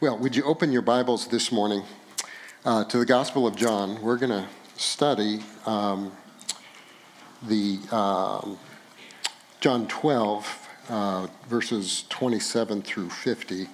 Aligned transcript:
Well, 0.00 0.16
would 0.16 0.34
you 0.34 0.44
open 0.44 0.72
your 0.72 0.80
Bibles 0.80 1.26
this 1.26 1.52
morning 1.52 1.82
uh, 2.64 2.84
to 2.84 2.96
the 2.96 3.04
Gospel 3.04 3.46
of 3.46 3.54
John? 3.54 4.00
We're 4.00 4.16
going 4.16 4.30
to 4.30 4.48
study 4.78 5.40
um, 5.66 6.10
the 7.42 7.80
um, 7.92 8.58
John 9.60 9.86
12, 9.88 10.68
uh, 10.88 11.26
verses 11.48 12.06
27 12.08 12.80
through 12.80 13.10
50. 13.10 13.66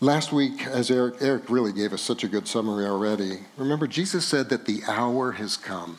Last 0.00 0.32
week, 0.32 0.66
as 0.66 0.90
Eric, 0.90 1.18
Eric 1.20 1.48
really 1.48 1.72
gave 1.72 1.92
us 1.92 2.02
such 2.02 2.24
a 2.24 2.28
good 2.28 2.48
summary 2.48 2.86
already, 2.86 3.38
remember 3.56 3.86
Jesus 3.86 4.24
said 4.24 4.48
that 4.48 4.64
the 4.64 4.82
hour 4.88 5.30
has 5.30 5.56
come. 5.56 5.98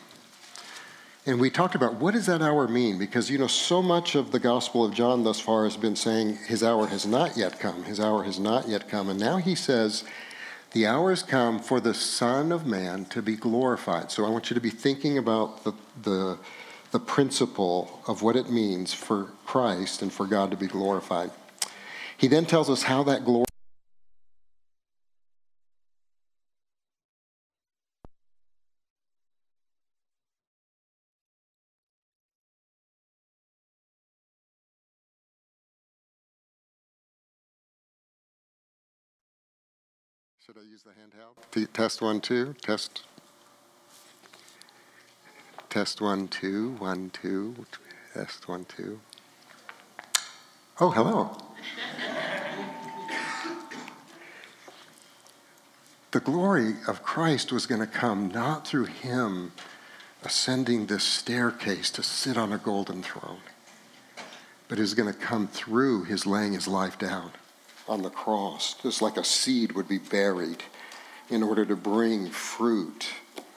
And 1.27 1.41
we 1.41 1.49
talked 1.49 1.75
about 1.75 1.95
what 1.95 2.13
does 2.13 2.25
that 2.27 2.41
hour 2.41 2.69
mean? 2.69 2.97
Because, 2.97 3.29
you 3.29 3.37
know, 3.37 3.47
so 3.47 3.81
much 3.81 4.15
of 4.15 4.31
the 4.31 4.39
Gospel 4.39 4.85
of 4.85 4.93
John 4.93 5.25
thus 5.25 5.41
far 5.41 5.65
has 5.65 5.75
been 5.75 5.97
saying 5.97 6.37
his 6.47 6.63
hour 6.63 6.87
has 6.87 7.05
not 7.05 7.35
yet 7.35 7.59
come. 7.59 7.83
His 7.83 7.99
hour 7.99 8.23
has 8.23 8.39
not 8.39 8.69
yet 8.69 8.87
come. 8.87 9.09
And 9.09 9.19
now 9.19 9.35
he 9.35 9.53
says, 9.53 10.05
the 10.71 10.87
hour 10.87 11.09
has 11.09 11.23
come 11.23 11.59
for 11.59 11.81
the 11.81 11.93
Son 11.93 12.53
of 12.53 12.65
Man 12.65 13.03
to 13.05 13.21
be 13.21 13.35
glorified. 13.35 14.09
So 14.09 14.25
I 14.25 14.29
want 14.29 14.49
you 14.49 14.53
to 14.53 14.61
be 14.61 14.69
thinking 14.69 15.17
about 15.17 15.65
the, 15.65 15.73
the, 16.01 16.37
the 16.91 16.99
principle 16.99 18.01
of 18.07 18.21
what 18.21 18.37
it 18.37 18.49
means 18.49 18.93
for 18.93 19.25
Christ 19.45 20.01
and 20.01 20.13
for 20.13 20.25
God 20.25 20.49
to 20.51 20.57
be 20.57 20.67
glorified. 20.67 21.31
He 22.15 22.27
then 22.27 22.45
tells 22.45 22.69
us 22.69 22.83
how 22.83 23.03
that 23.03 23.25
glory 23.25 23.47
Should 40.47 40.57
I 40.59 40.61
use 40.71 40.83
the 40.83 40.91
handheld? 40.91 41.33
Test 41.73 42.01
one, 42.01 42.21
two. 42.21 42.55
Test. 42.61 43.03
Test 45.69 45.99
one, 45.99 46.29
two. 46.29 46.77
One, 46.79 47.09
two. 47.09 47.65
Test 48.13 48.47
one, 48.47 48.63
two. 48.63 49.01
Oh, 50.79 50.91
hello. 50.91 51.35
the 56.11 56.21
glory 56.21 56.75
of 56.87 57.03
Christ 57.03 57.51
was 57.51 57.65
going 57.65 57.81
to 57.81 57.87
come 57.87 58.29
not 58.29 58.65
through 58.65 58.85
him 58.85 59.51
ascending 60.23 60.85
this 60.85 61.03
staircase 61.03 61.91
to 61.91 62.01
sit 62.01 62.37
on 62.37 62.53
a 62.53 62.57
golden 62.57 63.03
throne, 63.03 63.41
but 64.69 64.79
is 64.79 64.93
going 64.93 65.13
to 65.13 65.19
come 65.19 65.49
through 65.49 66.05
his 66.05 66.25
laying 66.25 66.53
his 66.53 66.69
life 66.69 66.97
down 66.97 67.33
on 67.87 68.01
the 68.01 68.09
cross, 68.09 68.75
just 68.81 69.01
like 69.01 69.17
a 69.17 69.23
seed 69.23 69.73
would 69.73 69.87
be 69.87 69.97
buried 69.97 70.63
in 71.29 71.43
order 71.43 71.65
to 71.65 71.75
bring 71.75 72.29
fruit, 72.29 73.09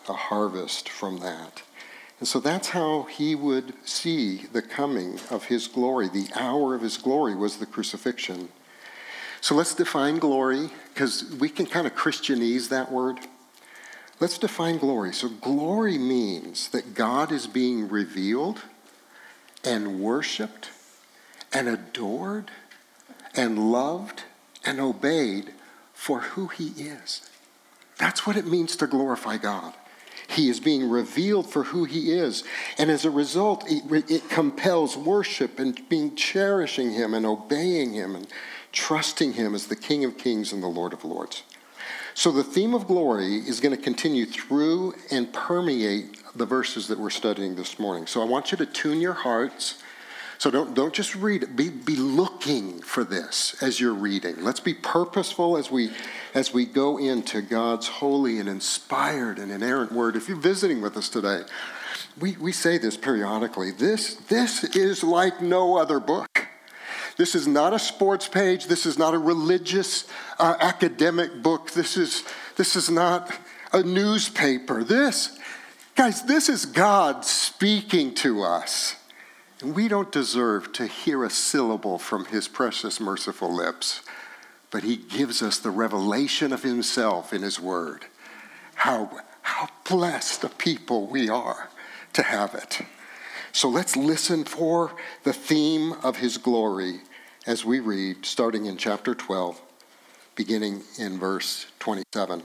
a 0.09 0.13
harvest 0.13 0.89
from 0.89 1.19
that. 1.19 1.63
And 2.19 2.29
so 2.29 2.39
that's 2.39 2.69
how 2.69 3.05
he 3.05 3.35
would 3.35 3.73
see 3.87 4.47
the 4.53 4.63
coming 4.63 5.19
of 5.31 5.45
his 5.45 5.69
glory. 5.69 6.09
The 6.09 6.29
hour 6.35 6.75
of 6.75 6.83
his 6.83 6.99
glory 6.99 7.35
was 7.35 7.57
the 7.57 7.67
crucifixion. 7.67 8.51
So 9.41 9.55
let's 9.55 9.75
define 9.75 10.19
glory, 10.19 10.69
because 10.93 11.35
we 11.41 11.49
can 11.49 11.65
kind 11.65 11.87
of 11.87 11.95
Christianese 11.95 12.69
that 12.69 12.93
word. 12.93 13.21
Let's 14.21 14.37
define 14.37 14.77
glory. 14.77 15.15
So, 15.15 15.31
glory 15.31 15.97
means 15.97 16.69
that 16.69 16.95
God 16.95 17.33
is 17.33 17.47
being 17.47 17.89
revealed 17.89 18.61
and 19.65 19.99
worshiped 19.99 20.69
and 21.55 21.69
adored 21.69 22.51
and 23.41 23.73
loved 23.73 24.25
and 24.67 24.79
obeyed 24.79 25.51
for 25.95 26.21
who 26.21 26.49
he 26.49 26.69
is. 26.77 27.31
That's 27.99 28.27
what 28.27 28.37
it 28.37 28.47
means 28.47 28.77
to 28.77 28.87
glorify 28.87 29.39
God. 29.39 29.73
He 30.29 30.51
is 30.51 30.61
being 30.61 30.89
revealed 30.89 31.51
for 31.51 31.65
who 31.65 31.85
he 31.85 32.13
is. 32.13 32.45
And 32.77 32.91
as 32.91 33.07
a 33.07 33.11
result, 33.11 33.65
it, 33.67 34.11
it, 34.11 34.29
compels 34.29 34.95
worship 34.95 35.59
and 35.59 35.89
being 35.89 36.15
cherishing 36.17 36.93
him 36.93 37.15
and 37.15 37.25
obeying 37.25 37.95
him 37.95 38.15
and 38.15 38.29
trusting 38.73 39.33
him 39.33 39.55
as 39.55 39.67
the 39.69 39.75
King 39.75 40.05
of 40.05 40.19
Kings 40.19 40.53
and 40.53 40.63
the 40.63 40.69
Lord 40.69 40.93
of 40.93 41.03
Lords. 41.03 41.43
So 42.13 42.31
the 42.31 42.45
theme 42.45 42.75
of 42.75 42.87
glory 42.87 43.37
is 43.37 43.59
going 43.59 43.75
to 43.75 43.83
continue 43.83 44.27
through 44.27 44.95
and 45.11 45.33
permeate 45.33 46.19
the 46.37 46.47
verses 46.47 46.89
that 46.89 46.99
we're 46.99 47.09
studying 47.09 47.57
this 47.57 47.79
morning. 47.79 48.07
So 48.07 48.21
I 48.21 48.27
want 48.27 48.53
you 48.53 48.59
to 48.59 48.67
tune 48.67 49.01
your 49.01 49.15
hearts 49.15 49.83
so 50.41 50.51
don't, 50.51 50.73
don't 50.73 50.95
just 50.95 51.15
read 51.15 51.43
it. 51.43 51.55
Be, 51.55 51.69
be 51.69 51.97
looking 51.97 52.81
for 52.81 53.05
this 53.05 53.63
as 53.63 53.79
you're 53.79 53.93
reading. 53.93 54.43
Let's 54.43 54.59
be 54.59 54.73
purposeful 54.73 55.59
as 55.59 55.71
we, 55.71 55.91
as 56.33 56.51
we 56.51 56.65
go 56.65 56.97
into 56.97 57.43
God's 57.43 57.87
holy 57.87 58.39
and 58.39 58.49
inspired 58.49 59.39
and 59.39 59.53
inerrant 59.53 59.93
word. 59.93 60.17
If 60.17 60.31
you're 60.31 60.39
visiting 60.39 60.81
with 60.81 60.97
us 60.97 61.11
today, 61.11 61.43
we, 62.19 62.39
we 62.39 62.53
say 62.53 62.79
this 62.79 62.97
periodically. 62.97 63.71
This, 63.71 64.15
this 64.15 64.65
is 64.65 65.05
like 65.05 65.43
no 65.43 65.77
other 65.77 66.01
book. 66.01 66.47
This 67.19 67.35
is 67.35 67.47
not 67.47 67.75
a 67.75 67.79
sports 67.79 68.27
page. 68.27 68.65
This 68.65 68.87
is 68.87 68.99
not 68.99 69.13
a 69.13 69.19
religious 69.19 70.09
uh, 70.39 70.57
academic 70.59 71.43
book. 71.43 71.73
This 71.73 71.99
is, 71.99 72.25
this 72.57 72.77
is 72.77 72.89
not 72.89 73.31
a 73.75 73.83
newspaper. 73.83 74.85
This, 74.85 75.39
guys, 75.97 76.23
this 76.23 76.49
is 76.49 76.65
God 76.65 77.27
speaking 77.27 78.15
to 78.15 78.43
us. 78.43 78.97
We 79.63 79.89
don't 79.89 80.11
deserve 80.11 80.73
to 80.75 80.87
hear 80.87 81.23
a 81.25 81.31
syllable 81.31 81.99
from 81.99 82.25
his 82.27 82.49
precious, 82.49 82.99
merciful 82.99 83.55
lips, 83.55 84.01
but 84.71 84.85
he 84.85 84.97
gives 84.97 85.43
us 85.43 85.59
the 85.59 85.71
revelation 85.71 86.53
of 86.53 86.63
himself 86.63 87.33
in 87.33 87.43
his 87.43 87.61
word. 87.61 88.07
How, 88.75 89.21
how 89.43 89.69
blessed 89.89 90.45
a 90.45 90.49
people 90.49 91.07
we 91.07 91.29
are 91.29 91.69
to 92.15 92.23
have 92.23 92.55
it. 92.55 92.81
So 93.53 93.69
let's 93.69 93.97
listen 93.97 94.45
for 94.45 94.93
the 95.25 95.33
theme 95.33 95.93
of 96.03 96.17
his 96.17 96.39
glory 96.39 97.01
as 97.47 97.65
we 97.65 97.81
read, 97.81 98.25
starting 98.25 98.67
in 98.67 98.79
chapter 98.79 99.15
12, 99.15 99.61
beginning 100.37 100.83
in 100.99 101.19
verse 101.19 101.67
27. 101.81 102.43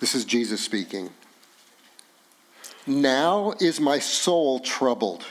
This 0.00 0.14
is 0.14 0.24
Jesus 0.24 0.60
speaking. 0.60 1.10
Now 2.88 3.54
is 3.60 3.80
my 3.80 3.98
soul 3.98 4.60
troubled. 4.60 5.24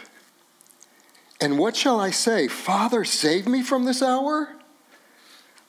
And 1.42 1.60
what 1.60 1.76
shall 1.76 2.00
I 2.00 2.12
say? 2.12 2.48
Father, 2.48 3.04
save 3.04 3.48
me 3.48 3.62
from 3.62 3.86
this 3.86 4.02
hour? 4.02 4.50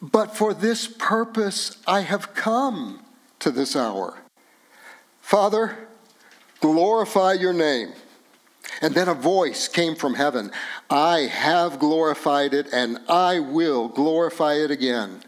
But 0.00 0.37
for 0.37 0.54
this 0.54 0.87
purpose 0.87 1.77
I 1.87 2.00
have 2.00 2.34
come 2.34 3.00
to 3.41 3.50
this 3.50 3.75
hour. 3.75 4.19
Father, 5.21 5.88
glorify 6.60 7.34
your 7.34 7.53
name. 7.53 7.93
And 8.81 8.94
then 8.94 9.09
a 9.09 9.15
voice 9.15 9.66
came 9.66 9.94
from 9.94 10.15
heaven 10.15 10.53
I 10.91 11.21
have 11.21 11.78
glorified 11.78 12.54
it, 12.54 12.69
and 12.72 12.98
I 13.09 13.41
will 13.41 13.88
glorify 13.88 14.54
it 14.54 14.71
again. 14.71 15.22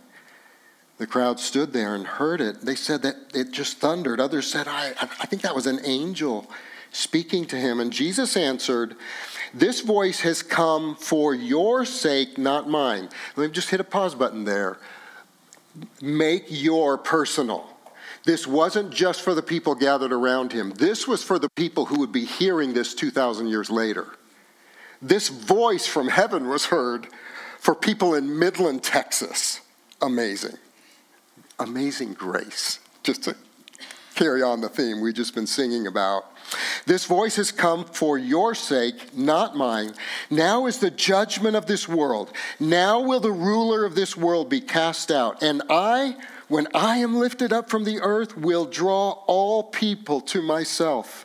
The 1.00 1.06
crowd 1.06 1.40
stood 1.40 1.72
there 1.72 1.94
and 1.94 2.06
heard 2.06 2.42
it. 2.42 2.60
They 2.60 2.74
said 2.74 3.00
that 3.02 3.16
it 3.34 3.52
just 3.52 3.78
thundered. 3.78 4.20
Others 4.20 4.52
said, 4.52 4.68
I, 4.68 4.90
I 5.00 5.24
think 5.24 5.40
that 5.40 5.54
was 5.54 5.66
an 5.66 5.80
angel 5.82 6.46
speaking 6.92 7.46
to 7.46 7.56
him. 7.56 7.80
And 7.80 7.90
Jesus 7.90 8.36
answered, 8.36 8.96
This 9.54 9.80
voice 9.80 10.20
has 10.20 10.42
come 10.42 10.94
for 10.96 11.34
your 11.34 11.86
sake, 11.86 12.36
not 12.36 12.68
mine. 12.68 13.08
Let 13.34 13.46
me 13.46 13.50
just 13.50 13.70
hit 13.70 13.80
a 13.80 13.84
pause 13.84 14.14
button 14.14 14.44
there. 14.44 14.76
Make 16.02 16.44
your 16.48 16.98
personal. 16.98 17.66
This 18.26 18.46
wasn't 18.46 18.90
just 18.90 19.22
for 19.22 19.32
the 19.32 19.40
people 19.40 19.74
gathered 19.74 20.12
around 20.12 20.52
him, 20.52 20.68
this 20.72 21.08
was 21.08 21.22
for 21.22 21.38
the 21.38 21.48
people 21.48 21.86
who 21.86 21.98
would 22.00 22.12
be 22.12 22.26
hearing 22.26 22.74
this 22.74 22.94
2,000 22.94 23.46
years 23.46 23.70
later. 23.70 24.06
This 25.00 25.30
voice 25.30 25.86
from 25.86 26.08
heaven 26.08 26.46
was 26.46 26.66
heard 26.66 27.06
for 27.58 27.74
people 27.74 28.14
in 28.14 28.38
Midland, 28.38 28.82
Texas. 28.82 29.62
Amazing 30.02 30.58
amazing 31.60 32.14
grace. 32.14 32.80
Just 33.02 33.24
to 33.24 33.36
carry 34.14 34.42
on 34.42 34.60
the 34.60 34.68
theme 34.68 35.00
we've 35.00 35.14
just 35.14 35.34
been 35.34 35.46
singing 35.46 35.86
about. 35.86 36.24
This 36.84 37.04
voice 37.04 37.36
has 37.36 37.52
come 37.52 37.84
for 37.84 38.18
your 38.18 38.54
sake, 38.54 39.16
not 39.16 39.56
mine. 39.56 39.92
Now 40.30 40.66
is 40.66 40.78
the 40.78 40.90
judgment 40.90 41.56
of 41.56 41.66
this 41.66 41.88
world. 41.88 42.32
Now 42.58 43.00
will 43.00 43.20
the 43.20 43.30
ruler 43.30 43.84
of 43.84 43.94
this 43.94 44.16
world 44.16 44.48
be 44.48 44.60
cast 44.60 45.10
out. 45.10 45.42
And 45.42 45.62
I, 45.70 46.16
when 46.48 46.66
I 46.74 46.98
am 46.98 47.16
lifted 47.16 47.52
up 47.52 47.70
from 47.70 47.84
the 47.84 48.00
earth, 48.00 48.36
will 48.36 48.66
draw 48.66 49.12
all 49.26 49.62
people 49.62 50.20
to 50.22 50.42
myself. 50.42 51.24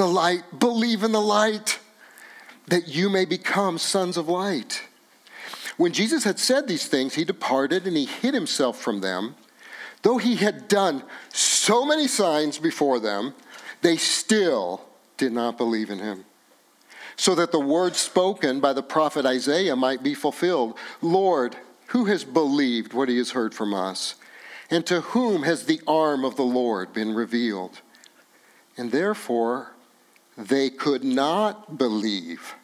the 0.00 0.06
light, 0.06 0.58
believe 0.58 1.02
in 1.02 1.12
the 1.12 1.20
light, 1.20 1.78
that 2.68 2.88
you 2.88 3.10
may 3.10 3.26
become 3.26 3.76
sons 3.76 4.16
of 4.16 4.30
light. 4.30 4.82
When 5.76 5.92
Jesus 5.92 6.24
had 6.24 6.38
said 6.38 6.66
these 6.66 6.86
things, 6.86 7.16
he 7.16 7.24
departed 7.24 7.86
and 7.86 7.94
he 7.94 8.06
hid 8.06 8.32
himself 8.32 8.80
from 8.80 9.02
them. 9.02 9.34
Though 10.00 10.16
he 10.16 10.36
had 10.36 10.68
done 10.68 11.02
so 11.34 11.84
many 11.84 12.08
signs 12.08 12.56
before 12.56 12.98
them, 12.98 13.34
they 13.82 13.98
still 13.98 14.80
did 15.18 15.32
not 15.32 15.58
believe 15.58 15.90
in 15.90 15.98
him 15.98 16.24
so 17.16 17.34
that 17.34 17.52
the 17.52 17.60
word 17.60 17.94
spoken 17.94 18.60
by 18.60 18.72
the 18.72 18.82
prophet 18.82 19.26
Isaiah 19.26 19.76
might 19.76 20.02
be 20.02 20.14
fulfilled 20.14 20.78
Lord, 21.02 21.54
who 21.88 22.06
has 22.06 22.24
believed 22.24 22.94
what 22.94 23.10
he 23.10 23.18
has 23.18 23.32
heard 23.32 23.52
from 23.52 23.74
us? 23.74 24.14
And 24.70 24.86
to 24.86 25.02
whom 25.02 25.42
has 25.42 25.66
the 25.66 25.82
arm 25.86 26.24
of 26.24 26.36
the 26.36 26.42
Lord 26.42 26.94
been 26.94 27.12
revealed? 27.12 27.82
And 28.78 28.90
therefore, 28.90 29.74
they 30.48 30.70
could 30.70 31.04
not 31.04 31.78
believe. 31.78 32.54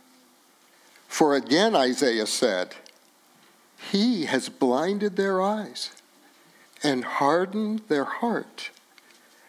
For 1.08 1.34
again, 1.34 1.74
Isaiah 1.74 2.26
said, 2.26 2.74
He 3.90 4.24
has 4.26 4.48
blinded 4.48 5.16
their 5.16 5.40
eyes 5.40 5.90
and 6.82 7.04
hardened 7.04 7.82
their 7.88 8.04
heart, 8.04 8.70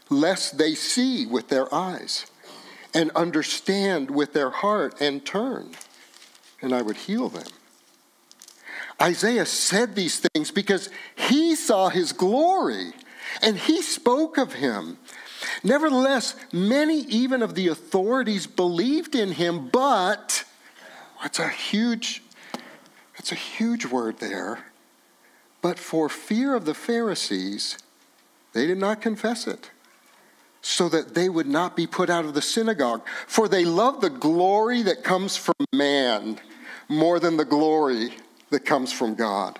lest 0.10 0.58
they 0.58 0.76
see 0.76 1.26
with 1.26 1.50
their 1.50 1.74
eyes 1.74 2.26
and 2.94 3.12
understand 3.12 4.10
with 4.10 4.34
their 4.34 4.50
heart 4.50 5.00
and 5.00 5.26
turn, 5.26 5.72
and 6.62 6.74
I 6.74 6.82
would 6.82 6.98
heal 6.98 7.30
them. 7.30 7.48
Isaiah 9.02 9.46
said 9.46 9.96
these 9.96 10.20
things 10.20 10.50
because 10.52 10.90
he 11.16 11.56
saw 11.56 11.90
his 11.90 12.12
glory 12.14 12.94
and 13.42 13.58
he 13.58 13.82
spoke 13.82 14.38
of 14.38 14.54
him. 14.54 14.98
Nevertheless, 15.64 16.36
many 16.52 17.00
even 17.02 17.42
of 17.42 17.56
the 17.56 17.68
authorities 17.68 18.48
believed 18.48 19.16
in 19.16 19.34
him, 19.34 19.70
but 19.70 20.44
that's 21.22 21.40
a 21.40 21.50
huge 21.50 22.24
that's 23.16 23.32
a 23.32 23.36
huge 23.36 23.86
word 23.86 24.20
there. 24.20 24.66
But 25.62 25.80
for 25.80 26.08
fear 26.08 26.56
of 26.56 26.66
the 26.66 26.76
Pharisees, 26.76 27.78
they 28.54 28.68
did 28.68 28.78
not 28.78 29.02
confess 29.02 29.48
it 29.48 29.72
so 30.62 30.90
that 30.90 31.16
they 31.16 31.30
would 31.30 31.48
not 31.48 31.76
be 31.76 31.88
put 31.88 32.10
out 32.10 32.26
of 32.26 32.34
the 32.34 32.42
synagogue. 32.42 33.02
For 33.26 33.48
they 33.48 33.66
love 33.66 34.02
the 34.02 34.10
glory 34.10 34.82
that 34.84 35.04
comes 35.04 35.36
from 35.36 35.56
man 35.74 36.40
more 36.88 37.20
than 37.20 37.38
the 37.38 37.46
glory 37.46 38.12
that 38.50 38.66
comes 38.66 38.92
from 38.92 39.16
God. 39.16 39.60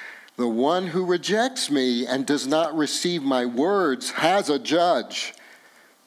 The 0.37 0.47
one 0.47 0.87
who 0.87 1.05
rejects 1.05 1.69
me 1.69 2.05
and 2.07 2.25
does 2.25 2.47
not 2.47 2.75
receive 2.75 3.21
my 3.21 3.45
words 3.45 4.11
has 4.11 4.49
a 4.49 4.57
judge. 4.57 5.33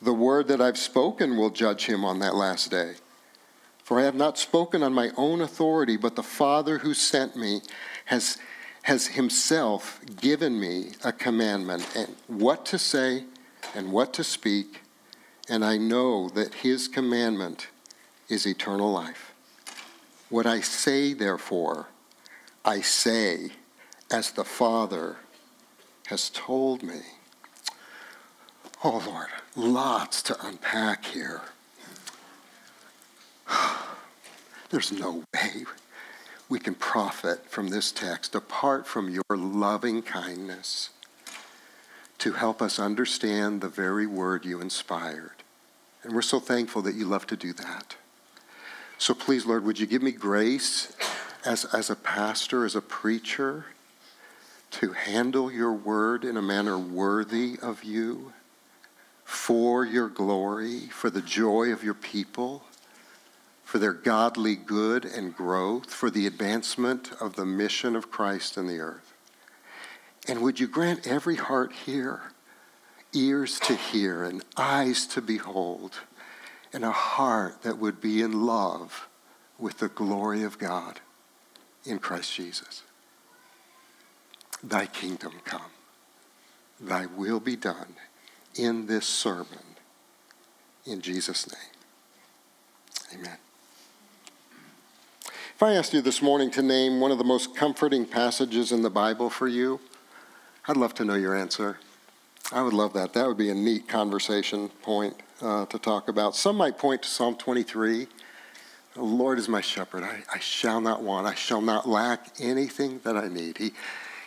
The 0.00 0.14
word 0.14 0.48
that 0.48 0.60
I've 0.60 0.78
spoken 0.78 1.36
will 1.36 1.50
judge 1.50 1.86
him 1.86 2.04
on 2.04 2.18
that 2.18 2.34
last 2.34 2.70
day. 2.70 2.94
For 3.84 4.00
I 4.00 4.04
have 4.04 4.14
not 4.14 4.38
spoken 4.38 4.82
on 4.82 4.94
my 4.94 5.10
own 5.16 5.40
authority, 5.42 5.96
but 5.96 6.16
the 6.16 6.22
Father 6.22 6.78
who 6.78 6.94
sent 6.94 7.36
me 7.36 7.60
has, 8.06 8.38
has 8.82 9.08
himself 9.08 10.00
given 10.20 10.58
me 10.58 10.92
a 11.04 11.12
commandment 11.12 11.86
and 11.94 12.16
what 12.26 12.64
to 12.66 12.78
say 12.78 13.24
and 13.74 13.92
what 13.92 14.14
to 14.14 14.24
speak, 14.24 14.80
and 15.48 15.64
I 15.64 15.76
know 15.76 16.30
that 16.30 16.54
his 16.54 16.88
commandment 16.88 17.68
is 18.28 18.46
eternal 18.46 18.90
life. 18.90 19.34
What 20.30 20.46
I 20.46 20.60
say, 20.60 21.12
therefore, 21.12 21.88
I 22.64 22.80
say 22.80 23.52
as 24.14 24.30
the 24.30 24.44
Father 24.44 25.16
has 26.06 26.30
told 26.30 26.84
me. 26.84 27.00
Oh, 28.84 29.02
Lord, 29.04 29.26
lots 29.56 30.22
to 30.22 30.46
unpack 30.46 31.04
here. 31.06 31.40
There's 34.70 34.92
no 34.92 35.24
way 35.34 35.64
we 36.48 36.60
can 36.60 36.76
profit 36.76 37.50
from 37.50 37.70
this 37.70 37.90
text 37.90 38.36
apart 38.36 38.86
from 38.86 39.10
your 39.10 39.36
loving 39.36 40.00
kindness 40.00 40.90
to 42.18 42.34
help 42.34 42.62
us 42.62 42.78
understand 42.78 43.60
the 43.60 43.68
very 43.68 44.06
word 44.06 44.44
you 44.44 44.60
inspired. 44.60 45.42
And 46.04 46.12
we're 46.14 46.22
so 46.22 46.38
thankful 46.38 46.82
that 46.82 46.94
you 46.94 47.04
love 47.04 47.26
to 47.26 47.36
do 47.36 47.52
that. 47.54 47.96
So 48.96 49.12
please, 49.12 49.44
Lord, 49.44 49.64
would 49.64 49.80
you 49.80 49.86
give 49.88 50.04
me 50.04 50.12
grace 50.12 50.96
as, 51.44 51.64
as 51.64 51.90
a 51.90 51.96
pastor, 51.96 52.64
as 52.64 52.76
a 52.76 52.80
preacher, 52.80 53.64
to 54.80 54.92
handle 54.92 55.50
your 55.50 55.72
word 55.72 56.24
in 56.24 56.36
a 56.36 56.42
manner 56.42 56.78
worthy 56.78 57.58
of 57.60 57.84
you, 57.84 58.32
for 59.24 59.84
your 59.84 60.08
glory, 60.08 60.80
for 60.90 61.10
the 61.10 61.22
joy 61.22 61.72
of 61.72 61.82
your 61.82 61.94
people, 61.94 62.62
for 63.64 63.78
their 63.78 63.92
godly 63.92 64.56
good 64.56 65.04
and 65.04 65.34
growth, 65.34 65.92
for 65.92 66.10
the 66.10 66.26
advancement 66.26 67.10
of 67.20 67.36
the 67.36 67.46
mission 67.46 67.96
of 67.96 68.10
Christ 68.10 68.56
in 68.56 68.66
the 68.66 68.78
earth. 68.78 69.14
And 70.28 70.42
would 70.42 70.60
you 70.60 70.66
grant 70.66 71.06
every 71.06 71.36
heart 71.36 71.72
here 71.86 72.20
ears 73.12 73.60
to 73.60 73.74
hear 73.74 74.24
and 74.24 74.44
eyes 74.56 75.06
to 75.06 75.20
behold? 75.20 76.00
and 76.74 76.84
a 76.84 76.90
heart 76.90 77.62
that 77.62 77.78
would 77.78 78.00
be 78.00 78.20
in 78.20 78.44
love 78.44 79.08
with 79.58 79.78
the 79.78 79.88
glory 79.88 80.42
of 80.42 80.58
God 80.58 81.00
in 81.84 82.00
Christ 82.00 82.34
Jesus. 82.34 82.82
Thy 84.66 84.86
kingdom 84.86 85.32
come, 85.44 85.60
thy 86.80 87.04
will 87.04 87.38
be 87.38 87.54
done 87.54 87.96
in 88.54 88.86
this 88.86 89.06
sermon. 89.06 89.76
In 90.86 91.02
Jesus' 91.02 91.46
name, 91.52 93.20
amen. 93.20 93.36
If 95.54 95.62
I 95.62 95.74
asked 95.74 95.92
you 95.92 96.00
this 96.00 96.22
morning 96.22 96.50
to 96.52 96.62
name 96.62 96.98
one 96.98 97.10
of 97.10 97.18
the 97.18 97.24
most 97.24 97.54
comforting 97.54 98.06
passages 98.06 98.72
in 98.72 98.80
the 98.80 98.90
Bible 98.90 99.28
for 99.28 99.46
you, 99.46 99.80
I'd 100.66 100.78
love 100.78 100.94
to 100.94 101.04
know 101.04 101.14
your 101.14 101.36
answer. 101.36 101.78
I 102.50 102.62
would 102.62 102.72
love 102.72 102.94
that. 102.94 103.12
That 103.12 103.28
would 103.28 103.36
be 103.36 103.50
a 103.50 103.54
neat 103.54 103.86
conversation 103.86 104.70
point 104.82 105.14
uh, 105.42 105.66
to 105.66 105.78
talk 105.78 106.08
about. 106.08 106.36
Some 106.36 106.56
might 106.56 106.78
point 106.78 107.02
to 107.02 107.08
Psalm 107.08 107.36
23. 107.36 108.06
The 108.94 109.02
Lord 109.02 109.38
is 109.38 109.48
my 109.48 109.60
shepherd. 109.60 110.04
I, 110.04 110.22
I 110.32 110.38
shall 110.38 110.80
not 110.80 111.02
want. 111.02 111.26
I 111.26 111.34
shall 111.34 111.60
not 111.60 111.86
lack 111.86 112.28
anything 112.40 113.00
that 113.04 113.16
I 113.16 113.28
need. 113.28 113.58
He, 113.58 113.72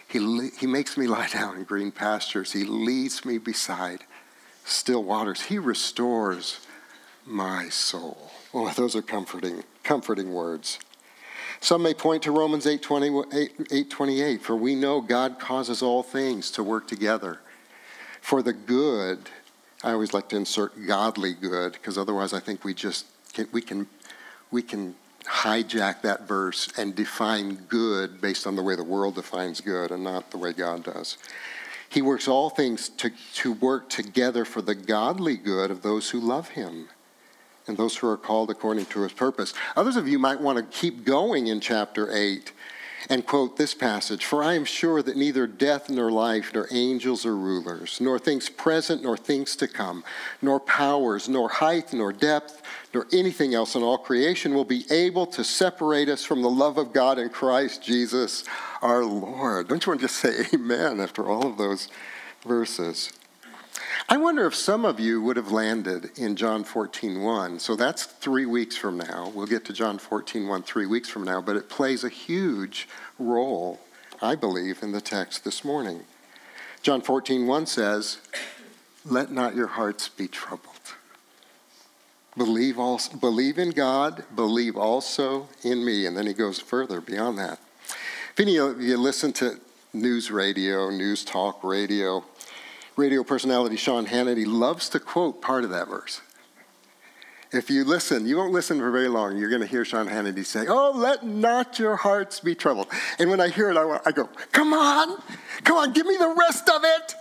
he, 0.07 0.49
he 0.59 0.67
makes 0.67 0.97
me 0.97 1.07
lie 1.07 1.27
down 1.27 1.57
in 1.57 1.63
green 1.63 1.91
pastures. 1.91 2.53
He 2.53 2.63
leads 2.63 3.25
me 3.25 3.37
beside 3.37 4.05
still 4.65 5.03
waters. 5.03 5.41
He 5.43 5.59
restores 5.59 6.65
my 7.25 7.69
soul. 7.69 8.31
Well, 8.53 8.71
those 8.75 8.95
are 8.95 9.01
comforting, 9.01 9.63
comforting 9.83 10.33
words. 10.33 10.79
Some 11.59 11.83
may 11.83 11.93
point 11.93 12.23
to 12.23 12.31
Romans 12.31 12.67
8, 12.67 12.81
20, 12.81 13.23
8, 13.33 13.67
8 13.71 13.89
28, 13.89 14.41
for 14.41 14.55
we 14.55 14.75
know 14.75 15.01
God 15.01 15.39
causes 15.39 15.81
all 15.81 16.03
things 16.03 16.51
to 16.51 16.63
work 16.63 16.87
together 16.87 17.39
for 18.21 18.41
the 18.41 18.53
good 18.53 19.29
I 19.83 19.91
always 19.91 20.13
like 20.13 20.29
to 20.29 20.35
insert 20.35 20.73
godly 20.87 21.33
good 21.33 21.73
because 21.73 21.97
otherwise 21.97 22.33
I 22.33 22.39
think 22.39 22.63
we 22.63 22.73
just 22.73 23.05
can, 23.33 23.47
we 23.51 23.61
can 23.61 23.87
we 24.49 24.61
can 24.61 24.95
hijack 25.27 26.01
that 26.01 26.27
verse 26.27 26.69
and 26.77 26.95
define 26.95 27.55
good 27.67 28.21
based 28.21 28.47
on 28.47 28.55
the 28.55 28.63
way 28.63 28.75
the 28.75 28.83
world 28.83 29.15
defines 29.15 29.61
good 29.61 29.91
and 29.91 30.03
not 30.03 30.31
the 30.31 30.37
way 30.37 30.53
God 30.53 30.83
does. 30.83 31.17
He 31.89 32.01
works 32.01 32.27
all 32.27 32.49
things 32.49 32.89
to, 32.89 33.11
to 33.35 33.53
work 33.53 33.89
together 33.89 34.45
for 34.45 34.61
the 34.61 34.75
godly 34.75 35.37
good 35.37 35.71
of 35.71 35.81
those 35.81 36.09
who 36.09 36.19
love 36.19 36.49
him 36.49 36.89
and 37.65 37.77
those 37.77 37.97
who 37.97 38.07
are 38.07 38.17
called 38.17 38.49
according 38.49 38.85
to 38.87 39.01
his 39.01 39.13
purpose. 39.13 39.53
Others 39.75 39.97
of 39.97 40.07
you 40.07 40.19
might 40.19 40.39
want 40.39 40.57
to 40.57 40.77
keep 40.77 41.03
going 41.03 41.47
in 41.47 41.59
chapter 41.59 42.13
8 42.13 42.51
and 43.09 43.25
quote 43.25 43.57
this 43.57 43.73
passage 43.73 44.25
For 44.25 44.43
I 44.43 44.53
am 44.53 44.65
sure 44.65 45.01
that 45.01 45.17
neither 45.17 45.47
death 45.47 45.89
nor 45.89 46.11
life, 46.11 46.51
nor 46.53 46.67
angels 46.71 47.25
or 47.25 47.35
rulers, 47.35 47.99
nor 48.01 48.19
things 48.19 48.49
present 48.49 49.03
nor 49.03 49.17
things 49.17 49.55
to 49.57 49.67
come, 49.67 50.03
nor 50.41 50.59
powers, 50.59 51.29
nor 51.29 51.49
height, 51.49 51.93
nor 51.93 52.11
depth, 52.11 52.61
nor 52.93 53.07
anything 53.11 53.53
else 53.53 53.75
in 53.75 53.83
all 53.83 53.97
creation 53.97 54.53
will 54.53 54.65
be 54.65 54.85
able 54.91 55.25
to 55.27 55.43
separate 55.43 56.09
us 56.09 56.23
from 56.23 56.41
the 56.41 56.49
love 56.49 56.77
of 56.77 56.93
God 56.93 57.17
in 57.19 57.29
Christ 57.29 57.83
Jesus 57.83 58.43
our 58.81 59.03
Lord. 59.03 59.67
Don't 59.67 59.85
you 59.85 59.91
want 59.91 60.01
to 60.01 60.07
just 60.07 60.19
say 60.19 60.45
amen 60.53 60.99
after 60.99 61.27
all 61.27 61.47
of 61.47 61.57
those 61.57 61.89
verses? 62.45 63.11
I 64.09 64.15
wonder 64.15 64.45
if 64.45 64.55
some 64.55 64.85
of 64.85 65.01
you 65.01 65.21
would 65.21 65.35
have 65.35 65.51
landed 65.51 66.17
in 66.17 66.37
John 66.37 66.63
14, 66.63 67.21
1. 67.21 67.59
So 67.59 67.75
that's 67.75 68.05
three 68.05 68.45
weeks 68.45 68.77
from 68.77 68.97
now. 68.97 69.33
We'll 69.35 69.47
get 69.47 69.65
to 69.65 69.73
John 69.73 69.97
14, 69.97 70.47
1 70.47 70.63
three 70.63 70.85
weeks 70.85 71.09
from 71.09 71.23
now, 71.23 71.41
but 71.41 71.57
it 71.57 71.67
plays 71.67 72.05
a 72.05 72.09
huge 72.09 72.87
role, 73.19 73.81
I 74.21 74.35
believe, 74.35 74.81
in 74.81 74.93
the 74.93 75.01
text 75.01 75.43
this 75.43 75.65
morning. 75.65 76.05
John 76.81 77.01
14, 77.01 77.47
1 77.47 77.65
says, 77.65 78.19
Let 79.03 79.29
not 79.29 79.55
your 79.55 79.67
hearts 79.67 80.07
be 80.07 80.29
troubled. 80.29 80.95
Believe, 82.37 82.79
also, 82.79 83.17
believe 83.17 83.57
in 83.57 83.71
God, 83.71 84.23
believe 84.33 84.77
also 84.77 85.49
in 85.63 85.83
me. 85.83 86.05
And 86.05 86.15
then 86.15 86.27
he 86.27 86.33
goes 86.33 86.61
further 86.61 87.01
beyond 87.01 87.37
that. 87.39 87.59
If 88.31 88.39
any 88.39 88.55
of 88.55 88.81
you 88.81 88.95
listen 88.95 89.33
to 89.33 89.59
news 89.91 90.31
radio, 90.31 90.89
news 90.91 91.25
talk 91.25 91.61
radio, 91.61 92.23
radio 92.97 93.23
personality 93.23 93.77
Sean 93.77 94.07
Hannity 94.07 94.45
loves 94.45 94.89
to 94.89 94.99
quote 94.99 95.41
part 95.41 95.63
of 95.63 95.69
that 95.69 95.87
verse. 95.87 96.21
If 97.53 97.69
you 97.69 97.85
listen, 97.85 98.27
you 98.27 98.35
won't 98.35 98.51
listen 98.51 98.79
for 98.79 98.91
very 98.91 99.07
long. 99.07 99.37
You're 99.37 99.49
going 99.49 99.61
to 99.61 99.67
hear 99.67 99.85
Sean 99.85 100.07
Hannity 100.07 100.45
say, 100.45 100.65
Oh, 100.67 100.91
let 100.93 101.25
not 101.25 101.79
your 101.79 101.95
hearts 101.95 102.41
be 102.41 102.55
troubled. 102.55 102.87
And 103.19 103.29
when 103.29 103.39
I 103.39 103.47
hear 103.47 103.69
it, 103.69 103.77
I, 103.77 103.99
I 104.05 104.11
go, 104.11 104.29
Come 104.51 104.73
on, 104.73 105.21
come 105.63 105.77
on, 105.77 105.93
give 105.93 106.05
me 106.05 106.17
the 106.17 106.35
rest 106.37 106.69
of 106.69 106.81
it. 106.83 107.13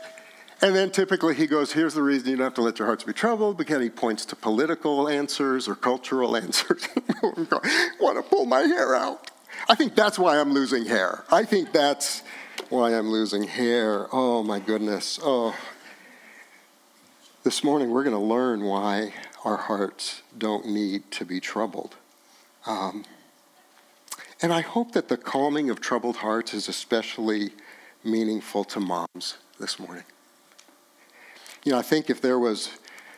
And 0.63 0.75
then 0.75 0.91
typically 0.91 1.35
he 1.35 1.47
goes, 1.47 1.73
Here's 1.73 1.95
the 1.95 2.03
reason 2.03 2.31
you 2.31 2.37
don't 2.37 2.45
have 2.45 2.55
to 2.55 2.63
let 2.63 2.79
your 2.81 2.87
hearts 2.87 3.05
be 3.05 3.13
troubled, 3.13 3.57
because 3.57 3.81
he 3.81 3.91
points 3.91 4.25
to 4.27 4.37
political 4.37 5.09
answers 5.09 5.69
or 5.69 5.77
cultural 5.77 6.37
answers. 6.45 6.89
I 7.23 7.91
want 8.01 8.17
to 8.17 8.23
pull 8.29 8.47
my 8.47 8.63
hair 8.63 8.97
out. 8.97 9.31
I 9.69 9.77
think 9.77 9.95
that's 9.95 10.19
why 10.19 10.41
I'm 10.41 10.53
losing 10.53 10.87
hair. 10.87 11.25
I 11.31 11.45
think 11.45 11.73
that's 11.73 12.23
why 12.71 12.95
I'm 12.95 13.11
losing 13.11 13.45
hair. 13.45 14.09
Oh, 14.13 14.43
my 14.43 14.59
goodness. 14.59 15.21
Oh. 15.23 15.55
This 17.45 17.63
morning, 17.63 17.91
we're 17.91 18.03
going 18.03 18.17
to 18.17 18.23
learn 18.23 18.65
why 18.65 19.13
our 19.45 19.57
hearts 19.57 20.23
don't 20.37 20.67
need 20.67 21.11
to 21.13 21.25
be 21.25 21.39
troubled. 21.39 21.95
Um, 22.67 23.05
and 24.43 24.53
I 24.53 24.63
hope 24.63 24.93
that 24.93 25.09
the 25.09 25.17
calming 25.17 25.71
of 25.71 25.81
troubled 25.81 26.17
hearts 26.17 26.55
is 26.55 26.69
especially 26.69 27.53
meaningful 28.03 28.65
to 28.65 28.81
moms 28.81 29.37
this 29.61 29.79
morning. 29.79 30.05
You 31.65 31.73
know, 31.73 31.79
I 31.79 31.83
think 31.83 32.11
if 32.11 32.21
there 32.21 32.39
was, 32.39 32.71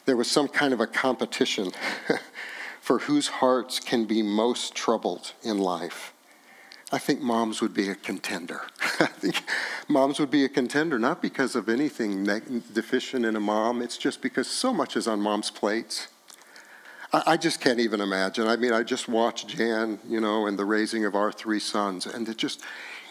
there 0.05 0.17
was 0.17 0.31
some 0.31 0.49
kind 0.49 0.75
of 0.75 0.81
a 0.81 0.87
competition 0.87 1.73
for 2.81 2.99
whose 3.01 3.29
hearts 3.29 3.81
can 3.81 4.05
be 4.05 4.23
most 4.23 4.75
troubled 4.75 5.33
in 5.43 5.59
life, 5.59 6.13
I 6.91 6.99
think 6.99 7.21
moms 7.21 7.61
would 7.61 7.75
be 7.75 7.91
a 7.91 7.95
contender. 7.95 8.63
I 9.01 9.07
think 9.07 9.43
moms 9.89 10.19
would 10.19 10.31
be 10.31 10.45
a 10.45 10.49
contender, 10.49 10.99
not 10.99 11.21
because 11.21 11.55
of 11.55 11.69
anything 11.69 12.25
deficient 12.73 13.27
in 13.27 13.37
a 13.37 13.41
mom, 13.41 13.83
it's 13.83 13.99
just 13.99 14.23
because 14.23 14.49
so 14.49 14.73
much 14.73 14.97
is 14.97 15.07
on 15.07 15.21
mom's 15.21 15.51
plates. 15.51 16.09
I, 17.13 17.23
I 17.27 17.37
just 17.37 17.61
can't 17.61 17.79
even 17.79 18.01
imagine. 18.01 18.49
I 18.49 18.57
mean, 18.57 18.73
I 18.73 18.83
just 18.83 19.07
watched 19.07 19.49
Jan, 19.49 19.99
you 20.09 20.21
know, 20.21 20.47
and 20.47 20.59
the 20.59 20.65
raising 20.65 21.05
of 21.05 21.15
our 21.15 21.31
three 21.31 21.61
sons, 21.61 22.07
and 22.07 22.27
it 22.27 22.39
just, 22.39 22.63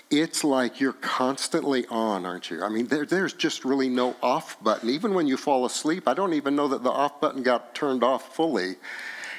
it's 0.09 0.43
like 0.43 0.79
you're 0.79 0.93
constantly 0.93 1.85
on, 1.87 2.25
aren't 2.25 2.49
you? 2.49 2.63
I 2.63 2.69
mean, 2.69 2.87
there, 2.87 3.05
there's 3.05 3.33
just 3.33 3.63
really 3.63 3.89
no 3.89 4.15
off 4.23 4.61
button. 4.63 4.89
Even 4.89 5.13
when 5.13 5.27
you 5.27 5.37
fall 5.37 5.65
asleep, 5.65 6.07
I 6.07 6.15
don't 6.15 6.33
even 6.33 6.55
know 6.55 6.67
that 6.69 6.83
the 6.83 6.91
off 6.91 7.21
button 7.21 7.43
got 7.43 7.75
turned 7.75 8.03
off 8.03 8.35
fully. 8.35 8.77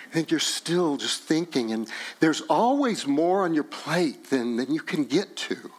I 0.08 0.10
think 0.10 0.30
you're 0.30 0.40
still 0.40 0.96
just 0.96 1.22
thinking, 1.24 1.70
and 1.72 1.86
there's 2.20 2.40
always 2.42 3.06
more 3.06 3.44
on 3.44 3.52
your 3.52 3.64
plate 3.64 4.30
than, 4.30 4.56
than 4.56 4.72
you 4.72 4.80
can 4.80 5.04
get 5.04 5.36
to. 5.36 5.70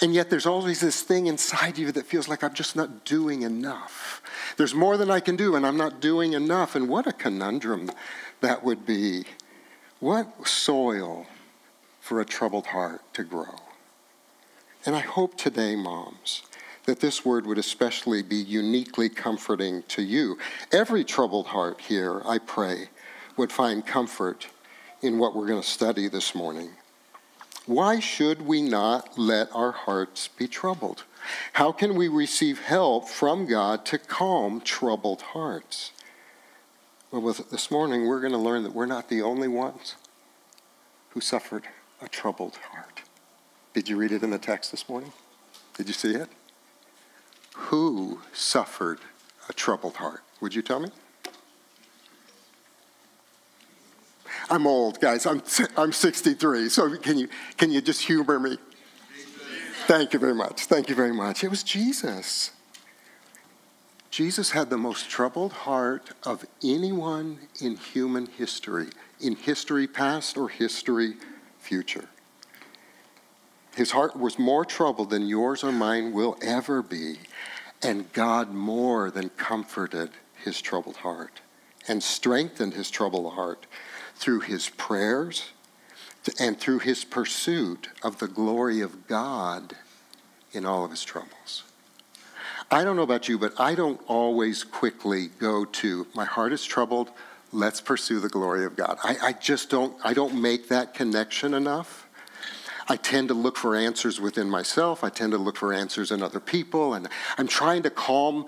And 0.00 0.12
yet 0.12 0.30
there's 0.30 0.46
always 0.46 0.80
this 0.80 1.02
thing 1.02 1.26
inside 1.26 1.78
you 1.78 1.92
that 1.92 2.04
feels 2.04 2.26
like 2.26 2.42
I'm 2.42 2.54
just 2.54 2.74
not 2.74 3.04
doing 3.04 3.42
enough. 3.42 4.20
There's 4.56 4.74
more 4.74 4.96
than 4.96 5.12
I 5.12 5.20
can 5.20 5.36
do, 5.36 5.54
and 5.54 5.64
I'm 5.64 5.76
not 5.76 6.00
doing 6.00 6.32
enough. 6.32 6.74
And 6.74 6.88
what 6.88 7.06
a 7.06 7.12
conundrum 7.12 7.90
that 8.40 8.64
would 8.64 8.84
be. 8.84 9.24
What 10.00 10.48
soil 10.48 11.26
for 12.00 12.20
a 12.20 12.24
troubled 12.24 12.66
heart 12.66 13.02
to 13.14 13.22
grow. 13.22 13.54
And 14.84 14.96
I 14.96 15.00
hope 15.00 15.36
today, 15.36 15.76
moms, 15.76 16.42
that 16.86 16.98
this 16.98 17.24
word 17.24 17.46
would 17.46 17.58
especially 17.58 18.22
be 18.22 18.36
uniquely 18.36 19.08
comforting 19.08 19.84
to 19.88 20.02
you. 20.02 20.36
Every 20.72 21.04
troubled 21.04 21.46
heart 21.48 21.80
here, 21.82 22.22
I 22.24 22.38
pray, 22.38 22.88
would 23.38 23.52
find 23.52 23.86
comfort 23.86 24.48
in 25.00 25.18
what 25.18 25.34
we're 25.34 25.46
going 25.46 25.62
to 25.62 25.66
study 25.66 26.08
this 26.08 26.34
morning. 26.34 26.70
Why 27.66 28.00
should 28.00 28.42
we 28.42 28.62
not 28.62 29.18
let 29.18 29.48
our 29.54 29.72
hearts 29.72 30.28
be 30.28 30.48
troubled? 30.48 31.04
How 31.52 31.70
can 31.70 31.94
we 31.94 32.08
receive 32.08 32.60
help 32.60 33.08
from 33.08 33.46
God 33.46 33.84
to 33.86 33.98
calm 33.98 34.60
troubled 34.60 35.22
hearts? 35.22 35.92
Well, 37.10 37.34
this 37.50 37.70
morning, 37.70 38.06
we're 38.06 38.20
going 38.20 38.32
to 38.32 38.38
learn 38.38 38.64
that 38.64 38.74
we're 38.74 38.86
not 38.86 39.08
the 39.08 39.22
only 39.22 39.48
ones 39.48 39.94
who 41.10 41.20
suffered 41.20 41.64
a 42.02 42.08
troubled 42.08 42.56
heart. 42.70 43.02
Did 43.72 43.88
you 43.88 43.96
read 43.96 44.12
it 44.12 44.22
in 44.22 44.30
the 44.30 44.38
text 44.38 44.70
this 44.70 44.88
morning? 44.88 45.12
Did 45.76 45.88
you 45.88 45.94
see 45.94 46.14
it? 46.14 46.28
Who 47.54 48.20
suffered 48.32 49.00
a 49.48 49.52
troubled 49.52 49.96
heart? 49.96 50.22
Would 50.40 50.54
you 50.54 50.62
tell 50.62 50.80
me? 50.80 50.90
I'm 54.50 54.66
old, 54.66 55.00
guys. 55.00 55.26
I'm, 55.26 55.42
I'm 55.76 55.92
63. 55.92 56.68
So 56.68 56.96
can 56.96 57.18
you, 57.18 57.28
can 57.56 57.70
you 57.70 57.80
just 57.80 58.02
humor 58.02 58.38
me? 58.38 58.58
Thank 59.86 60.12
you 60.12 60.18
very 60.18 60.34
much. 60.34 60.64
Thank 60.64 60.88
you 60.88 60.94
very 60.94 61.12
much. 61.12 61.44
It 61.44 61.48
was 61.48 61.62
Jesus. 61.62 62.50
Jesus 64.10 64.50
had 64.50 64.70
the 64.70 64.78
most 64.78 65.08
troubled 65.08 65.52
heart 65.52 66.10
of 66.24 66.44
anyone 66.62 67.38
in 67.60 67.76
human 67.76 68.26
history, 68.26 68.88
in 69.20 69.36
history 69.36 69.86
past 69.86 70.36
or 70.36 70.48
history 70.48 71.14
future. 71.58 72.08
His 73.76 73.92
heart 73.92 74.18
was 74.18 74.38
more 74.38 74.64
troubled 74.64 75.10
than 75.10 75.26
yours 75.26 75.62
or 75.62 75.72
mine 75.72 76.12
will 76.12 76.36
ever 76.42 76.82
be, 76.82 77.18
and 77.82 78.12
God 78.12 78.52
more 78.52 79.10
than 79.10 79.28
comforted 79.30 80.10
his 80.42 80.60
troubled 80.60 80.96
heart 80.96 81.40
and 81.86 82.02
strengthened 82.02 82.74
his 82.74 82.90
troubled 82.90 83.34
heart 83.34 83.66
through 84.18 84.40
his 84.40 84.68
prayers 84.68 85.50
and 86.38 86.58
through 86.58 86.80
his 86.80 87.04
pursuit 87.04 87.88
of 88.02 88.18
the 88.18 88.26
glory 88.26 88.80
of 88.80 89.06
God 89.06 89.74
in 90.52 90.66
all 90.66 90.84
of 90.84 90.90
his 90.90 91.04
troubles. 91.04 91.62
I 92.70 92.84
don't 92.84 92.96
know 92.96 93.02
about 93.02 93.28
you, 93.28 93.38
but 93.38 93.58
I 93.58 93.74
don't 93.74 94.00
always 94.06 94.64
quickly 94.64 95.28
go 95.38 95.64
to 95.64 96.06
my 96.14 96.24
heart 96.24 96.52
is 96.52 96.64
troubled, 96.64 97.10
let's 97.52 97.80
pursue 97.80 98.20
the 98.20 98.28
glory 98.28 98.64
of 98.64 98.76
God. 98.76 98.98
I, 99.02 99.16
I 99.22 99.32
just 99.32 99.70
don't 99.70 99.96
I 100.04 100.12
don't 100.12 100.40
make 100.40 100.68
that 100.68 100.92
connection 100.92 101.54
enough. 101.54 102.06
I 102.88 102.96
tend 102.96 103.28
to 103.28 103.34
look 103.34 103.56
for 103.56 103.76
answers 103.76 104.20
within 104.20 104.50
myself. 104.50 105.04
I 105.04 105.10
tend 105.10 105.32
to 105.32 105.38
look 105.38 105.56
for 105.56 105.72
answers 105.72 106.10
in 106.10 106.22
other 106.22 106.40
people, 106.40 106.94
and 106.94 107.08
I'm 107.36 107.46
trying 107.46 107.82
to 107.82 107.90
calm 107.90 108.46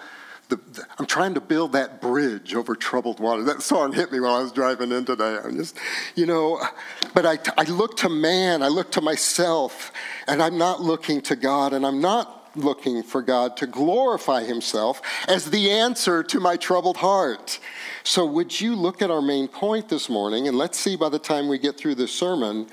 the, 0.50 0.56
the, 0.56 0.86
I'm 0.98 1.06
trying 1.06 1.34
to 1.34 1.40
build 1.40 1.72
that 1.72 2.00
bridge 2.00 2.54
over 2.54 2.74
troubled 2.74 3.20
water. 3.20 3.42
That 3.44 3.62
song 3.62 3.92
hit 3.92 4.12
me 4.12 4.20
while 4.20 4.34
I 4.34 4.42
was 4.42 4.52
driving 4.52 4.92
in 4.92 5.04
today. 5.04 5.38
I'm 5.42 5.56
just, 5.56 5.78
you 6.14 6.26
know, 6.26 6.60
but 7.14 7.24
I, 7.24 7.38
I 7.56 7.64
look 7.64 7.96
to 7.98 8.08
man, 8.08 8.62
I 8.62 8.68
look 8.68 8.90
to 8.92 9.00
myself, 9.00 9.92
and 10.26 10.42
I'm 10.42 10.58
not 10.58 10.82
looking 10.82 11.22
to 11.22 11.36
God, 11.36 11.72
and 11.72 11.86
I'm 11.86 12.00
not 12.00 12.36
looking 12.56 13.02
for 13.02 13.22
God 13.22 13.56
to 13.58 13.66
glorify 13.66 14.42
himself 14.42 15.00
as 15.28 15.50
the 15.50 15.70
answer 15.70 16.22
to 16.24 16.40
my 16.40 16.56
troubled 16.56 16.96
heart. 16.96 17.60
So, 18.02 18.26
would 18.26 18.60
you 18.60 18.74
look 18.74 19.02
at 19.02 19.10
our 19.10 19.22
main 19.22 19.46
point 19.46 19.88
this 19.88 20.08
morning, 20.08 20.48
and 20.48 20.58
let's 20.58 20.78
see 20.78 20.96
by 20.96 21.08
the 21.08 21.18
time 21.18 21.48
we 21.48 21.58
get 21.58 21.78
through 21.78 21.94
this 21.94 22.12
sermon 22.12 22.66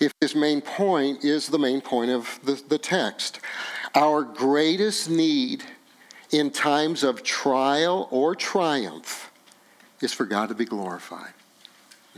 if 0.00 0.12
this 0.20 0.34
main 0.34 0.60
point 0.60 1.24
is 1.24 1.48
the 1.48 1.58
main 1.58 1.80
point 1.80 2.10
of 2.10 2.40
the, 2.44 2.60
the 2.68 2.78
text. 2.78 3.40
Our 3.94 4.22
greatest 4.22 5.08
need 5.08 5.62
in 6.32 6.50
times 6.50 7.04
of 7.04 7.22
trial 7.22 8.08
or 8.10 8.34
triumph 8.34 9.30
is 10.00 10.12
for 10.12 10.24
God 10.24 10.48
to 10.48 10.54
be 10.54 10.64
glorified. 10.64 11.34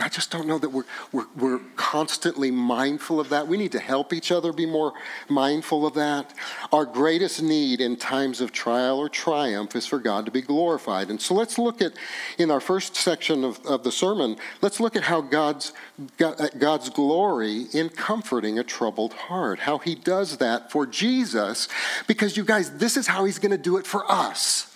I 0.00 0.08
just 0.08 0.32
don't 0.32 0.48
know 0.48 0.58
that 0.58 0.70
we're, 0.70 0.84
we're, 1.12 1.26
we're, 1.36 1.60
constantly 1.76 2.50
mindful 2.50 3.20
of 3.20 3.28
that. 3.28 3.46
We 3.46 3.56
need 3.56 3.70
to 3.72 3.78
help 3.78 4.12
each 4.12 4.32
other 4.32 4.52
be 4.52 4.66
more 4.66 4.92
mindful 5.28 5.86
of 5.86 5.94
that. 5.94 6.34
Our 6.72 6.84
greatest 6.84 7.40
need 7.40 7.80
in 7.80 7.94
times 7.94 8.40
of 8.40 8.50
trial 8.50 8.98
or 8.98 9.08
triumph 9.08 9.76
is 9.76 9.86
for 9.86 10.00
God 10.00 10.24
to 10.24 10.32
be 10.32 10.42
glorified. 10.42 11.10
And 11.10 11.20
so 11.20 11.34
let's 11.34 11.56
look 11.56 11.80
at, 11.80 11.92
in 12.38 12.50
our 12.50 12.58
first 12.58 12.96
section 12.96 13.44
of, 13.44 13.64
of 13.64 13.84
the 13.84 13.92
sermon, 13.92 14.36
let's 14.60 14.80
look 14.80 14.96
at 14.96 15.04
how 15.04 15.20
God's, 15.20 15.72
uh, 16.20 16.48
God's 16.58 16.90
glory 16.90 17.66
in 17.72 17.88
comforting 17.90 18.58
a 18.58 18.64
troubled 18.64 19.12
heart, 19.12 19.60
how 19.60 19.78
he 19.78 19.94
does 19.94 20.38
that 20.38 20.72
for 20.72 20.86
Jesus, 20.86 21.68
because 22.08 22.36
you 22.36 22.44
guys, 22.44 22.76
this 22.78 22.96
is 22.96 23.06
how 23.06 23.24
he's 23.24 23.38
going 23.38 23.52
to 23.52 23.58
do 23.58 23.76
it 23.76 23.86
for 23.86 24.10
us. 24.10 24.74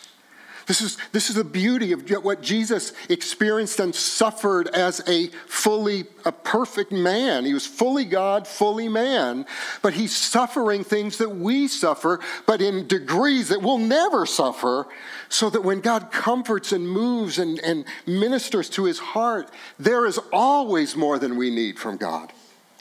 This 0.68 0.82
is, 0.82 0.98
this 1.12 1.30
is 1.30 1.37
the 1.37 1.44
beauty 1.44 1.92
of 1.92 2.08
what 2.22 2.42
Jesus 2.42 2.92
experienced 3.08 3.80
and 3.80 3.94
suffered 3.94 4.68
as 4.68 5.00
a 5.08 5.28
fully, 5.46 6.04
a 6.26 6.30
perfect 6.30 6.92
man. 6.92 7.46
He 7.46 7.54
was 7.54 7.66
fully 7.66 8.04
God, 8.04 8.46
fully 8.46 8.87
man, 8.87 9.46
but 9.80 9.94
he's 9.94 10.14
suffering 10.14 10.84
things 10.84 11.16
that 11.18 11.30
we 11.30 11.68
suffer, 11.68 12.20
but 12.44 12.60
in 12.60 12.87
degrees 12.87 13.48
that 13.48 13.62
we'll 13.62 13.78
never 13.78 14.26
suffer, 14.26 14.87
so 15.30 15.48
that 15.48 15.64
when 15.64 15.80
God 15.80 16.12
comforts 16.12 16.70
and 16.72 16.87
moves 16.87 17.38
and, 17.38 17.58
and 17.60 17.87
ministers 18.06 18.68
to 18.70 18.84
his 18.84 18.98
heart, 18.98 19.50
there 19.78 20.04
is 20.04 20.20
always 20.34 20.94
more 20.94 21.18
than 21.18 21.38
we 21.38 21.48
need 21.48 21.78
from 21.78 21.96
God. 21.96 22.30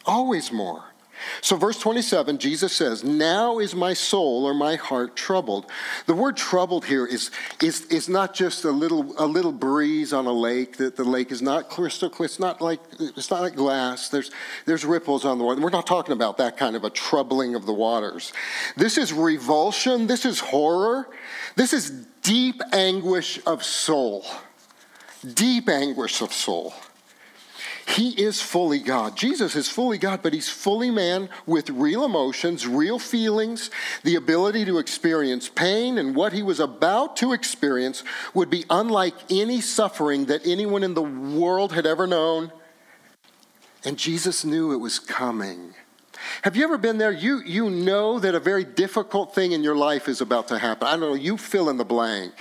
Always 0.05 0.51
more. 0.51 0.83
So, 1.41 1.55
verse 1.55 1.79
27, 1.79 2.37
Jesus 2.37 2.73
says, 2.73 3.03
Now 3.03 3.59
is 3.59 3.75
my 3.75 3.93
soul 3.93 4.45
or 4.45 4.53
my 4.53 4.75
heart 4.75 5.15
troubled. 5.15 5.65
The 6.05 6.13
word 6.13 6.37
troubled 6.37 6.85
here 6.85 7.05
is, 7.05 7.31
is, 7.61 7.85
is 7.85 8.09
not 8.09 8.33
just 8.33 8.65
a 8.65 8.71
little, 8.71 9.13
a 9.17 9.25
little 9.25 9.51
breeze 9.51 10.13
on 10.13 10.25
a 10.25 10.31
lake, 10.31 10.77
that 10.77 10.95
the 10.95 11.03
lake 11.03 11.31
is 11.31 11.41
not 11.41 11.69
crystal 11.69 12.09
clear, 12.09 12.25
it's 12.25 12.39
not 12.39 12.61
like, 12.61 12.79
it's 12.99 13.29
not 13.29 13.41
like 13.41 13.55
glass, 13.55 14.09
there's, 14.09 14.31
there's 14.65 14.85
ripples 14.85 15.25
on 15.25 15.37
the 15.37 15.43
water. 15.43 15.61
We're 15.61 15.69
not 15.69 15.87
talking 15.87 16.13
about 16.13 16.37
that 16.37 16.57
kind 16.57 16.75
of 16.75 16.83
a 16.83 16.89
troubling 16.89 17.55
of 17.55 17.65
the 17.65 17.73
waters. 17.73 18.33
This 18.75 18.97
is 18.97 19.13
revulsion, 19.13 20.07
this 20.07 20.25
is 20.25 20.39
horror, 20.39 21.09
this 21.55 21.73
is 21.73 21.89
deep 22.21 22.61
anguish 22.73 23.39
of 23.45 23.63
soul. 23.63 24.25
Deep 25.33 25.69
anguish 25.69 26.21
of 26.21 26.31
soul. 26.31 26.73
He 27.87 28.09
is 28.09 28.41
fully 28.41 28.79
God. 28.79 29.15
Jesus 29.15 29.55
is 29.55 29.69
fully 29.69 29.97
God, 29.97 30.21
but 30.21 30.33
he's 30.33 30.49
fully 30.49 30.91
man 30.91 31.29
with 31.45 31.69
real 31.69 32.03
emotions, 32.03 32.67
real 32.67 32.99
feelings, 32.99 33.71
the 34.03 34.15
ability 34.15 34.65
to 34.65 34.77
experience 34.77 35.47
pain, 35.47 35.97
and 35.97 36.13
what 36.13 36.33
he 36.33 36.43
was 36.43 36.59
about 36.59 37.15
to 37.17 37.31
experience 37.31 38.03
would 38.33 38.49
be 38.49 38.65
unlike 38.69 39.15
any 39.29 39.61
suffering 39.61 40.25
that 40.25 40.45
anyone 40.45 40.83
in 40.83 40.95
the 40.95 41.01
world 41.01 41.71
had 41.71 41.85
ever 41.85 42.05
known. 42.05 42.51
And 43.85 43.97
Jesus 43.97 44.43
knew 44.43 44.73
it 44.73 44.77
was 44.77 44.99
coming. 44.99 45.73
Have 46.41 46.57
you 46.57 46.65
ever 46.65 46.77
been 46.77 46.97
there? 46.97 47.11
You, 47.11 47.41
you 47.45 47.69
know 47.69 48.19
that 48.19 48.35
a 48.35 48.39
very 48.39 48.65
difficult 48.65 49.33
thing 49.33 49.53
in 49.53 49.63
your 49.63 49.77
life 49.77 50.09
is 50.09 50.19
about 50.19 50.49
to 50.49 50.59
happen. 50.59 50.89
I 50.89 50.91
don't 50.91 50.99
know, 50.99 51.13
you 51.13 51.37
fill 51.37 51.69
in 51.69 51.77
the 51.77 51.85
blank 51.85 52.33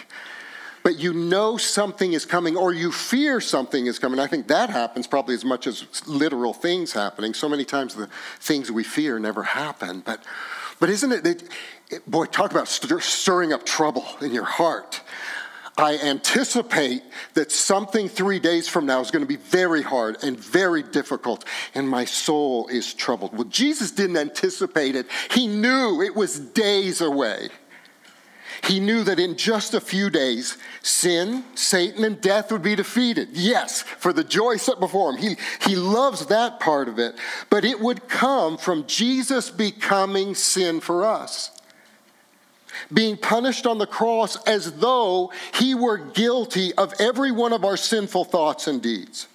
but 0.87 1.01
you 1.01 1.13
know 1.13 1.57
something 1.57 2.13
is 2.13 2.25
coming 2.25 2.57
or 2.57 2.73
you 2.73 2.93
fear 2.93 3.41
something 3.41 3.87
is 3.87 3.99
coming. 3.99 4.21
I 4.21 4.29
think 4.29 4.47
that 4.47 4.71
happens 4.71 5.09
probably 5.09 5.35
as 5.35 5.45
much 5.45 5.67
as 5.67 5.85
literal 6.07 6.53
things 6.53 6.93
happening. 6.93 7.35
So 7.35 7.49
many 7.49 7.65
times 7.65 7.97
the 7.97 8.09
things 8.39 8.71
we 8.71 8.85
fear 8.85 9.19
never 9.19 9.43
happen. 9.43 9.99
But, 10.07 10.23
but 10.79 10.89
isn't 10.89 11.11
it, 11.11 11.27
it, 11.27 11.43
it 11.91 12.09
boy, 12.09 12.27
talk 12.27 12.53
about 12.53 12.69
stir, 12.69 13.01
stirring 13.01 13.53
up 13.53 13.67
trouble 13.67 14.07
in 14.21 14.31
your 14.31 14.45
heart. 14.45 15.01
I 15.77 15.99
anticipate 15.99 17.03
that 17.35 17.51
something 17.51 18.09
three 18.09 18.39
days 18.39 18.69
from 18.69 18.87
now 18.87 19.01
is 19.01 19.11
going 19.11 19.25
to 19.25 19.29
be 19.29 19.35
very 19.35 19.83
hard 19.83 20.23
and 20.23 20.39
very 20.39 20.85
difficult, 20.85 21.45
and 21.75 21.89
my 21.89 22.05
soul 22.05 22.69
is 22.69 22.95
troubled. 22.95 23.35
Well, 23.35 23.49
Jesus 23.49 23.91
didn't 23.91 24.19
anticipate 24.19 24.95
it, 24.95 25.09
He 25.33 25.49
knew 25.49 26.01
it 26.01 26.15
was 26.15 26.39
days 26.39 27.01
away. 27.01 27.49
He 28.67 28.81
knew 28.81 29.05
that 29.05 29.21
in 29.21 29.37
just 29.37 29.75
a 29.75 29.81
few 29.81 30.11
days, 30.11 30.59
sin, 30.83 31.45
Satan, 31.55 32.03
and 32.03 32.21
death 32.21 32.51
would 32.51 32.63
be 32.63 32.75
defeated. 32.75 33.29
Yes, 33.33 33.83
for 33.83 34.13
the 34.13 34.25
joy 34.25 34.57
set 34.57 34.81
before 34.81 35.13
him. 35.13 35.19
He, 35.19 35.37
he 35.69 35.77
loves 35.77 36.27
that 36.27 36.59
part 36.59 36.89
of 36.89 36.99
it. 36.99 37.15
But 37.49 37.65
it 37.65 37.79
would 37.81 38.09
come 38.09 38.59
from 38.59 38.87
Jesus 38.87 39.51
becoming 39.51 40.35
sin 40.35 40.81
for 40.81 41.05
us. 41.05 41.53
Being 42.93 43.17
punished 43.17 43.67
on 43.67 43.79
the 43.79 43.87
cross 43.87 44.37
as 44.45 44.73
though 44.73 45.33
he 45.55 45.75
were 45.75 45.99
guilty 45.99 46.75
of 46.75 46.93
every 46.99 47.31
one 47.31 47.53
of 47.53 47.65
our 47.65 47.77
sinful 47.77 48.25
thoughts 48.25 48.67
and 48.67 48.83
deeds. 48.83 49.29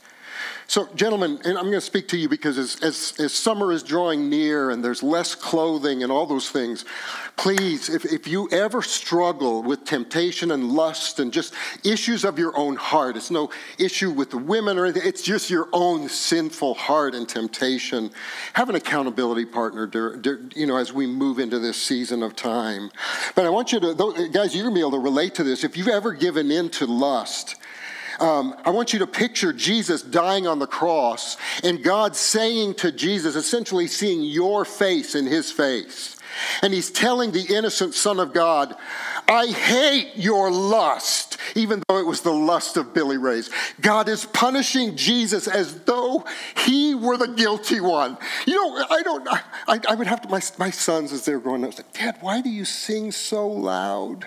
So, 0.72 0.88
gentlemen, 0.96 1.38
and 1.44 1.58
I'm 1.58 1.66
going 1.66 1.74
to 1.74 1.82
speak 1.82 2.08
to 2.08 2.18
you 2.18 2.30
because 2.30 2.58
as, 2.58 2.78
as, 2.82 3.13
as, 3.20 3.34
summer 3.34 3.74
is 3.74 3.84
drawing 3.84 4.30
near 4.30 4.70
and 4.70 4.82
there's 4.82 5.04
less 5.04 5.36
clothing 5.36 6.01
and 6.01 6.10
all 6.10 6.25
those 6.25 6.50
things, 6.50 6.86
please, 7.36 7.90
if, 7.90 8.06
if 8.06 8.25
you 8.25 8.48
ever 8.54 8.82
struggle 8.82 9.63
with 9.63 9.84
temptation 9.84 10.50
and 10.50 10.72
lust 10.72 11.20
and 11.20 11.34
just 11.34 11.54
issues 11.84 12.24
of 12.24 12.40
your 12.40 12.58
own 12.58 12.78
heart, 12.78 13.18
it's 13.18 13.30
no 13.30 13.50
issue 13.80 14.12
with 14.12 14.34
women 14.34 14.77
or 14.77 14.86
anything, 14.86 15.05
it's 15.05 15.24
just 15.24 15.50
your 15.50 15.68
own 15.74 16.07
sinful 16.07 16.75
heart 16.75 17.16
and 17.16 17.27
temptation. 17.27 18.10
Have 18.53 18.70
an 18.70 18.75
accountability 18.75 19.44
partner, 19.44 19.92
you 20.55 20.68
know, 20.68 20.77
as 20.77 20.94
we 20.94 21.05
move 21.05 21.40
into 21.40 21.60
this 21.60 21.75
season 21.75 22.24
of 22.24 22.34
time. 22.34 22.92
But 23.36 23.46
I 23.46 23.50
want 23.50 23.74
you 23.74 23.81
to, 23.81 24.29
guys, 24.31 24.55
you're 24.55 24.64
going 24.64 24.74
to 24.74 24.79
be 24.79 24.79
able 24.79 24.92
to 24.92 25.00
relate 25.00 25.36
to 25.36 25.44
this. 25.44 25.66
If 25.66 25.75
you've 25.75 25.90
ever 25.90 26.14
given 26.14 26.50
in 26.50 26.70
to 26.70 26.86
lust, 26.86 27.57
um, 28.22 28.55
I 28.64 28.70
want 28.70 28.94
you 28.94 29.00
to 29.00 29.07
picture 29.07 29.51
Jesus 29.51 30.03
dying 30.03 30.46
on 30.46 30.60
the 30.60 30.68
cross 30.68 31.38
and 31.64 31.84
God 31.84 32.16
saying 32.16 32.75
to 32.75 32.92
Jesus, 32.92 33.36
essentially 33.36 33.88
seeing 33.88 34.22
your 34.22 34.64
face 34.64 35.16
in 35.16 35.25
his 35.25 35.51
face. 35.51 36.18
And 36.62 36.74
he's 36.74 36.92
telling 36.92 37.31
the 37.31 37.53
innocent 37.53 37.94
Son 37.94 38.20
of 38.20 38.31
God, 38.31 38.75
I 39.27 39.48
hate 39.48 40.12
your 40.16 40.50
lust, 40.51 41.38
even 41.55 41.84
though 41.88 41.98
it 41.98 42.05
was 42.05 42.22
the 42.22 42.31
lust 42.31 42.77
of 42.77 42.94
Billy 42.94 43.18
Ray's. 43.18 43.50
God 43.81 44.07
is 44.07 44.25
punishing 44.25 44.96
Jesus 44.96 45.48
as 45.48 45.81
though 45.81 46.24
he 46.57 46.96
were 46.96 47.18
the 47.18 47.27
guilty 47.27 47.81
one. 47.81 48.18
You 48.46 48.55
know, 48.55 48.86
I 48.90 49.01
don't, 49.01 49.27
I, 49.29 49.79
I 49.90 49.96
would 49.96 50.07
have 50.07 50.22
to, 50.22 50.29
my, 50.29 50.42
my 50.57 50.70
sons 50.70 51.12
as 51.12 51.25
they're 51.25 51.40
growing 51.40 51.66
up, 51.66 51.74
said, 51.74 51.86
Dad, 51.94 52.18
why 52.22 52.42
do 52.42 52.50
you 52.50 52.66
sing 52.66 53.12
so 53.12 53.48
loud? 53.48 54.25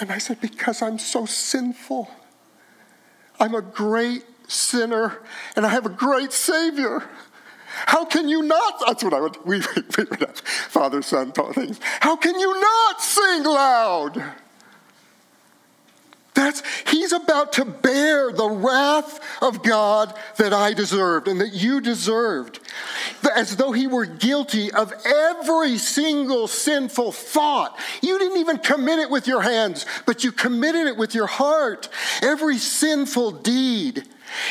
And 0.00 0.10
I 0.10 0.18
said, 0.18 0.40
Because 0.40 0.82
I'm 0.82 0.98
so 0.98 1.26
sinful. 1.26 2.10
I'm 3.38 3.54
a 3.54 3.62
great 3.62 4.24
sinner 4.48 5.18
and 5.56 5.64
I 5.64 5.70
have 5.70 5.86
a 5.86 5.90
great 5.90 6.32
Savior. 6.32 7.08
How 7.86 8.04
can 8.04 8.28
you 8.28 8.42
not? 8.42 8.82
That's 8.86 9.04
what 9.04 9.14
I 9.14 9.20
would, 9.20 9.36
we, 9.44 9.58
we 9.96 10.04
would 10.04 10.20
have 10.20 10.38
father 10.38 11.02
son 11.02 11.32
things. 11.32 11.80
How 12.00 12.16
can 12.16 12.38
you 12.38 12.60
not 12.60 13.00
sing 13.00 13.44
loud? 13.44 14.22
That's, 16.40 16.62
he's 16.88 17.12
about 17.12 17.52
to 17.54 17.66
bear 17.66 18.32
the 18.32 18.48
wrath 18.48 19.20
of 19.42 19.62
God 19.62 20.16
that 20.38 20.54
I 20.54 20.72
deserved 20.72 21.28
and 21.28 21.38
that 21.42 21.52
you 21.52 21.82
deserved. 21.82 22.60
As 23.36 23.56
though 23.56 23.72
he 23.72 23.86
were 23.86 24.06
guilty 24.06 24.72
of 24.72 24.90
every 25.04 25.76
single 25.76 26.48
sinful 26.48 27.12
thought. 27.12 27.78
You 28.00 28.18
didn't 28.18 28.38
even 28.38 28.56
commit 28.56 29.00
it 29.00 29.10
with 29.10 29.26
your 29.26 29.42
hands, 29.42 29.84
but 30.06 30.24
you 30.24 30.32
committed 30.32 30.86
it 30.86 30.96
with 30.96 31.14
your 31.14 31.26
heart. 31.26 31.90
Every 32.22 32.56
sinful 32.56 33.32
deed. 33.32 34.04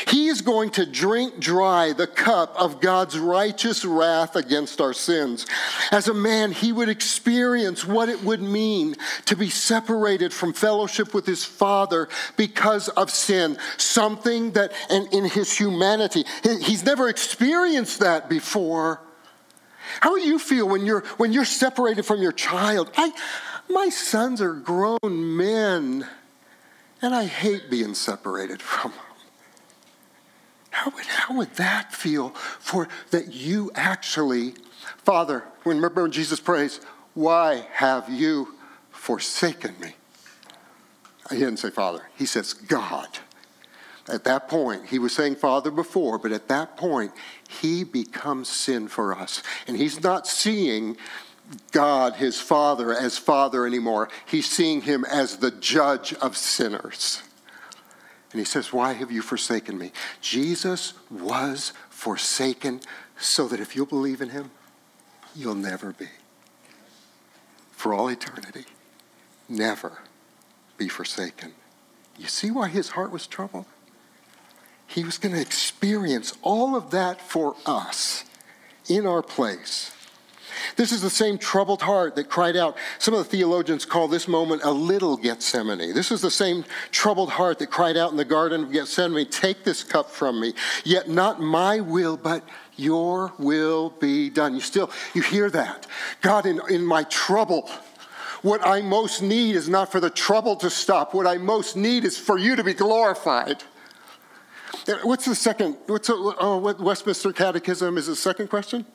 He 0.06 0.28
is 0.28 0.42
going 0.42 0.70
to 0.70 0.86
drink 0.86 1.38
dry 1.38 1.92
the 1.92 2.06
cup 2.06 2.54
of 2.58 2.80
God's 2.80 3.18
righteous 3.18 3.84
wrath 3.84 4.36
against 4.36 4.80
our 4.80 4.92
sins. 4.92 5.46
As 5.90 6.08
a 6.08 6.14
man, 6.14 6.52
he 6.52 6.72
would 6.72 6.88
experience 6.88 7.86
what 7.86 8.08
it 8.08 8.22
would 8.22 8.42
mean 8.42 8.96
to 9.26 9.36
be 9.36 9.50
separated 9.50 10.32
from 10.32 10.52
fellowship 10.52 11.14
with 11.14 11.26
his 11.26 11.44
Father 11.44 12.08
because 12.36 12.88
of 12.90 13.10
sin. 13.10 13.56
Something 13.76 14.52
that, 14.52 14.72
and 14.88 15.12
in 15.12 15.24
his 15.24 15.56
humanity, 15.56 16.24
he's 16.42 16.84
never 16.84 17.08
experienced 17.08 18.00
that 18.00 18.28
before. 18.28 19.00
How 20.00 20.14
do 20.16 20.22
you 20.22 20.38
feel 20.38 20.68
when 20.68 20.86
you're 20.86 21.00
when 21.16 21.32
you're 21.32 21.44
separated 21.44 22.04
from 22.04 22.22
your 22.22 22.32
child? 22.32 22.90
I, 22.96 23.12
my 23.68 23.88
sons 23.88 24.40
are 24.40 24.54
grown 24.54 24.98
men, 25.36 26.06
and 27.02 27.14
I 27.14 27.24
hate 27.24 27.70
being 27.70 27.94
separated 27.94 28.62
from 28.62 28.92
them. 28.92 29.09
How 30.70 30.90
would, 30.90 31.06
how 31.06 31.36
would 31.36 31.54
that 31.54 31.92
feel 31.92 32.30
for 32.30 32.88
that 33.10 33.32
you 33.34 33.70
actually, 33.74 34.54
Father, 34.98 35.44
when 35.64 35.76
remember 35.76 36.02
when 36.02 36.12
Jesus 36.12 36.40
prays, 36.40 36.80
why 37.14 37.66
have 37.72 38.08
you 38.08 38.54
forsaken 38.90 39.74
me? 39.80 39.94
He 41.30 41.36
didn't 41.36 41.58
say 41.58 41.70
Father, 41.70 42.02
he 42.16 42.26
says 42.26 42.52
God. 42.54 43.08
At 44.08 44.24
that 44.24 44.48
point, 44.48 44.86
he 44.86 44.98
was 44.98 45.14
saying 45.14 45.36
Father 45.36 45.70
before, 45.70 46.18
but 46.18 46.32
at 46.32 46.48
that 46.48 46.76
point, 46.76 47.12
he 47.48 47.84
becomes 47.84 48.48
sin 48.48 48.88
for 48.88 49.14
us. 49.14 49.42
And 49.68 49.76
he's 49.76 50.02
not 50.02 50.26
seeing 50.26 50.96
God, 51.70 52.14
his 52.14 52.40
Father, 52.40 52.92
as 52.92 53.18
Father 53.18 53.66
anymore. 53.66 54.08
He's 54.26 54.48
seeing 54.48 54.82
him 54.82 55.04
as 55.04 55.36
the 55.36 55.50
judge 55.50 56.12
of 56.14 56.36
sinners. 56.36 57.22
And 58.32 58.38
he 58.38 58.44
says, 58.44 58.72
Why 58.72 58.92
have 58.92 59.10
you 59.10 59.22
forsaken 59.22 59.78
me? 59.78 59.92
Jesus 60.20 60.94
was 61.10 61.72
forsaken 61.88 62.80
so 63.18 63.48
that 63.48 63.60
if 63.60 63.74
you'll 63.74 63.86
believe 63.86 64.20
in 64.20 64.30
him, 64.30 64.50
you'll 65.34 65.54
never 65.54 65.92
be. 65.92 66.08
For 67.72 67.92
all 67.94 68.08
eternity, 68.08 68.64
never 69.48 69.98
be 70.76 70.88
forsaken. 70.88 71.52
You 72.18 72.26
see 72.26 72.50
why 72.50 72.68
his 72.68 72.90
heart 72.90 73.10
was 73.10 73.26
troubled? 73.26 73.66
He 74.86 75.04
was 75.04 75.18
going 75.18 75.34
to 75.34 75.40
experience 75.40 76.36
all 76.42 76.74
of 76.76 76.90
that 76.90 77.20
for 77.20 77.56
us 77.64 78.24
in 78.88 79.06
our 79.06 79.22
place. 79.22 79.92
This 80.76 80.92
is 80.92 81.02
the 81.02 81.10
same 81.10 81.38
troubled 81.38 81.82
heart 81.82 82.16
that 82.16 82.28
cried 82.28 82.56
out. 82.56 82.76
Some 82.98 83.14
of 83.14 83.18
the 83.18 83.36
theologians 83.36 83.84
call 83.84 84.08
this 84.08 84.28
moment 84.28 84.62
a 84.64 84.70
little 84.70 85.16
Gethsemane. 85.16 85.94
This 85.94 86.10
is 86.10 86.20
the 86.20 86.30
same 86.30 86.64
troubled 86.90 87.30
heart 87.30 87.58
that 87.58 87.70
cried 87.70 87.96
out 87.96 88.10
in 88.10 88.16
the 88.16 88.24
Garden 88.24 88.64
of 88.64 88.72
Gethsemane 88.72 89.26
Take 89.26 89.64
this 89.64 89.82
cup 89.82 90.10
from 90.10 90.40
me, 90.40 90.54
yet 90.84 91.08
not 91.08 91.40
my 91.40 91.80
will, 91.80 92.16
but 92.16 92.46
your 92.76 93.32
will 93.38 93.90
be 93.90 94.30
done. 94.30 94.54
You 94.54 94.60
still, 94.60 94.90
you 95.14 95.22
hear 95.22 95.50
that. 95.50 95.86
God, 96.20 96.46
in, 96.46 96.60
in 96.68 96.84
my 96.84 97.04
trouble, 97.04 97.70
what 98.42 98.66
I 98.66 98.80
most 98.80 99.22
need 99.22 99.54
is 99.54 99.68
not 99.68 99.92
for 99.92 100.00
the 100.00 100.10
trouble 100.10 100.56
to 100.56 100.70
stop. 100.70 101.14
What 101.14 101.26
I 101.26 101.36
most 101.36 101.76
need 101.76 102.04
is 102.04 102.16
for 102.16 102.38
you 102.38 102.56
to 102.56 102.64
be 102.64 102.72
glorified. 102.72 103.62
What's 105.02 105.26
the 105.26 105.34
second? 105.34 105.76
What's 105.86 106.08
the, 106.08 106.14
oh, 106.14 106.58
what 106.58 106.80
Westminster 106.80 107.32
Catechism 107.32 107.98
is 107.98 108.06
the 108.06 108.16
second 108.16 108.48
question? 108.48 108.86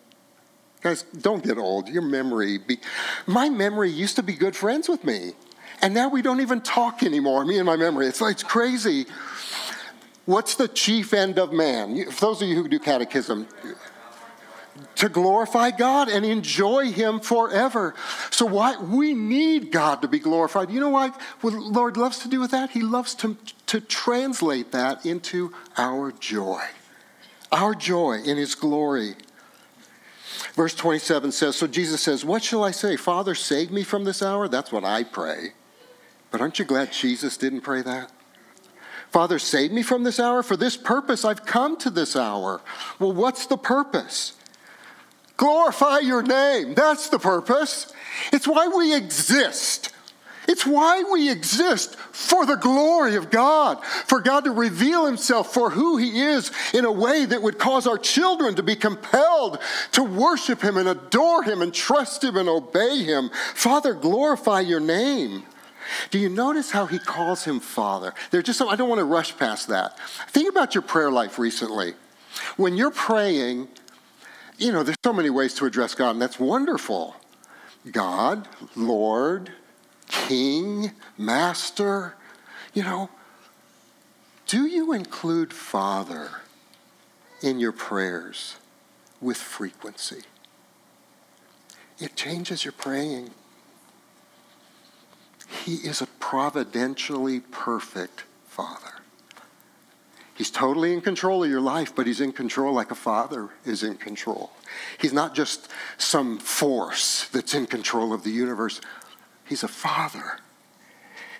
Guys, 0.86 1.02
don't 1.02 1.44
get 1.44 1.58
old. 1.58 1.90
Your 1.90 2.04
memory, 2.04 2.60
be, 2.60 2.78
my 3.26 3.50
memory 3.50 3.90
used 3.90 4.18
to 4.18 4.22
be 4.22 4.34
good 4.34 4.56
friends 4.56 4.88
with 4.88 5.04
me, 5.04 5.32
and 5.82 5.96
now 5.96 6.10
we 6.10 6.22
don't 6.22 6.42
even 6.42 6.62
talk 6.62 7.02
anymore. 7.02 7.44
Me 7.44 7.58
and 7.58 7.66
my 7.66 7.76
memory, 7.76 8.06
it's 8.06 8.22
it's 8.22 8.44
crazy. 8.44 9.08
What's 10.26 10.54
the 10.54 10.68
chief 10.68 11.12
end 11.12 11.40
of 11.40 11.52
man? 11.52 12.12
For 12.12 12.28
those 12.28 12.44
of 12.44 12.48
you 12.48 12.54
who 12.62 12.68
do 12.68 12.78
catechism, 12.78 13.48
to 14.98 15.10
glorify 15.10 15.72
God 15.72 16.08
and 16.08 16.24
enjoy 16.24 16.92
Him 16.92 17.20
forever. 17.20 17.96
So 18.30 18.46
why 18.46 18.78
we 18.78 19.16
need 19.16 19.72
God 19.72 20.04
to 20.04 20.08
be 20.08 20.20
glorified. 20.20 20.70
You 20.70 20.82
know 20.82 20.90
what, 20.90 21.20
what 21.42 21.50
the 21.50 21.62
Lord 21.62 21.98
loves 21.98 22.20
to 22.20 22.28
do 22.28 22.40
with 22.40 22.52
that? 22.52 22.70
He 22.70 22.84
loves 22.84 23.16
to, 23.16 23.36
to 23.66 23.82
translate 23.82 24.72
that 24.74 25.04
into 25.04 25.52
our 25.78 26.12
joy. 26.12 26.62
Our 27.52 27.74
joy 27.74 28.20
in 28.24 28.38
His 28.38 28.54
glory. 28.54 29.16
Verse 30.56 30.74
27 30.74 31.32
says 31.32 31.56
So 31.56 31.68
Jesus 31.68 32.02
says, 32.02 32.24
What 32.24 32.44
shall 32.44 32.64
I 32.64 32.72
say? 32.72 32.96
Father, 32.96 33.36
save 33.36 33.72
me 33.72 33.84
from 33.84 34.04
this 34.06 34.22
hour? 34.22 34.48
That's 34.48 34.72
what 34.72 34.84
I 34.84 35.04
pray. 35.04 35.54
But 36.32 36.42
aren't 36.42 36.60
you 36.60 36.66
glad 36.66 36.92
Jesus 36.92 37.38
didn't 37.38 37.62
pray 37.62 37.82
that? 37.82 38.12
Father, 39.12 39.40
save 39.40 39.72
me 39.72 39.82
from 39.84 40.04
this 40.04 40.20
hour. 40.20 40.44
For 40.44 40.58
this 40.58 40.78
purpose 40.78 41.24
I've 41.24 41.46
come 41.46 41.78
to 41.78 41.90
this 41.90 42.16
hour. 42.16 42.62
Well, 43.00 43.14
what's 43.14 43.46
the 43.46 43.58
purpose? 43.58 44.34
Glorify 45.38 46.00
your 46.00 46.22
name. 46.22 46.74
That's 46.74 47.10
the 47.10 47.20
purpose. 47.20 47.92
It's 48.32 48.48
why 48.48 48.68
we 48.68 48.96
exist. 48.96 49.94
It's 50.48 50.66
why 50.66 51.04
we 51.12 51.30
exist 51.30 51.96
for 51.96 52.46
the 52.46 52.56
glory 52.56 53.16
of 53.16 53.30
God, 53.30 53.84
for 53.86 54.22
God 54.22 54.46
to 54.46 54.52
reveal 54.52 55.06
Himself 55.06 55.54
for 55.54 55.70
who 55.70 55.98
He 55.98 56.22
is 56.22 56.52
in 56.74 56.86
a 56.86 56.92
way 56.92 57.26
that 57.26 57.42
would 57.42 57.60
cause 57.60 57.88
our 57.88 57.98
children 57.98 58.56
to 58.56 58.64
be 58.64 58.76
compelled 58.76 59.60
to 59.94 60.04
worship 60.04 60.62
Him 60.62 60.78
and 60.78 60.90
adore 60.90 61.44
Him 61.44 61.62
and 61.62 61.74
trust 61.74 62.24
Him 62.24 62.38
and 62.38 62.50
obey 62.50 63.04
Him. 63.04 63.30
Father, 63.54 63.94
glorify 63.94 64.62
your 64.62 64.80
name. 64.80 65.44
Do 66.10 66.20
you 66.20 66.30
notice 66.30 66.72
how 66.72 66.86
he 66.88 67.00
calls 67.00 67.46
him 67.46 67.60
Father? 67.60 68.14
There's 68.32 68.46
just 68.46 68.58
some, 68.58 68.70
I 68.70 68.76
don't 68.76 68.90
want 68.90 69.00
to 69.00 69.06
rush 69.06 69.38
past 69.38 69.68
that. 69.68 70.00
Think 70.30 70.50
about 70.50 70.74
your 70.74 70.82
prayer 70.82 71.12
life 71.12 71.38
recently. 71.38 71.94
When 72.58 72.76
you're 72.76 72.92
praying, 72.92 73.68
you 74.58 74.72
know, 74.72 74.84
there's 74.84 74.98
so 75.04 75.14
many 75.14 75.30
ways 75.30 75.54
to 75.56 75.66
address 75.66 75.96
God, 75.96 76.12
and 76.12 76.22
that's 76.22 76.40
wonderful. 76.40 77.16
God, 77.92 78.48
Lord, 78.76 79.52
king, 80.08 80.92
master. 81.18 82.16
You 82.74 82.84
know, 82.84 83.10
do 84.48 84.66
you 84.66 84.94
include 84.94 85.54
Father 85.54 86.30
in 87.42 87.60
your 87.60 87.72
prayers 87.72 88.58
with 89.22 89.38
frequency? 89.38 90.24
It 92.00 92.16
changes 92.16 92.66
your 92.66 92.74
praying. 92.74 93.32
He 95.48 95.76
is 95.76 96.02
a 96.02 96.08
providentially 96.08 97.40
perfect 97.40 98.24
Father. 98.48 98.96
He's 100.36 100.52
totally 100.52 100.92
in 100.92 101.00
control 101.00 101.46
of 101.46 101.50
your 101.50 101.62
life, 101.62 101.96
but 101.96 102.06
he's 102.06 102.20
in 102.20 102.34
control 102.34 102.74
like 102.74 102.92
a 102.92 102.96
father 102.96 103.50
is 103.64 103.84
in 103.84 103.96
control. 103.96 104.52
He's 105.00 105.14
not 105.14 105.34
just 105.34 105.70
some 105.98 106.40
force 106.40 107.30
that's 107.30 107.54
in 107.54 107.68
control 107.68 108.12
of 108.12 108.26
the 108.26 108.32
universe. 108.32 108.82
He's 109.48 109.64
a 109.64 109.68
father. 109.68 110.40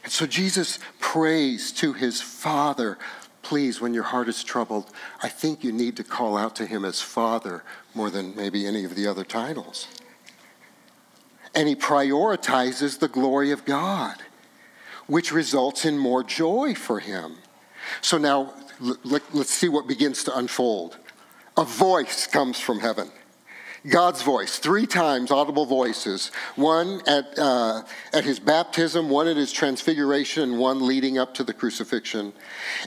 And 0.04 0.12
so 0.12 0.26
Jesus 0.26 0.80
prays 1.00 1.72
to 1.74 1.94
his 1.94 2.22
father. 2.22 2.98
Please, 3.42 3.82
when 3.82 3.94
your 3.94 4.04
heart 4.04 4.28
is 4.30 4.44
troubled, 4.44 4.92
I 5.24 5.30
think 5.30 5.64
you 5.64 5.72
need 5.72 5.98
to 5.98 6.04
call 6.04 6.38
out 6.38 6.56
to 6.58 6.66
him 6.66 6.86
as 6.86 7.02
father 7.02 7.64
more 7.94 8.10
than 8.10 8.36
maybe 8.36 8.68
any 8.68 8.86
of 8.86 8.96
the 8.96 9.08
other 9.08 9.24
titles. 9.24 9.88
And 11.56 11.68
he 11.68 11.76
prioritizes 11.76 13.00
the 13.00 13.08
glory 13.08 13.52
of 13.52 13.66
God, 13.66 14.18
which 15.08 15.32
results 15.32 15.86
in 15.86 15.98
more 15.98 16.24
joy 16.24 16.76
for 16.76 17.00
him. 17.00 17.38
So 18.02 18.18
now 18.18 18.54
let's 18.80 19.52
see 19.52 19.70
what 19.70 19.88
begins 19.88 20.24
to 20.26 20.38
unfold. 20.38 20.98
A 21.58 21.64
voice 21.64 22.28
comes 22.28 22.60
from 22.60 22.80
heaven. 22.80 23.10
God's 23.90 24.22
voice, 24.22 24.58
three 24.58 24.86
times 24.86 25.32
audible 25.32 25.66
voices, 25.66 26.32
one 26.56 27.02
at, 27.08 27.38
uh, 27.38 27.84
at 28.14 28.24
his 28.24 28.40
baptism, 28.40 29.10
one 29.10 29.28
at 29.28 29.38
his 29.38 29.52
transfiguration, 29.52 30.44
and 30.44 30.60
one 30.60 30.86
leading 30.86 31.18
up 31.18 31.34
to 31.36 31.44
the 31.44 31.54
crucifixion. 31.54 32.34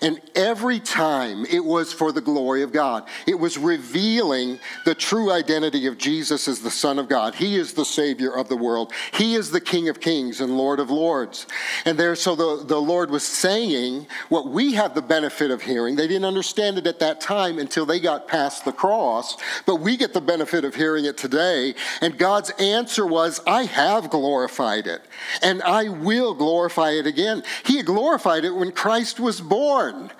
And 0.02 0.20
every 0.34 0.80
time 0.80 1.44
it 1.46 1.64
was 1.64 1.92
for 1.92 2.12
the 2.12 2.20
glory 2.20 2.62
of 2.62 2.72
God. 2.72 3.06
It 3.26 3.38
was 3.38 3.58
revealing 3.58 4.58
the 4.84 4.94
true 4.94 5.30
identity 5.30 5.86
of 5.86 5.98
Jesus 5.98 6.48
as 6.48 6.60
the 6.60 6.70
Son 6.70 6.98
of 6.98 7.08
God. 7.08 7.34
He 7.34 7.56
is 7.56 7.74
the 7.74 7.84
Savior 7.84 8.36
of 8.36 8.48
the 8.48 8.56
world, 8.56 8.92
He 9.12 9.34
is 9.34 9.50
the 9.50 9.60
King 9.60 9.88
of 9.88 10.00
kings 10.00 10.40
and 10.40 10.56
Lord 10.56 10.80
of 10.80 10.90
lords. 10.90 11.46
And 11.84 11.98
there, 11.98 12.14
so 12.14 12.34
the, 12.34 12.64
the 12.64 12.80
Lord 12.80 13.10
was 13.10 13.22
saying 13.22 14.06
what 14.28 14.48
we 14.48 14.74
have 14.74 14.94
the 14.94 15.02
benefit 15.02 15.50
of 15.50 15.62
hearing. 15.62 15.96
They 15.96 16.08
didn't 16.08 16.24
understand 16.24 16.78
it 16.78 16.86
at 16.86 16.98
that 17.00 17.20
time 17.20 17.58
until 17.58 17.86
they 17.86 18.00
got 18.00 18.28
past 18.28 18.64
the 18.64 18.72
cross, 18.72 19.36
but 19.66 19.76
we 19.76 19.96
get 19.96 20.12
the 20.12 20.20
benefit 20.20 20.64
of 20.64 20.74
hearing 20.74 20.87
hearing 20.88 21.04
it 21.04 21.18
today. 21.18 21.74
And 22.00 22.16
God's 22.16 22.48
answer 22.58 23.06
was, 23.06 23.42
I 23.46 23.64
have 23.64 24.08
glorified 24.08 24.86
it, 24.86 25.02
and 25.42 25.62
I 25.62 25.90
will 25.90 26.32
glorify 26.32 26.92
it 26.92 27.06
again. 27.06 27.42
He 27.66 27.82
glorified 27.82 28.46
it 28.46 28.54
when 28.54 28.72
Christ 28.72 29.20
was 29.20 29.38
born. 29.38 30.10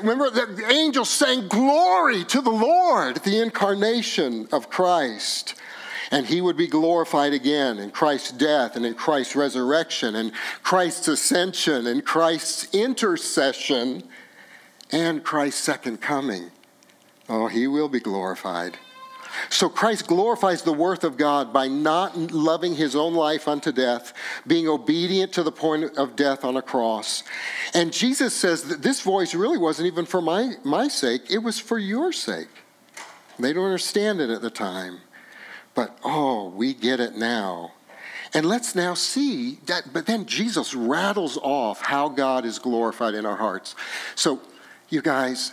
Remember, 0.00 0.30
the 0.30 0.66
angels 0.68 1.10
sang, 1.10 1.46
Glory 1.46 2.24
to 2.24 2.40
the 2.40 2.50
Lord, 2.50 3.18
the 3.18 3.40
incarnation 3.40 4.48
of 4.50 4.68
Christ 4.68 5.54
and 6.10 6.26
he 6.26 6.40
would 6.40 6.56
be 6.56 6.68
glorified 6.68 7.32
again 7.32 7.78
in 7.78 7.90
Christ's 7.90 8.30
death 8.30 8.76
and 8.76 8.84
in 8.84 8.94
Christ's 8.94 9.34
resurrection 9.34 10.14
and 10.14 10.32
Christ's 10.62 11.08
ascension 11.08 11.86
and 11.86 12.04
Christ's 12.04 12.72
intercession 12.72 14.04
and 14.92 15.24
Christ's 15.24 15.62
second 15.62 16.02
coming. 16.02 16.50
Oh, 17.28 17.48
he 17.48 17.66
will 17.66 17.88
be 17.88 18.00
glorified. 18.00 18.78
So 19.50 19.68
Christ 19.68 20.06
glorifies 20.06 20.62
the 20.62 20.72
worth 20.72 21.04
of 21.04 21.16
God 21.16 21.52
by 21.52 21.68
not 21.68 22.16
loving 22.32 22.74
his 22.74 22.94
own 22.94 23.14
life 23.14 23.48
unto 23.48 23.72
death, 23.72 24.12
being 24.46 24.68
obedient 24.68 25.32
to 25.34 25.42
the 25.42 25.52
point 25.52 25.96
of 25.96 26.16
death 26.16 26.44
on 26.44 26.56
a 26.56 26.62
cross. 26.62 27.22
And 27.74 27.92
Jesus 27.92 28.34
says 28.34 28.64
that 28.64 28.82
this 28.82 29.00
voice 29.00 29.34
really 29.34 29.58
wasn't 29.58 29.86
even 29.86 30.06
for 30.06 30.20
my, 30.20 30.52
my 30.64 30.88
sake, 30.88 31.30
it 31.30 31.38
was 31.38 31.58
for 31.58 31.78
your 31.78 32.12
sake. 32.12 32.48
They 33.38 33.52
don't 33.52 33.64
understand 33.64 34.20
it 34.20 34.30
at 34.30 34.42
the 34.42 34.50
time. 34.50 35.00
But 35.74 35.98
oh, 36.04 36.50
we 36.50 36.72
get 36.72 37.00
it 37.00 37.16
now. 37.16 37.72
And 38.32 38.46
let's 38.46 38.74
now 38.74 38.94
see 38.94 39.58
that, 39.66 39.92
but 39.92 40.06
then 40.06 40.26
Jesus 40.26 40.74
rattles 40.74 41.38
off 41.38 41.80
how 41.80 42.08
God 42.08 42.44
is 42.44 42.58
glorified 42.58 43.14
in 43.14 43.24
our 43.24 43.36
hearts. 43.36 43.76
So, 44.16 44.40
you 44.88 45.02
guys, 45.02 45.52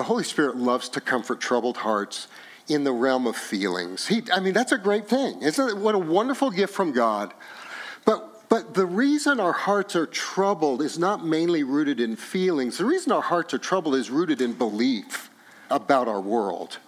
the 0.00 0.04
Holy 0.04 0.24
Spirit 0.24 0.56
loves 0.56 0.88
to 0.88 0.98
comfort 0.98 1.40
troubled 1.40 1.76
hearts 1.76 2.26
in 2.68 2.84
the 2.84 2.92
realm 2.92 3.26
of 3.26 3.36
feelings. 3.36 4.06
He, 4.06 4.22
I 4.32 4.40
mean, 4.40 4.54
that's 4.54 4.72
a 4.72 4.78
great 4.78 5.06
thing. 5.06 5.42
Isn't 5.42 5.68
it? 5.68 5.76
What 5.76 5.94
a 5.94 5.98
wonderful 5.98 6.50
gift 6.50 6.72
from 6.72 6.92
God. 6.92 7.34
But, 8.06 8.48
but 8.48 8.72
the 8.72 8.86
reason 8.86 9.38
our 9.40 9.52
hearts 9.52 9.94
are 9.96 10.06
troubled 10.06 10.80
is 10.80 10.98
not 10.98 11.26
mainly 11.26 11.64
rooted 11.64 12.00
in 12.00 12.16
feelings. 12.16 12.78
The 12.78 12.86
reason 12.86 13.12
our 13.12 13.20
hearts 13.20 13.52
are 13.52 13.58
troubled 13.58 13.94
is 13.94 14.10
rooted 14.10 14.40
in 14.40 14.54
belief 14.54 15.28
about 15.68 16.08
our 16.08 16.22
world. 16.22 16.78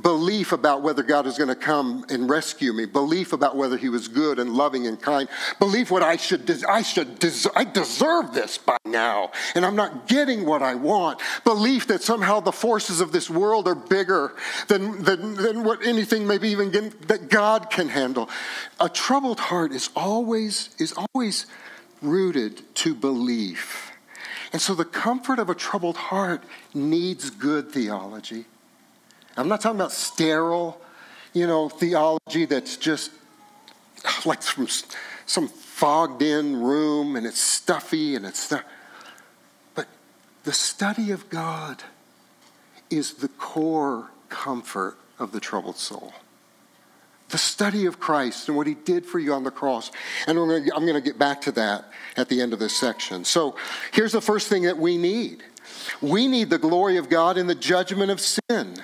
Belief 0.00 0.52
about 0.52 0.82
whether 0.82 1.02
God 1.02 1.26
is 1.26 1.36
going 1.36 1.48
to 1.48 1.54
come 1.54 2.04
and 2.08 2.28
rescue 2.28 2.72
me, 2.72 2.86
belief 2.86 3.32
about 3.32 3.56
whether 3.56 3.76
He 3.76 3.88
was 3.88 4.08
good 4.08 4.38
and 4.38 4.54
loving 4.54 4.86
and 4.86 5.00
kind, 5.00 5.28
belief 5.58 5.90
what 5.90 6.02
I 6.02 6.16
should, 6.16 6.46
des- 6.46 6.66
I 6.68 6.82
should, 6.82 7.18
des- 7.18 7.50
I 7.54 7.64
deserve 7.64 8.32
this 8.32 8.58
by 8.58 8.76
now, 8.84 9.30
and 9.54 9.64
I'm 9.64 9.76
not 9.76 10.08
getting 10.08 10.46
what 10.46 10.62
I 10.62 10.74
want, 10.74 11.20
belief 11.44 11.86
that 11.88 12.02
somehow 12.02 12.40
the 12.40 12.52
forces 12.52 13.00
of 13.00 13.12
this 13.12 13.28
world 13.30 13.68
are 13.68 13.74
bigger 13.74 14.34
than, 14.68 15.02
than, 15.02 15.34
than 15.34 15.64
what 15.64 15.86
anything 15.86 16.26
maybe 16.26 16.48
even 16.48 16.70
that 17.06 17.28
God 17.28 17.70
can 17.70 17.88
handle. 17.88 18.28
A 18.80 18.88
troubled 18.88 19.40
heart 19.40 19.72
is 19.72 19.90
always, 19.94 20.70
is 20.78 20.92
always 20.92 21.46
rooted 22.02 22.62
to 22.76 22.94
belief. 22.94 23.92
And 24.52 24.62
so 24.62 24.74
the 24.74 24.84
comfort 24.84 25.38
of 25.38 25.50
a 25.50 25.54
troubled 25.54 25.96
heart 25.96 26.42
needs 26.72 27.30
good 27.30 27.70
theology. 27.70 28.46
I'm 29.38 29.48
not 29.48 29.60
talking 29.60 29.78
about 29.78 29.92
sterile, 29.92 30.80
you 31.32 31.46
know, 31.46 31.68
theology 31.68 32.44
that's 32.44 32.76
just 32.76 33.12
like 34.24 34.42
from 34.42 34.66
some 35.26 35.46
fogged 35.46 36.22
in 36.22 36.60
room 36.60 37.14
and 37.14 37.24
it's 37.24 37.40
stuffy 37.40 38.16
and 38.16 38.26
it's 38.26 38.40
stuff. 38.40 38.64
But 39.76 39.86
the 40.42 40.52
study 40.52 41.12
of 41.12 41.30
God 41.30 41.84
is 42.90 43.14
the 43.14 43.28
core 43.28 44.10
comfort 44.28 44.98
of 45.20 45.30
the 45.30 45.40
troubled 45.40 45.76
soul. 45.76 46.12
The 47.28 47.38
study 47.38 47.86
of 47.86 48.00
Christ 48.00 48.48
and 48.48 48.56
what 48.56 48.66
he 48.66 48.74
did 48.74 49.06
for 49.06 49.20
you 49.20 49.34
on 49.34 49.44
the 49.44 49.50
cross. 49.52 49.92
And 50.26 50.36
I'm 50.36 50.48
going 50.48 50.94
to 50.94 51.00
get 51.00 51.18
back 51.18 51.42
to 51.42 51.52
that 51.52 51.84
at 52.16 52.28
the 52.28 52.40
end 52.40 52.52
of 52.52 52.58
this 52.58 52.74
section. 52.74 53.24
So 53.24 53.54
here's 53.92 54.12
the 54.12 54.20
first 54.20 54.48
thing 54.48 54.62
that 54.64 54.78
we 54.78 54.96
need 54.96 55.44
we 56.00 56.26
need 56.26 56.50
the 56.50 56.58
glory 56.58 56.96
of 56.96 57.08
God 57.08 57.38
in 57.38 57.46
the 57.46 57.54
judgment 57.54 58.10
of 58.10 58.20
sin. 58.20 58.82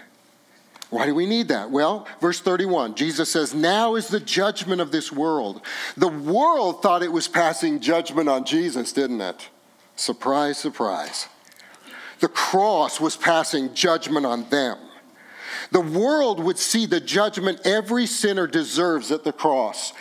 Why 0.95 1.07
do 1.07 1.15
we 1.15 1.27
need 1.27 1.49
that? 1.49 1.73
Well, 1.73 2.07
verse 2.21 2.39
31, 2.39 2.95
Jesus 2.95 3.29
says, 3.29 3.53
Now 3.53 3.97
is 3.97 4.07
the 4.07 4.21
judgment 4.21 4.81
of 4.81 4.93
this 4.93 5.11
world. 5.11 5.61
The 5.97 6.07
world 6.07 6.83
thought 6.83 7.03
it 7.03 7.11
was 7.11 7.27
passing 7.27 7.81
judgment 7.81 8.29
on 8.29 8.45
Jesus, 8.45 8.93
didn't 8.93 9.21
it? 9.21 9.49
Surprise, 9.97 10.57
surprise. 10.57 11.27
The 12.21 12.29
cross 12.29 13.01
was 13.01 13.17
passing 13.17 13.75
judgment 13.75 14.25
on 14.25 14.49
them. 14.51 14.79
The 15.73 15.81
world 15.81 16.39
would 16.39 16.59
see 16.59 16.87
the 16.87 17.01
judgment 17.01 17.63
every 17.65 18.07
sinner 18.07 18.47
deserves 18.47 19.11
at 19.11 19.25
the 19.25 19.33
cross. 19.33 19.93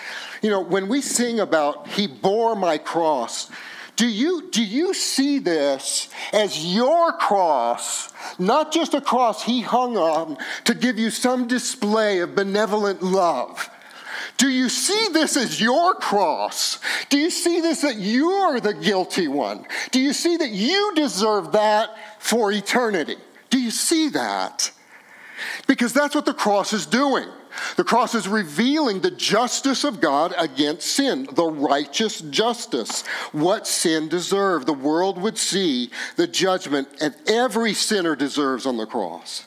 You 0.44 0.52
know, 0.52 0.62
when 0.62 0.90
we 0.90 1.02
sing 1.02 1.40
about, 1.40 1.88
He 1.88 2.06
bore 2.06 2.56
my 2.56 2.78
cross, 2.78 3.50
do 3.96 4.08
you, 4.08 4.50
do 4.50 4.64
you 4.64 4.94
see 4.94 5.40
this 5.40 6.10
as 6.32 6.66
your 6.74 7.14
cross, 7.14 8.12
not 8.40 8.72
just 8.72 8.94
a 8.94 9.02
cross 9.02 9.44
he 9.44 9.62
hung 9.62 9.98
on 9.98 10.38
to 10.66 10.74
give 10.74 10.98
you 10.98 11.10
some 11.10 11.48
display 11.48 12.20
of 12.20 12.36
benevolent 12.36 13.04
love? 13.04 13.70
Do 14.38 14.50
you 14.50 14.68
see 14.70 15.10
this 15.14 15.38
as 15.38 15.62
your 15.62 15.94
cross? 15.96 16.80
Do 17.10 17.18
you 17.18 17.30
see 17.30 17.62
this 17.62 17.82
that 17.82 17.98
you're 17.98 18.60
the 18.60 18.74
guilty 18.74 19.28
one? 19.28 19.66
Do 19.92 20.00
you 20.00 20.12
see 20.12 20.38
that 20.38 20.50
you 20.50 20.94
deserve 20.96 21.52
that 21.52 21.90
for 22.20 22.52
eternity? 22.52 23.18
Do 23.50 23.60
you 23.60 23.72
see 23.72 24.10
that? 24.10 24.72
Because 25.68 25.94
that's 25.94 26.16
what 26.16 26.26
the 26.26 26.34
cross 26.34 26.74
is 26.74 26.86
doing. 26.86 27.28
The 27.76 27.84
cross 27.84 28.16
is 28.16 28.28
revealing 28.28 29.02
the 29.02 29.12
justice 29.12 29.84
of 29.84 30.02
God 30.02 30.34
against 30.38 30.88
sin, 30.88 31.28
the 31.32 31.46
righteous 31.46 32.22
justice, 32.22 33.06
what 33.32 33.68
sin 33.68 34.10
deserved. 34.10 34.68
The 34.68 34.74
world 34.74 35.22
would 35.22 35.38
see 35.38 35.90
the 36.16 36.28
judgment 36.28 37.00
that 37.00 37.30
every 37.30 37.74
sinner 37.74 38.16
deserves 38.16 38.66
on 38.66 38.78
the 38.78 38.86
cross. 38.86 39.46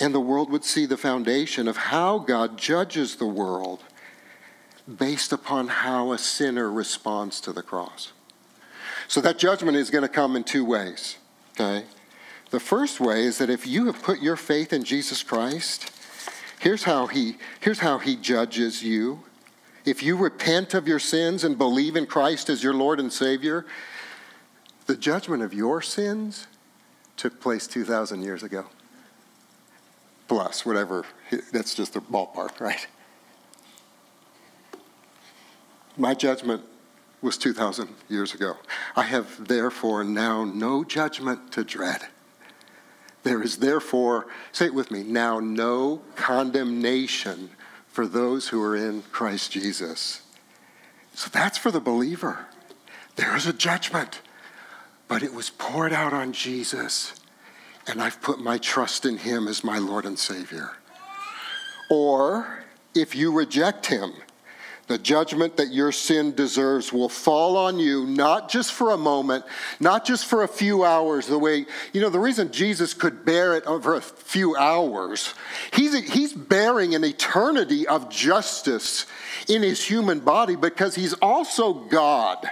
And 0.00 0.14
the 0.14 0.20
world 0.20 0.50
would 0.50 0.64
see 0.64 0.86
the 0.86 0.96
foundation 0.96 1.68
of 1.68 1.76
how 1.76 2.18
God 2.18 2.58
judges 2.58 3.16
the 3.16 3.26
world 3.26 3.82
based 4.98 5.32
upon 5.32 5.68
how 5.68 6.12
a 6.12 6.18
sinner 6.18 6.70
responds 6.70 7.40
to 7.42 7.52
the 7.52 7.62
cross. 7.62 8.12
So 9.06 9.20
that 9.20 9.38
judgment 9.38 9.76
is 9.76 9.90
going 9.90 10.02
to 10.02 10.08
come 10.08 10.36
in 10.36 10.44
two 10.44 10.64
ways. 10.64 11.18
Okay? 11.52 11.84
The 12.50 12.60
first 12.60 13.00
way 13.00 13.24
is 13.24 13.38
that 13.38 13.50
if 13.50 13.66
you 13.66 13.86
have 13.86 14.02
put 14.02 14.20
your 14.20 14.36
faith 14.36 14.72
in 14.72 14.84
Jesus 14.84 15.22
Christ, 15.22 15.90
Here's 16.62 16.84
how 16.84 17.08
he, 17.08 17.38
here's 17.58 17.80
how 17.80 17.98
he 17.98 18.14
judges 18.14 18.84
you. 18.84 19.24
If 19.84 20.00
you 20.00 20.16
repent 20.16 20.74
of 20.74 20.86
your 20.86 21.00
sins 21.00 21.42
and 21.42 21.58
believe 21.58 21.96
in 21.96 22.06
Christ 22.06 22.48
as 22.48 22.62
your 22.62 22.72
Lord 22.72 23.00
and 23.00 23.12
Savior, 23.12 23.66
the 24.86 24.94
judgment 24.94 25.42
of 25.42 25.52
your 25.52 25.82
sins 25.82 26.46
took 27.16 27.40
place 27.40 27.66
2,000 27.66 28.22
years 28.22 28.44
ago. 28.44 28.66
Plus, 30.28 30.64
whatever, 30.64 31.04
that's 31.52 31.74
just 31.74 31.96
a 31.96 32.00
ballpark, 32.00 32.60
right? 32.60 32.86
My 35.96 36.14
judgment 36.14 36.62
was 37.22 37.36
2,000 37.38 37.88
years 38.08 38.34
ago. 38.34 38.56
I 38.94 39.02
have 39.02 39.48
therefore 39.48 40.04
now 40.04 40.44
no 40.44 40.84
judgment 40.84 41.50
to 41.54 41.64
dread. 41.64 42.02
There 43.32 43.42
is 43.42 43.56
therefore, 43.56 44.26
say 44.52 44.66
it 44.66 44.74
with 44.74 44.90
me, 44.90 45.02
now 45.02 45.40
no 45.40 46.02
condemnation 46.16 47.48
for 47.88 48.06
those 48.06 48.48
who 48.48 48.62
are 48.62 48.76
in 48.76 49.04
Christ 49.10 49.52
Jesus. 49.52 50.20
So 51.14 51.30
that's 51.32 51.56
for 51.56 51.70
the 51.70 51.80
believer. 51.80 52.44
There 53.16 53.34
is 53.34 53.46
a 53.46 53.54
judgment, 53.54 54.20
but 55.08 55.22
it 55.22 55.32
was 55.32 55.48
poured 55.48 55.94
out 55.94 56.12
on 56.12 56.34
Jesus, 56.34 57.14
and 57.86 58.02
I've 58.02 58.20
put 58.20 58.38
my 58.38 58.58
trust 58.58 59.06
in 59.06 59.16
him 59.16 59.48
as 59.48 59.64
my 59.64 59.78
Lord 59.78 60.04
and 60.04 60.18
Savior. 60.18 60.72
Or 61.88 62.64
if 62.94 63.14
you 63.14 63.32
reject 63.32 63.86
him, 63.86 64.12
the 64.88 64.98
judgment 64.98 65.56
that 65.56 65.72
your 65.72 65.92
sin 65.92 66.34
deserves 66.34 66.92
will 66.92 67.08
fall 67.08 67.56
on 67.56 67.78
you, 67.78 68.04
not 68.06 68.48
just 68.48 68.72
for 68.72 68.90
a 68.90 68.96
moment, 68.96 69.44
not 69.80 70.04
just 70.04 70.26
for 70.26 70.42
a 70.42 70.48
few 70.48 70.84
hours, 70.84 71.26
the 71.26 71.38
way, 71.38 71.66
you 71.92 72.00
know, 72.00 72.10
the 72.10 72.18
reason 72.18 72.50
Jesus 72.50 72.92
could 72.92 73.24
bear 73.24 73.54
it 73.54 73.64
over 73.64 73.94
a 73.94 74.02
few 74.02 74.56
hours, 74.56 75.34
he's, 75.72 75.94
he's 76.12 76.32
bearing 76.32 76.94
an 76.94 77.04
eternity 77.04 77.86
of 77.86 78.10
justice 78.10 79.06
in 79.48 79.62
his 79.62 79.84
human 79.84 80.20
body 80.20 80.56
because 80.56 80.94
he's 80.94 81.14
also 81.14 81.72
God. 81.72 82.48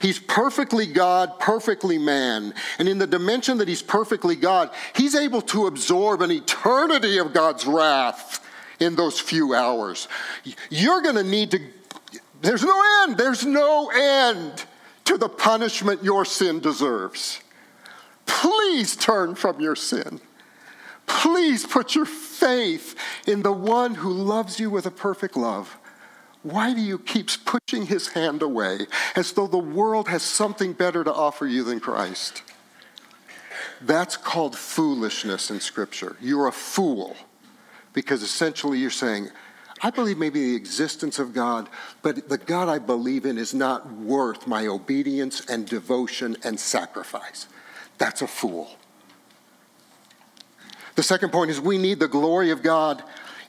He's 0.00 0.18
perfectly 0.18 0.86
God, 0.86 1.38
perfectly 1.38 1.98
man. 1.98 2.54
And 2.78 2.88
in 2.88 2.98
the 2.98 3.06
dimension 3.06 3.58
that 3.58 3.68
he's 3.68 3.82
perfectly 3.82 4.36
God, 4.36 4.70
he's 4.94 5.14
able 5.14 5.42
to 5.42 5.66
absorb 5.66 6.22
an 6.22 6.30
eternity 6.30 7.18
of 7.18 7.32
God's 7.32 7.66
wrath 7.66 8.43
in 8.80 8.96
those 8.96 9.20
few 9.20 9.54
hours. 9.54 10.08
You're 10.70 11.02
going 11.02 11.16
to 11.16 11.24
need 11.24 11.50
to, 11.52 11.60
there's 12.40 12.62
no 12.62 12.82
end, 13.02 13.16
there's 13.16 13.44
no 13.44 13.90
end 13.90 14.64
to 15.04 15.18
the 15.18 15.28
punishment 15.28 16.02
your 16.02 16.24
sin 16.24 16.60
deserves. 16.60 17.40
Please 18.26 18.96
turn 18.96 19.34
from 19.34 19.60
your 19.60 19.76
sin. 19.76 20.20
Please 21.06 21.66
put 21.66 21.94
your 21.94 22.06
faith 22.06 22.94
in 23.26 23.42
the 23.42 23.52
one 23.52 23.94
who 23.94 24.10
loves 24.10 24.58
you 24.58 24.70
with 24.70 24.86
a 24.86 24.90
perfect 24.90 25.36
love. 25.36 25.76
Why 26.42 26.74
do 26.74 26.80
you 26.80 26.98
keep 26.98 27.28
pushing 27.44 27.86
his 27.86 28.08
hand 28.08 28.42
away 28.42 28.80
as 29.16 29.32
though 29.32 29.46
the 29.46 29.56
world 29.58 30.08
has 30.08 30.22
something 30.22 30.74
better 30.74 31.02
to 31.02 31.12
offer 31.12 31.46
you 31.46 31.64
than 31.64 31.80
Christ? 31.80 32.42
That's 33.80 34.16
called 34.16 34.56
foolishness 34.56 35.50
in 35.50 35.60
Scripture. 35.60 36.16
You're 36.20 36.48
a 36.48 36.52
fool 36.52 37.16
because 37.94 38.22
essentially 38.22 38.78
you're 38.78 38.90
saying, 38.90 39.30
I 39.82 39.90
believe 39.90 40.18
maybe 40.18 40.50
the 40.50 40.56
existence 40.56 41.18
of 41.18 41.32
God, 41.32 41.68
but 42.02 42.28
the 42.28 42.38
God 42.38 42.68
I 42.68 42.78
believe 42.78 43.24
in 43.24 43.38
is 43.38 43.54
not 43.54 43.90
worth 43.90 44.46
my 44.46 44.66
obedience 44.66 45.44
and 45.46 45.66
devotion 45.66 46.36
and 46.44 46.60
sacrifice. 46.60 47.48
That's 47.98 48.22
a 48.22 48.26
fool. 48.26 48.76
The 50.94 51.02
second 51.02 51.32
point 51.32 51.50
is 51.50 51.60
we 51.60 51.78
need 51.78 51.98
the 51.98 52.08
glory 52.08 52.50
of 52.50 52.62
God 52.62 53.02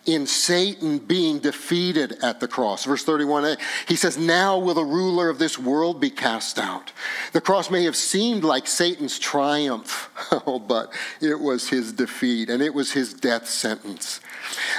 in 0.05 0.27
Satan 0.27 0.99
being 0.99 1.39
defeated 1.39 2.17
at 2.21 2.39
the 2.39 2.47
cross. 2.47 2.85
Verse 2.85 3.03
31a, 3.03 3.57
he 3.87 3.95
says, 3.95 4.17
Now 4.17 4.57
will 4.59 4.75
the 4.75 4.83
ruler 4.83 5.29
of 5.29 5.39
this 5.39 5.57
world 5.57 5.99
be 5.99 6.09
cast 6.09 6.59
out. 6.59 6.91
The 7.33 7.41
cross 7.41 7.71
may 7.71 7.83
have 7.85 7.95
seemed 7.95 8.43
like 8.43 8.67
Satan's 8.67 9.17
triumph, 9.17 10.09
oh, 10.45 10.59
but 10.59 10.93
it 11.21 11.39
was 11.39 11.69
his 11.69 11.91
defeat 11.91 12.49
and 12.49 12.61
it 12.61 12.73
was 12.73 12.91
his 12.91 13.13
death 13.13 13.47
sentence. 13.47 14.19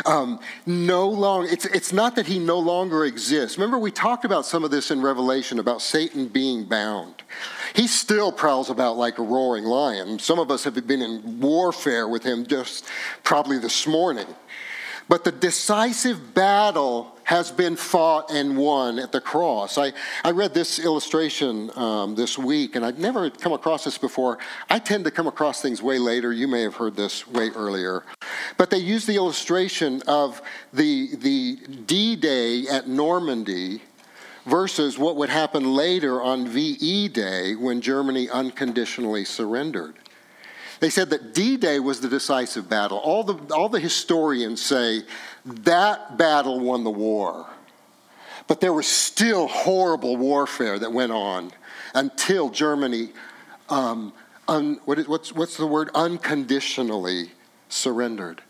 Um, 0.05 0.41
no 0.67 1.09
longer, 1.09 1.49
it's, 1.51 1.65
it's 1.67 1.93
not 1.93 2.17
that 2.17 2.27
he 2.27 2.39
no 2.39 2.59
longer 2.59 3.05
exists. 3.05 3.59
Remember, 3.59 3.79
we 3.79 3.91
talked 3.91 4.25
about 4.25 4.47
some 4.47 4.65
of 4.65 4.71
this 4.71 4.91
in 4.91 5.01
Revelation 5.01 5.59
about 5.59 5.83
Satan 5.83 6.29
being 6.29 6.65
bound. 6.65 7.23
He 7.75 7.87
still 7.87 8.33
prowls 8.33 8.71
about 8.71 8.97
like 8.97 9.19
a 9.19 9.23
roaring 9.23 9.65
lion. 9.65 10.19
Some 10.19 10.39
of 10.39 10.51
us 10.51 10.65
have 10.65 10.75
been 10.87 11.03
in 11.03 11.41
warfare 11.41 12.09
with 12.09 12.23
him 12.23 12.47
just 12.47 12.87
probably 13.23 13.59
this 13.59 13.87
morning. 13.87 14.27
But 15.09 15.25
the 15.25 15.33
decisive 15.33 16.35
battle 16.35 17.17
has 17.25 17.51
been 17.51 17.77
fought 17.77 18.31
and 18.31 18.57
won 18.57 18.99
at 18.99 19.13
the 19.13 19.21
cross. 19.21 19.79
I, 19.79 19.93
I 20.25 20.31
read 20.31 20.55
this 20.55 20.79
illustration 20.79 21.71
um, 21.77 22.15
this 22.15 22.39
week, 22.39 22.77
and 22.77 22.85
I'd 22.85 22.99
never 22.99 23.31
come 23.31 23.53
across 23.53 23.85
this 23.85 23.99
before. 23.99 24.39
I 24.71 24.79
tend 24.79 25.05
to 25.05 25.11
come 25.11 25.27
across 25.27 25.61
things 25.61 25.83
way 25.83 25.99
later. 25.99 26.33
You 26.33 26.49
may 26.49 26.63
have 26.63 26.77
heard 26.77 26.97
this 26.97 27.27
way 27.27 27.51
earlier. 27.51 28.05
But 28.57 28.71
they 28.71 28.79
use 28.79 29.07
the 29.07 29.17
illustration 29.17 30.03
of 30.07 30.41
the, 30.73 31.17
the 31.17 31.57
D 31.87 32.17
Day 32.17 32.69
at 32.69 32.89
Normandy 32.89 33.83
versus 34.47 34.99
what 34.99 35.17
would 35.17 35.29
happen 35.29 35.75
later 35.75 36.23
on 36.23 36.47
VE 36.47 37.09
Day 37.09 37.57
when 37.57 37.81
Germany 37.81 38.29
unconditionally 38.29 39.25
surrendered. 39.25 39.97
They 40.81 40.91
said 40.91 41.11
that 41.11 41.35
D 41.35 41.57
Day 41.57 41.81
was 41.81 42.01
the 42.01 42.09
decisive 42.09 42.69
battle. 42.69 42.99
All 42.99 43.25
the, 43.25 43.55
all 43.55 43.69
the 43.69 43.81
historians 43.81 44.63
say 44.63 45.03
that 45.45 46.19
battle 46.19 46.61
won 46.61 46.85
the 46.85 46.91
war. 46.91 47.47
But 48.47 48.61
there 48.61 48.73
was 48.73 48.87
still 48.87 49.49
horrible 49.49 50.17
warfare 50.17 50.79
that 50.79 50.93
went 50.93 51.13
on 51.13 51.53
until 51.95 52.51
Germany, 52.51 53.11
um, 53.69 54.13
un, 54.47 54.81
what 54.85 54.99
is, 54.99 55.09
what's, 55.09 55.33
what's 55.33 55.57
the 55.57 55.67
word, 55.67 55.91
unconditionally 55.95 57.33
surrendered. 57.69 58.43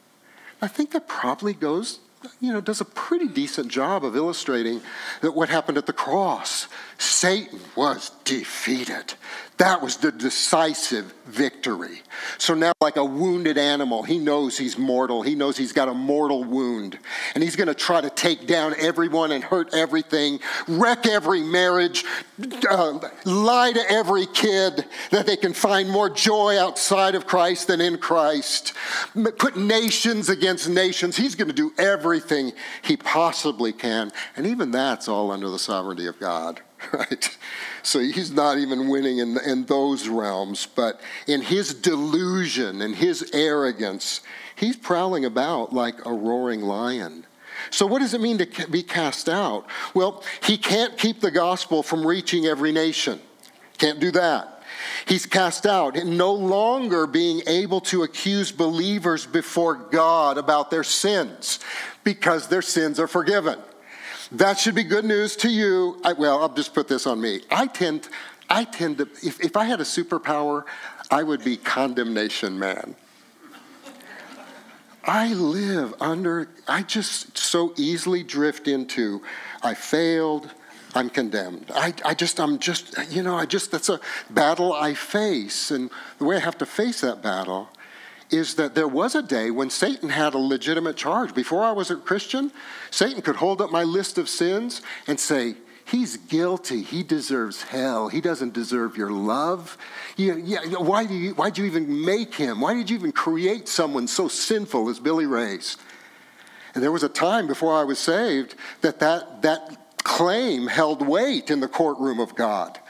I 0.60 0.68
think 0.68 0.92
that 0.92 1.08
probably 1.08 1.54
goes 1.54 2.00
you 2.40 2.52
know, 2.52 2.60
does 2.60 2.80
a 2.80 2.84
pretty 2.84 3.28
decent 3.28 3.68
job 3.68 4.04
of 4.04 4.16
illustrating 4.16 4.80
that 5.20 5.32
what 5.32 5.48
happened 5.48 5.78
at 5.78 5.86
the 5.86 5.92
cross. 5.92 6.66
Satan 6.98 7.60
was 7.74 8.10
defeated. 8.26 9.14
That 9.58 9.80
was 9.80 9.96
the 9.96 10.12
decisive 10.12 11.14
victory. 11.24 12.02
So 12.36 12.52
now, 12.52 12.72
like 12.82 12.96
a 12.96 13.04
wounded 13.04 13.56
animal, 13.56 14.02
he 14.02 14.18
knows 14.18 14.58
he's 14.58 14.76
mortal. 14.76 15.22
He 15.22 15.34
knows 15.34 15.56
he's 15.56 15.72
got 15.72 15.88
a 15.88 15.94
mortal 15.94 16.44
wound. 16.44 16.98
And 17.34 17.42
he's 17.42 17.56
going 17.56 17.68
to 17.68 17.74
try 17.74 18.02
to 18.02 18.10
take 18.10 18.46
down 18.46 18.74
everyone 18.78 19.32
and 19.32 19.42
hurt 19.42 19.72
everything, 19.72 20.40
wreck 20.68 21.06
every 21.06 21.42
marriage, 21.42 22.04
uh, 22.68 22.98
lie 23.24 23.72
to 23.72 23.90
every 23.90 24.26
kid 24.26 24.84
that 25.10 25.24
they 25.24 25.36
can 25.36 25.54
find 25.54 25.88
more 25.88 26.10
joy 26.10 26.58
outside 26.60 27.14
of 27.14 27.26
Christ 27.26 27.68
than 27.68 27.80
in 27.80 27.96
Christ, 27.96 28.74
put 29.38 29.56
nations 29.56 30.28
against 30.28 30.68
nations. 30.68 31.16
He's 31.16 31.34
going 31.34 31.48
to 31.48 31.54
do 31.54 31.72
everything 31.78 32.52
he 32.82 32.98
possibly 32.98 33.72
can. 33.72 34.12
And 34.36 34.46
even 34.46 34.70
that's 34.70 35.08
all 35.08 35.30
under 35.30 35.48
the 35.48 35.58
sovereignty 35.58 36.06
of 36.06 36.20
God, 36.20 36.60
right? 36.92 37.36
So 37.86 38.00
he's 38.00 38.32
not 38.32 38.58
even 38.58 38.88
winning 38.88 39.18
in, 39.18 39.38
in 39.46 39.64
those 39.66 40.08
realms, 40.08 40.66
but 40.66 41.00
in 41.28 41.40
his 41.40 41.72
delusion 41.72 42.82
and 42.82 42.96
his 42.96 43.30
arrogance, 43.32 44.22
he's 44.56 44.76
prowling 44.76 45.24
about 45.24 45.72
like 45.72 46.04
a 46.04 46.12
roaring 46.12 46.62
lion. 46.62 47.24
So, 47.70 47.86
what 47.86 48.00
does 48.00 48.12
it 48.12 48.20
mean 48.20 48.38
to 48.38 48.68
be 48.68 48.82
cast 48.82 49.28
out? 49.28 49.66
Well, 49.94 50.24
he 50.42 50.58
can't 50.58 50.98
keep 50.98 51.20
the 51.20 51.30
gospel 51.30 51.84
from 51.84 52.04
reaching 52.04 52.44
every 52.46 52.72
nation. 52.72 53.20
Can't 53.78 54.00
do 54.00 54.10
that. 54.10 54.64
He's 55.06 55.24
cast 55.24 55.64
out 55.64 55.94
no 55.94 56.32
longer 56.32 57.06
being 57.06 57.42
able 57.46 57.80
to 57.82 58.02
accuse 58.02 58.50
believers 58.50 59.26
before 59.26 59.76
God 59.76 60.38
about 60.38 60.72
their 60.72 60.82
sins 60.82 61.60
because 62.02 62.48
their 62.48 62.62
sins 62.62 62.98
are 62.98 63.06
forgiven. 63.06 63.60
That 64.32 64.58
should 64.58 64.74
be 64.74 64.82
good 64.82 65.04
news 65.04 65.36
to 65.36 65.48
you. 65.48 66.00
I, 66.04 66.12
well, 66.12 66.40
I'll 66.40 66.52
just 66.52 66.74
put 66.74 66.88
this 66.88 67.06
on 67.06 67.20
me. 67.20 67.42
I 67.50 67.66
tend, 67.66 68.08
I 68.50 68.64
tend 68.64 68.98
to, 68.98 69.08
if, 69.22 69.40
if 69.40 69.56
I 69.56 69.64
had 69.64 69.80
a 69.80 69.84
superpower, 69.84 70.64
I 71.10 71.22
would 71.22 71.44
be 71.44 71.56
condemnation 71.56 72.58
man. 72.58 72.96
I 75.04 75.32
live 75.34 75.94
under, 76.00 76.48
I 76.66 76.82
just 76.82 77.38
so 77.38 77.72
easily 77.76 78.24
drift 78.24 78.66
into, 78.66 79.22
I 79.62 79.74
failed, 79.74 80.52
I'm 80.96 81.08
condemned. 81.08 81.70
I, 81.72 81.94
I 82.04 82.14
just, 82.14 82.40
I'm 82.40 82.58
just, 82.58 82.96
you 83.10 83.22
know, 83.22 83.36
I 83.36 83.46
just, 83.46 83.70
that's 83.70 83.88
a 83.88 84.00
battle 84.30 84.72
I 84.72 84.94
face. 84.94 85.70
And 85.70 85.90
the 86.18 86.24
way 86.24 86.36
I 86.36 86.40
have 86.40 86.58
to 86.58 86.66
face 86.66 87.02
that 87.02 87.22
battle 87.22 87.68
is 88.30 88.56
that 88.56 88.74
there 88.74 88.88
was 88.88 89.14
a 89.14 89.22
day 89.22 89.50
when 89.50 89.70
Satan 89.70 90.08
had 90.08 90.34
a 90.34 90.38
legitimate 90.38 90.96
charge. 90.96 91.34
Before 91.34 91.62
I 91.62 91.72
was 91.72 91.90
a 91.90 91.96
Christian, 91.96 92.50
Satan 92.90 93.22
could 93.22 93.36
hold 93.36 93.60
up 93.60 93.70
my 93.70 93.84
list 93.84 94.18
of 94.18 94.28
sins 94.28 94.82
and 95.06 95.18
say, 95.18 95.54
He's 95.86 96.16
guilty. 96.16 96.82
He 96.82 97.04
deserves 97.04 97.62
hell. 97.62 98.08
He 98.08 98.20
doesn't 98.20 98.52
deserve 98.52 98.96
your 98.96 99.12
love. 99.12 99.78
Yeah, 100.16 100.34
yeah, 100.34 100.78
why 100.78 101.06
do 101.06 101.14
you, 101.14 101.34
why'd 101.34 101.56
you 101.56 101.64
even 101.64 102.04
make 102.04 102.34
him? 102.34 102.60
Why 102.60 102.74
did 102.74 102.90
you 102.90 102.96
even 102.96 103.12
create 103.12 103.68
someone 103.68 104.08
so 104.08 104.26
sinful 104.26 104.88
as 104.88 104.98
Billy 104.98 105.26
Ray's? 105.26 105.76
And 106.74 106.82
there 106.82 106.90
was 106.90 107.04
a 107.04 107.08
time 107.08 107.46
before 107.46 107.72
I 107.72 107.84
was 107.84 108.00
saved 108.00 108.56
that 108.80 108.98
that, 108.98 109.42
that 109.42 110.02
claim 110.02 110.66
held 110.66 111.06
weight 111.06 111.52
in 111.52 111.60
the 111.60 111.68
courtroom 111.68 112.18
of 112.18 112.34
God. 112.34 112.80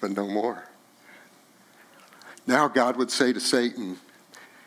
But 0.00 0.12
no 0.12 0.28
more. 0.28 0.69
Now 2.50 2.66
God 2.66 2.96
would 2.96 3.12
say 3.12 3.32
to 3.32 3.38
Satan, 3.38 3.96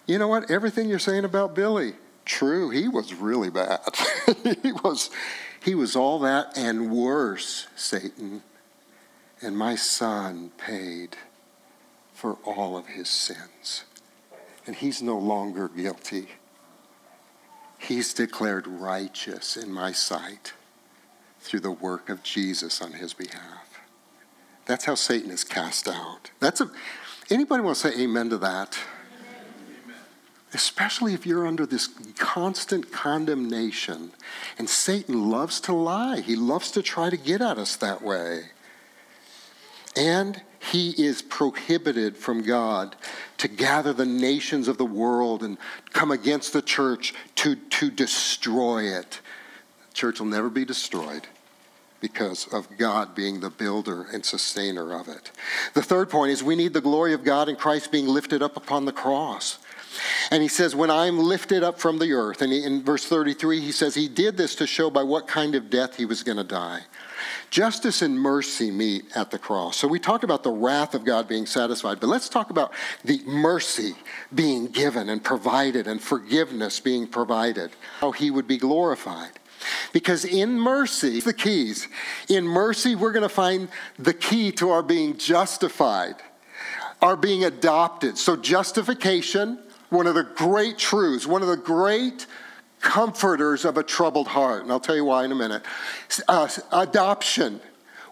You 0.08 0.18
know 0.18 0.30
what? 0.30 0.50
Everything 0.50 0.88
you're 0.88 1.00
saying 1.00 1.26
about 1.26 1.54
Billy, 1.54 1.96
true. 2.24 2.70
He 2.70 2.88
was 2.88 3.14
really 3.14 3.50
bad. 3.50 3.82
he, 4.64 4.72
was, 4.72 5.10
he 5.62 5.76
was 5.76 5.94
all 5.94 6.20
that 6.20 6.58
and 6.58 6.90
worse, 6.92 7.68
Satan. 7.76 8.42
And 9.42 9.58
my 9.58 9.76
son 9.76 10.52
paid 10.58 11.18
for 12.14 12.38
all 12.46 12.78
of 12.78 12.88
his 12.88 13.10
sins. 13.10 13.84
And 14.66 14.78
he's 14.78 15.02
no 15.02 15.18
longer 15.18 15.68
guilty. 15.68 16.30
He's 17.78 18.14
declared 18.14 18.66
righteous 18.66 19.58
in 19.58 19.74
my 19.74 19.92
sight 19.92 20.54
through 21.42 21.60
the 21.60 21.72
work 21.72 22.08
of 22.08 22.24
Jesus 22.24 22.82
on 22.82 22.94
his 22.94 23.14
behalf. 23.14 23.82
That's 24.66 24.86
how 24.86 24.96
Satan 24.96 25.32
is 25.32 25.44
cast 25.44 25.90
out. 25.90 26.32
That's 26.40 26.62
a 26.62 26.72
Anybody 27.34 27.64
want 27.64 27.78
to 27.78 27.90
say 27.90 28.00
amen 28.00 28.30
to 28.30 28.38
that? 28.38 28.78
Amen. 29.84 29.96
Especially 30.54 31.16
if 31.16 31.26
you're 31.26 31.48
under 31.48 31.66
this 31.66 31.88
constant 32.16 32.92
condemnation. 32.92 34.12
And 34.60 34.70
Satan 34.70 35.32
loves 35.32 35.60
to 35.62 35.74
lie, 35.74 36.22
he 36.22 36.36
loves 36.36 36.70
to 36.72 36.84
try 36.84 37.10
to 37.10 37.18
get 37.18 37.42
at 37.42 37.58
us 37.58 37.76
that 37.78 38.04
way. 38.04 38.52
And 39.96 40.44
he 40.72 40.92
is 40.92 41.24
prohibited 41.24 42.18
from 42.18 42.44
God 42.44 42.96
to 43.40 43.48
gather 43.48 43.94
the 43.94 44.06
nations 44.06 44.68
of 44.68 44.78
the 44.78 44.86
world 44.86 45.42
and 45.42 45.58
come 45.92 46.12
against 46.12 46.54
the 46.54 46.62
church 46.62 47.16
to, 47.38 47.56
to 47.56 47.90
destroy 47.90 48.84
it. 48.84 49.22
The 49.90 49.96
church 49.96 50.20
will 50.20 50.28
never 50.28 50.52
be 50.52 50.66
destroyed 50.66 51.28
because 52.04 52.54
of 52.54 52.68
God 52.78 53.16
being 53.16 53.40
the 53.40 53.50
builder 53.50 54.06
and 54.12 54.26
sustainer 54.26 54.94
of 54.94 55.08
it. 55.08 55.32
The 55.74 55.82
third 55.82 56.10
point 56.10 56.34
is 56.34 56.44
we 56.44 56.58
need 56.58 56.74
the 56.74 56.82
glory 56.82 57.14
of 57.14 57.24
God 57.24 57.48
and 57.48 57.58
Christ 57.58 57.94
being 57.94 58.08
lifted 58.08 58.44
up 58.44 58.58
upon 58.58 58.84
the 58.84 58.92
cross. 58.92 59.58
And 60.30 60.44
he 60.44 60.50
says, 60.50 60.76
When 60.76 60.92
I 60.92 61.06
am 61.06 61.18
lifted 61.18 61.64
up 61.64 61.80
from 61.80 62.00
the 62.00 62.12
earth, 62.12 62.42
and 62.42 62.52
in 62.52 62.84
verse 62.84 63.06
33, 63.06 63.62
he 63.62 63.72
says, 63.72 63.96
He 63.96 64.10
did 64.10 64.36
this 64.36 64.54
to 64.56 64.68
show 64.68 64.90
by 64.90 65.04
what 65.04 65.30
kind 65.30 65.56
of 65.56 65.70
death 65.70 65.96
he 65.96 66.04
was 66.04 66.24
going 66.24 66.38
to 66.38 66.44
die. 66.44 66.82
Justice 67.50 68.02
and 68.02 68.20
mercy 68.20 68.70
meet 68.70 69.06
at 69.16 69.32
the 69.32 69.40
cross. 69.40 69.78
So 69.78 69.88
we 69.88 69.98
talked 69.98 70.26
about 70.26 70.44
the 70.44 70.52
wrath 70.52 70.94
of 70.94 71.06
God 71.06 71.30
being 71.30 71.46
satisfied, 71.46 72.02
but 72.02 72.08
let's 72.08 72.28
talk 72.28 72.50
about 72.50 72.74
the 73.06 73.22
mercy 73.26 73.96
being 74.36 74.68
given 74.68 75.08
and 75.08 75.24
provided 75.24 75.88
and 75.88 76.02
forgiveness 76.02 76.82
being 76.82 77.08
provided, 77.08 77.72
how 78.02 78.12
he 78.12 78.30
would 78.30 78.48
be 78.48 78.58
glorified. 78.58 79.40
Because 79.92 80.26
in 80.26 80.60
mercy, 80.60 81.20
the 81.20 81.34
keys. 81.34 81.88
In 82.30 82.46
mercy, 82.46 82.96
we're 82.96 83.12
going 83.12 83.24
to 83.24 83.30
find 83.30 83.70
the 83.98 84.14
key 84.14 84.52
to 84.54 84.72
our 84.72 84.84
being 84.84 85.18
justified, 85.18 86.16
our 87.02 87.16
being 87.16 87.44
adopted. 87.44 88.18
So, 88.18 88.36
justification, 88.36 89.60
one 89.90 90.08
of 90.08 90.16
the 90.16 90.24
great 90.24 90.78
truths, 90.78 91.28
one 91.28 91.42
of 91.42 91.48
the 91.48 91.58
great 91.58 92.26
comforters 92.84 93.66
of 93.66 93.78
a 93.78 93.84
troubled 93.84 94.28
heart. 94.28 94.64
And 94.64 94.72
I'll 94.72 94.80
tell 94.80 94.96
you 94.96 95.06
why 95.06 95.26
in 95.26 95.32
a 95.32 95.36
minute. 95.36 95.64
Uh, 96.28 96.50
adoption. 96.72 97.60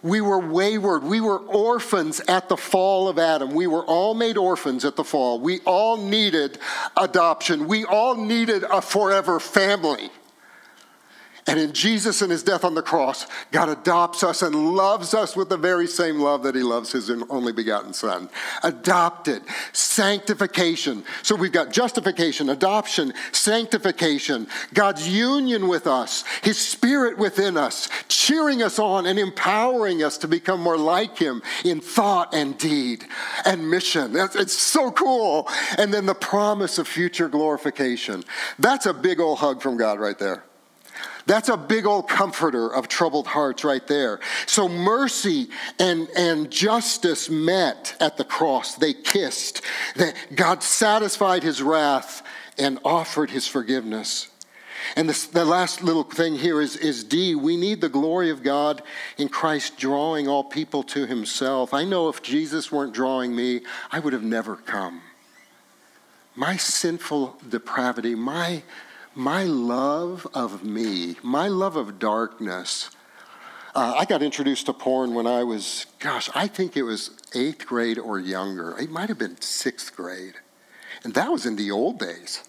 We 0.02 0.20
were 0.20 0.38
wayward. 0.38 1.04
We 1.04 1.20
were 1.20 1.38
orphans 1.38 2.20
at 2.26 2.48
the 2.48 2.56
fall 2.56 3.08
of 3.08 3.20
Adam. 3.20 3.54
We 3.54 3.68
were 3.68 3.84
all 3.84 4.14
made 4.14 4.36
orphans 4.36 4.84
at 4.84 4.96
the 4.96 5.04
fall. 5.04 5.38
We 5.38 5.60
all 5.60 5.96
needed 5.96 6.58
adoption. 6.96 7.68
We 7.68 7.84
all 7.84 8.16
needed 8.16 8.64
a 8.64 8.82
forever 8.82 9.38
family. 9.38 10.10
And 11.48 11.58
in 11.58 11.72
Jesus 11.72 12.22
and 12.22 12.30
his 12.30 12.44
death 12.44 12.64
on 12.64 12.76
the 12.76 12.82
cross, 12.82 13.26
God 13.50 13.68
adopts 13.68 14.22
us 14.22 14.42
and 14.42 14.76
loves 14.76 15.12
us 15.12 15.34
with 15.34 15.48
the 15.48 15.56
very 15.56 15.88
same 15.88 16.20
love 16.20 16.44
that 16.44 16.54
he 16.54 16.62
loves 16.62 16.92
his 16.92 17.10
only 17.10 17.52
begotten 17.52 17.92
son. 17.92 18.30
Adopted, 18.62 19.42
sanctification. 19.72 21.02
So 21.24 21.34
we've 21.34 21.50
got 21.50 21.72
justification, 21.72 22.48
adoption, 22.48 23.12
sanctification, 23.32 24.46
God's 24.72 25.08
union 25.08 25.66
with 25.66 25.88
us, 25.88 26.22
his 26.42 26.58
spirit 26.58 27.18
within 27.18 27.56
us, 27.56 27.88
cheering 28.06 28.62
us 28.62 28.78
on 28.78 29.06
and 29.06 29.18
empowering 29.18 30.04
us 30.04 30.18
to 30.18 30.28
become 30.28 30.60
more 30.60 30.78
like 30.78 31.18
him 31.18 31.42
in 31.64 31.80
thought 31.80 32.32
and 32.32 32.56
deed 32.56 33.04
and 33.44 33.68
mission. 33.68 34.12
it's 34.14 34.56
so 34.56 34.92
cool. 34.92 35.48
And 35.76 35.92
then 35.92 36.06
the 36.06 36.14
promise 36.14 36.78
of 36.78 36.86
future 36.86 37.28
glorification. 37.28 38.22
That's 38.60 38.86
a 38.86 38.94
big 38.94 39.18
old 39.18 39.40
hug 39.40 39.60
from 39.60 39.76
God 39.76 39.98
right 39.98 40.18
there. 40.18 40.44
That's 41.26 41.48
a 41.48 41.56
big 41.56 41.86
old 41.86 42.08
comforter 42.08 42.72
of 42.72 42.88
troubled 42.88 43.26
hearts 43.26 43.64
right 43.64 43.86
there. 43.86 44.20
So 44.46 44.68
mercy 44.68 45.48
and, 45.78 46.08
and 46.16 46.50
justice 46.50 47.30
met 47.30 47.96
at 48.00 48.16
the 48.16 48.24
cross. 48.24 48.74
They 48.74 48.92
kissed. 48.92 49.62
That 49.96 50.14
God 50.34 50.62
satisfied 50.62 51.42
his 51.42 51.62
wrath 51.62 52.22
and 52.58 52.78
offered 52.84 53.30
his 53.30 53.46
forgiveness. 53.46 54.28
And 54.96 55.08
this, 55.08 55.26
the 55.26 55.44
last 55.44 55.82
little 55.82 56.02
thing 56.02 56.34
here 56.34 56.60
is, 56.60 56.76
is 56.76 57.04
D. 57.04 57.34
We 57.34 57.56
need 57.56 57.80
the 57.80 57.88
glory 57.88 58.30
of 58.30 58.42
God 58.42 58.82
in 59.16 59.28
Christ 59.28 59.78
drawing 59.78 60.28
all 60.28 60.44
people 60.44 60.82
to 60.84 61.06
himself. 61.06 61.72
I 61.72 61.84
know 61.84 62.08
if 62.08 62.22
Jesus 62.22 62.72
weren't 62.72 62.92
drawing 62.92 63.34
me, 63.34 63.60
I 63.90 64.00
would 64.00 64.12
have 64.12 64.24
never 64.24 64.56
come. 64.56 65.02
My 66.34 66.56
sinful 66.56 67.38
depravity, 67.48 68.14
my 68.14 68.62
my 69.14 69.44
love 69.44 70.26
of 70.34 70.64
me, 70.64 71.16
my 71.22 71.48
love 71.48 71.76
of 71.76 71.98
darkness. 71.98 72.90
Uh, 73.74 73.94
I 73.98 74.04
got 74.04 74.22
introduced 74.22 74.66
to 74.66 74.72
porn 74.72 75.14
when 75.14 75.26
I 75.26 75.44
was, 75.44 75.86
gosh, 75.98 76.28
I 76.34 76.46
think 76.46 76.76
it 76.76 76.82
was 76.82 77.10
eighth 77.34 77.66
grade 77.66 77.98
or 77.98 78.18
younger. 78.18 78.78
It 78.78 78.90
might 78.90 79.08
have 79.08 79.18
been 79.18 79.40
sixth 79.40 79.96
grade. 79.96 80.34
And 81.04 81.14
that 81.14 81.32
was 81.32 81.46
in 81.46 81.56
the 81.56 81.70
old 81.70 81.98
days. 81.98 82.42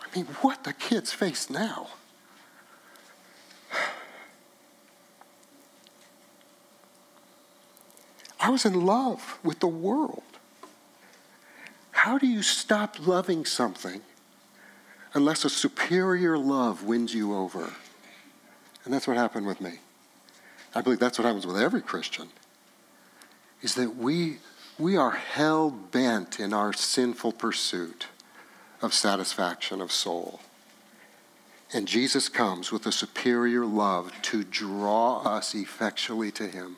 I 0.00 0.06
mean, 0.16 0.26
what 0.40 0.64
the 0.64 0.72
kids 0.72 1.12
face 1.12 1.50
now? 1.50 1.88
I 8.40 8.50
was 8.50 8.64
in 8.64 8.84
love 8.84 9.38
with 9.44 9.60
the 9.60 9.68
world. 9.68 10.22
How 11.92 12.18
do 12.18 12.26
you 12.26 12.42
stop 12.42 13.06
loving 13.06 13.44
something 13.44 14.02
unless 15.14 15.44
a 15.44 15.50
superior 15.50 16.38
love 16.38 16.84
wins 16.84 17.14
you 17.14 17.34
over. 17.34 17.72
And 18.84 18.92
that's 18.92 19.06
what 19.06 19.16
happened 19.16 19.46
with 19.46 19.60
me. 19.60 19.74
I 20.74 20.80
believe 20.80 20.98
that's 20.98 21.18
what 21.18 21.26
happens 21.26 21.46
with 21.46 21.58
every 21.58 21.82
Christian. 21.82 22.28
Is 23.60 23.74
that 23.74 23.96
we, 23.96 24.38
we 24.78 24.96
are 24.96 25.12
hell 25.12 25.70
bent 25.70 26.40
in 26.40 26.52
our 26.52 26.72
sinful 26.72 27.32
pursuit 27.32 28.06
of 28.80 28.92
satisfaction 28.92 29.80
of 29.80 29.92
soul. 29.92 30.40
And 31.72 31.86
Jesus 31.86 32.28
comes 32.28 32.72
with 32.72 32.86
a 32.86 32.92
superior 32.92 33.64
love 33.64 34.12
to 34.22 34.44
draw 34.44 35.22
us 35.22 35.54
effectually 35.54 36.30
to 36.32 36.46
Him. 36.46 36.76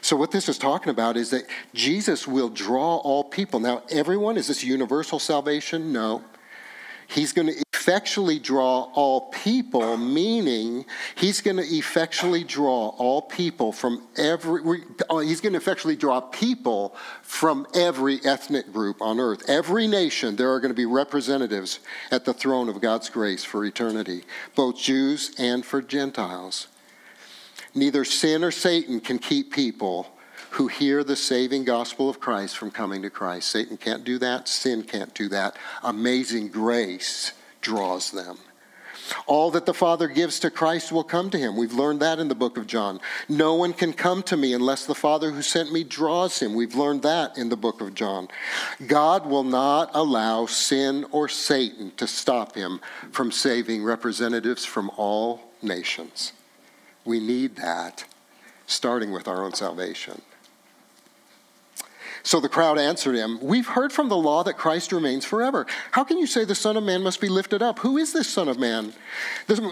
So, 0.00 0.16
what 0.16 0.30
this 0.30 0.48
is 0.48 0.58
talking 0.58 0.90
about 0.90 1.16
is 1.16 1.30
that 1.30 1.44
Jesus 1.74 2.28
will 2.28 2.50
draw 2.50 2.98
all 2.98 3.24
people. 3.24 3.58
Now, 3.58 3.82
everyone, 3.90 4.36
is 4.36 4.46
this 4.46 4.62
universal 4.62 5.18
salvation? 5.18 5.92
No. 5.92 6.22
He's 7.08 7.32
going 7.32 7.48
to 7.48 7.62
effectually 7.72 8.38
draw 8.38 8.90
all 8.92 9.30
people, 9.30 9.96
meaning 9.96 10.84
he's 11.14 11.40
going 11.40 11.56
to 11.56 11.62
effectually 11.62 12.44
draw 12.44 12.88
all 12.88 13.22
people 13.22 13.72
from 13.72 14.06
every, 14.18 14.82
uh, 15.08 15.18
he's 15.18 15.40
going 15.40 15.54
to 15.54 15.58
effectually 15.58 15.96
draw 15.96 16.20
people 16.20 16.94
from 17.22 17.66
every 17.74 18.20
ethnic 18.26 18.70
group 18.74 19.00
on 19.00 19.18
earth. 19.18 19.48
Every 19.48 19.86
nation, 19.86 20.36
there 20.36 20.52
are 20.52 20.60
going 20.60 20.70
to 20.70 20.76
be 20.76 20.84
representatives 20.84 21.80
at 22.10 22.26
the 22.26 22.34
throne 22.34 22.68
of 22.68 22.82
God's 22.82 23.08
grace 23.08 23.42
for 23.42 23.64
eternity, 23.64 24.24
both 24.54 24.76
Jews 24.76 25.34
and 25.38 25.64
for 25.64 25.80
Gentiles. 25.80 26.68
Neither 27.74 28.04
sin 28.04 28.44
or 28.44 28.50
Satan 28.50 29.00
can 29.00 29.18
keep 29.18 29.50
people 29.50 30.08
who 30.50 30.68
hear 30.68 31.04
the 31.04 31.16
saving 31.16 31.64
gospel 31.64 32.08
of 32.08 32.20
Christ 32.20 32.56
from 32.56 32.70
coming 32.70 33.02
to 33.02 33.10
Christ. 33.10 33.50
Satan 33.50 33.76
can't 33.76 34.04
do 34.04 34.18
that, 34.18 34.48
sin 34.48 34.82
can't 34.82 35.14
do 35.14 35.28
that. 35.28 35.56
Amazing 35.82 36.48
grace 36.48 37.32
draws 37.60 38.10
them. 38.10 38.38
All 39.26 39.50
that 39.52 39.66
the 39.66 39.74
Father 39.74 40.08
gives 40.08 40.40
to 40.40 40.50
Christ 40.50 40.92
will 40.92 41.04
come 41.04 41.30
to 41.30 41.38
him. 41.38 41.56
We've 41.56 41.72
learned 41.72 42.00
that 42.00 42.18
in 42.18 42.28
the 42.28 42.34
book 42.34 42.56
of 42.56 42.66
John. 42.66 43.00
No 43.28 43.54
one 43.54 43.72
can 43.72 43.92
come 43.92 44.22
to 44.24 44.36
me 44.36 44.52
unless 44.52 44.86
the 44.86 44.94
Father 44.94 45.30
who 45.30 45.42
sent 45.42 45.72
me 45.72 45.84
draws 45.84 46.40
him. 46.40 46.54
We've 46.54 46.74
learned 46.74 47.02
that 47.02 47.38
in 47.38 47.48
the 47.48 47.56
book 47.56 47.80
of 47.80 47.94
John. 47.94 48.28
God 48.86 49.26
will 49.26 49.44
not 49.44 49.90
allow 49.94 50.46
sin 50.46 51.06
or 51.10 51.28
Satan 51.28 51.92
to 51.96 52.06
stop 52.06 52.54
him 52.54 52.80
from 53.10 53.32
saving 53.32 53.82
representatives 53.82 54.64
from 54.64 54.90
all 54.96 55.40
nations. 55.62 56.32
We 57.04 57.20
need 57.20 57.56
that, 57.56 58.04
starting 58.66 59.12
with 59.12 59.26
our 59.28 59.42
own 59.42 59.54
salvation. 59.54 60.20
So 62.28 62.40
the 62.40 62.48
crowd 62.50 62.78
answered 62.78 63.14
him, 63.14 63.38
We've 63.40 63.66
heard 63.66 63.90
from 63.90 64.10
the 64.10 64.16
law 64.18 64.42
that 64.42 64.58
Christ 64.58 64.92
remains 64.92 65.24
forever. 65.24 65.66
How 65.92 66.04
can 66.04 66.18
you 66.18 66.26
say 66.26 66.44
the 66.44 66.54
Son 66.54 66.76
of 66.76 66.84
Man 66.84 67.02
must 67.02 67.22
be 67.22 67.28
lifted 67.30 67.62
up? 67.62 67.78
Who 67.78 67.96
is 67.96 68.12
this 68.12 68.28
Son 68.28 68.48
of 68.48 68.58
Man? 68.58 68.92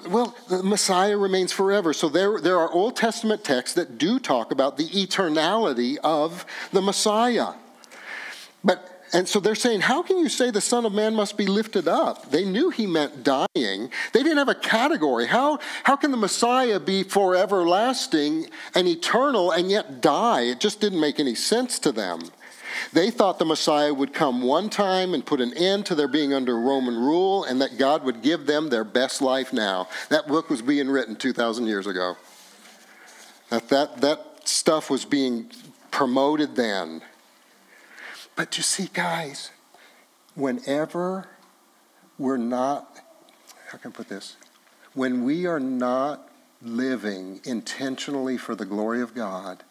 well, 0.09 0.35
the 0.49 0.63
Messiah 0.63 1.19
remains 1.19 1.53
forever. 1.53 1.93
So 1.93 2.09
there, 2.09 2.41
there 2.41 2.59
are 2.59 2.73
Old 2.73 2.97
Testament 2.97 3.45
texts 3.45 3.75
that 3.75 3.99
do 3.99 4.19
talk 4.19 4.53
about 4.53 4.79
the 4.79 4.89
eternality 4.89 5.99
of 6.03 6.47
the 6.73 6.81
Messiah. 6.81 7.53
But 8.65 8.97
and 9.13 9.29
so 9.29 9.39
they're 9.39 9.55
saying, 9.55 9.83
How 9.83 10.03
can 10.03 10.19
you 10.19 10.29
say 10.29 10.51
the 10.51 10.61
Son 10.63 10.87
of 10.87 10.93
Man 10.93 11.15
must 11.15 11.37
be 11.37 11.47
lifted 11.47 11.87
up? 11.87 12.31
They 12.31 12.45
knew 12.45 12.71
he 12.71 12.87
meant 12.87 13.23
dying. 13.23 13.47
They 13.55 14.23
didn't 14.23 14.39
have 14.39 14.49
a 14.49 14.55
category. 14.55 15.27
How, 15.27 15.59
how 15.85 15.97
can 15.97 16.11
the 16.11 16.17
Messiah 16.17 16.81
be 16.81 17.03
forever 17.03 17.69
lasting 17.69 18.47
and 18.75 18.89
eternal 18.89 19.53
and 19.53 19.71
yet 19.71 20.01
die? 20.01 20.43
It 20.43 20.61
just 20.61 20.81
didn't 20.81 21.01
make 21.01 21.21
any 21.21 21.35
sense 21.35 21.79
to 21.81 21.93
them. 21.93 22.31
They 22.93 23.11
thought 23.11 23.39
the 23.39 23.45
Messiah 23.45 23.93
would 23.93 24.13
come 24.13 24.43
one 24.43 24.71
time 24.71 25.15
and 25.15 25.25
put 25.25 25.41
an 25.41 25.55
end 25.55 25.87
to 25.87 25.95
their 25.95 26.09
being 26.09 26.33
under 26.33 26.59
Roman 26.59 26.97
rule 26.97 27.45
and 27.45 27.61
that 27.61 27.79
God 27.79 28.05
would 28.05 28.23
give 28.23 28.47
them 28.47 28.69
their 28.69 28.85
best 28.85 29.21
life 29.21 29.53
now. 29.53 29.89
That 30.09 30.27
book 30.27 30.51
was 30.51 30.63
being 30.63 30.89
written 30.89 31.17
2,000 31.17 31.67
years 31.67 31.87
ago. 31.87 32.17
That, 33.51 33.69
that, 33.69 34.01
that 34.01 34.49
stuff 34.49 34.91
was 34.91 35.05
being 35.05 35.51
promoted 35.91 36.57
then. 36.57 37.03
But 38.35 38.57
you 38.57 38.63
see, 38.63 38.89
guys, 38.93 39.51
whenever 40.35 41.29
we're 42.19 42.37
not, 42.37 43.01
how 43.69 43.79
can 43.79 43.93
I 43.93 43.95
put 43.95 44.09
this? 44.09 44.37
When 44.95 45.25
we 45.25 45.47
are 45.47 45.61
not 45.61 46.29
living 46.63 47.41
intentionally 47.45 48.37
for 48.37 48.55
the 48.55 48.65
glory 48.65 49.01
of 49.01 49.15
God, 49.15 49.63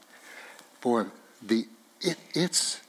boy, 0.82 1.06
the, 1.41 1.68
it, 2.01 2.18
it's, 2.34 2.82
it's 2.84 2.84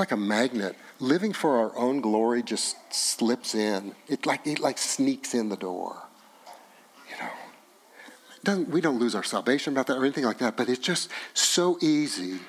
like 0.00 0.10
a 0.10 0.16
magnet. 0.16 0.74
Living 0.98 1.32
for 1.32 1.58
our 1.58 1.76
own 1.76 2.00
glory 2.00 2.42
just 2.42 2.76
slips 2.92 3.54
in. 3.54 3.94
It 4.08 4.26
like 4.26 4.44
it 4.46 4.58
like 4.58 4.78
sneaks 4.78 5.34
in 5.34 5.48
the 5.48 5.56
door. 5.56 5.96
You 7.08 7.16
know. 7.22 7.30
Doesn't, 8.42 8.68
we 8.70 8.80
don't 8.80 8.98
lose 8.98 9.14
our 9.14 9.22
salvation 9.22 9.72
about 9.72 9.86
that 9.86 9.96
or 9.96 10.04
anything 10.04 10.24
like 10.24 10.38
that, 10.38 10.56
but 10.56 10.68
it's 10.68 10.80
just 10.80 11.08
so 11.34 11.78
easy 11.80 12.40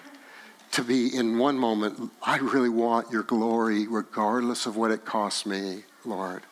to 0.72 0.84
be 0.84 1.14
in 1.16 1.38
one 1.38 1.58
moment, 1.58 2.12
I 2.24 2.38
really 2.38 2.70
want 2.70 3.12
your 3.12 3.24
glory 3.24 3.88
regardless 3.88 4.66
of 4.66 4.78
what 4.78 4.91
it 4.91 5.06
costs 5.06 5.45
me, 5.45 5.84
Lord. 6.06 6.43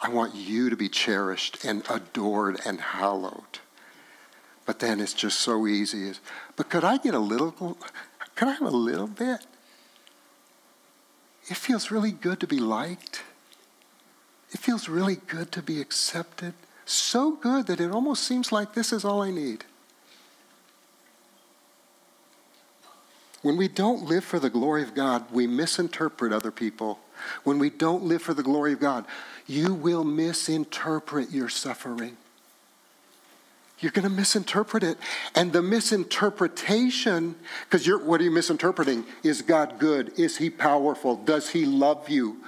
I 0.00 0.08
want 0.08 0.34
you 0.34 0.70
to 0.70 0.76
be 0.76 0.88
cherished 0.88 1.64
and 1.64 1.84
adored 1.88 2.60
and 2.66 2.80
hallowed. 2.80 3.60
But 4.66 4.80
then 4.80 5.00
it's 5.00 5.14
just 5.14 5.40
so 5.40 5.66
easy. 5.66 6.12
But 6.56 6.68
could 6.68 6.84
I 6.84 6.96
get 6.96 7.14
a 7.14 7.18
little, 7.18 7.52
could 8.34 8.48
I 8.48 8.52
have 8.52 8.62
a 8.62 8.76
little 8.76 9.06
bit? 9.06 9.46
It 11.48 11.56
feels 11.56 11.90
really 11.90 12.12
good 12.12 12.40
to 12.40 12.46
be 12.46 12.58
liked. 12.58 13.22
It 14.50 14.58
feels 14.58 14.88
really 14.88 15.16
good 15.16 15.52
to 15.52 15.62
be 15.62 15.80
accepted. 15.80 16.54
So 16.86 17.32
good 17.32 17.66
that 17.66 17.80
it 17.80 17.90
almost 17.90 18.24
seems 18.24 18.52
like 18.52 18.74
this 18.74 18.92
is 18.92 19.04
all 19.04 19.22
I 19.22 19.30
need. 19.30 19.64
When 23.42 23.58
we 23.58 23.68
don't 23.68 24.04
live 24.04 24.24
for 24.24 24.38
the 24.38 24.48
glory 24.48 24.82
of 24.82 24.94
God, 24.94 25.30
we 25.30 25.46
misinterpret 25.46 26.32
other 26.32 26.50
people. 26.50 26.98
When 27.42 27.58
we 27.58 27.68
don't 27.68 28.04
live 28.04 28.22
for 28.22 28.32
the 28.32 28.42
glory 28.42 28.72
of 28.72 28.80
God, 28.80 29.04
you 29.46 29.74
will 29.74 30.02
misinterpret 30.02 31.30
your 31.30 31.50
suffering. 31.50 32.16
You're 33.80 33.92
going 33.92 34.08
to 34.08 34.14
misinterpret 34.14 34.82
it. 34.82 34.98
And 35.34 35.52
the 35.52 35.62
misinterpretation, 35.62 37.34
because 37.64 37.86
you're, 37.86 37.98
what 37.98 38.20
are 38.20 38.24
you 38.24 38.30
misinterpreting? 38.30 39.04
Is 39.22 39.42
God 39.42 39.78
good? 39.78 40.18
Is 40.18 40.36
He 40.36 40.48
powerful? 40.48 41.16
Does 41.16 41.50
He 41.50 41.66
love 41.66 42.08
you? 42.08 42.38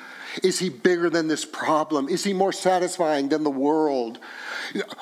Is 0.42 0.58
He 0.58 0.68
bigger 0.68 1.10
than 1.10 1.28
this 1.28 1.44
problem? 1.44 2.08
Is 2.08 2.22
He 2.22 2.32
more 2.32 2.52
satisfying 2.52 3.28
than 3.28 3.42
the 3.42 3.50
world? 3.50 4.18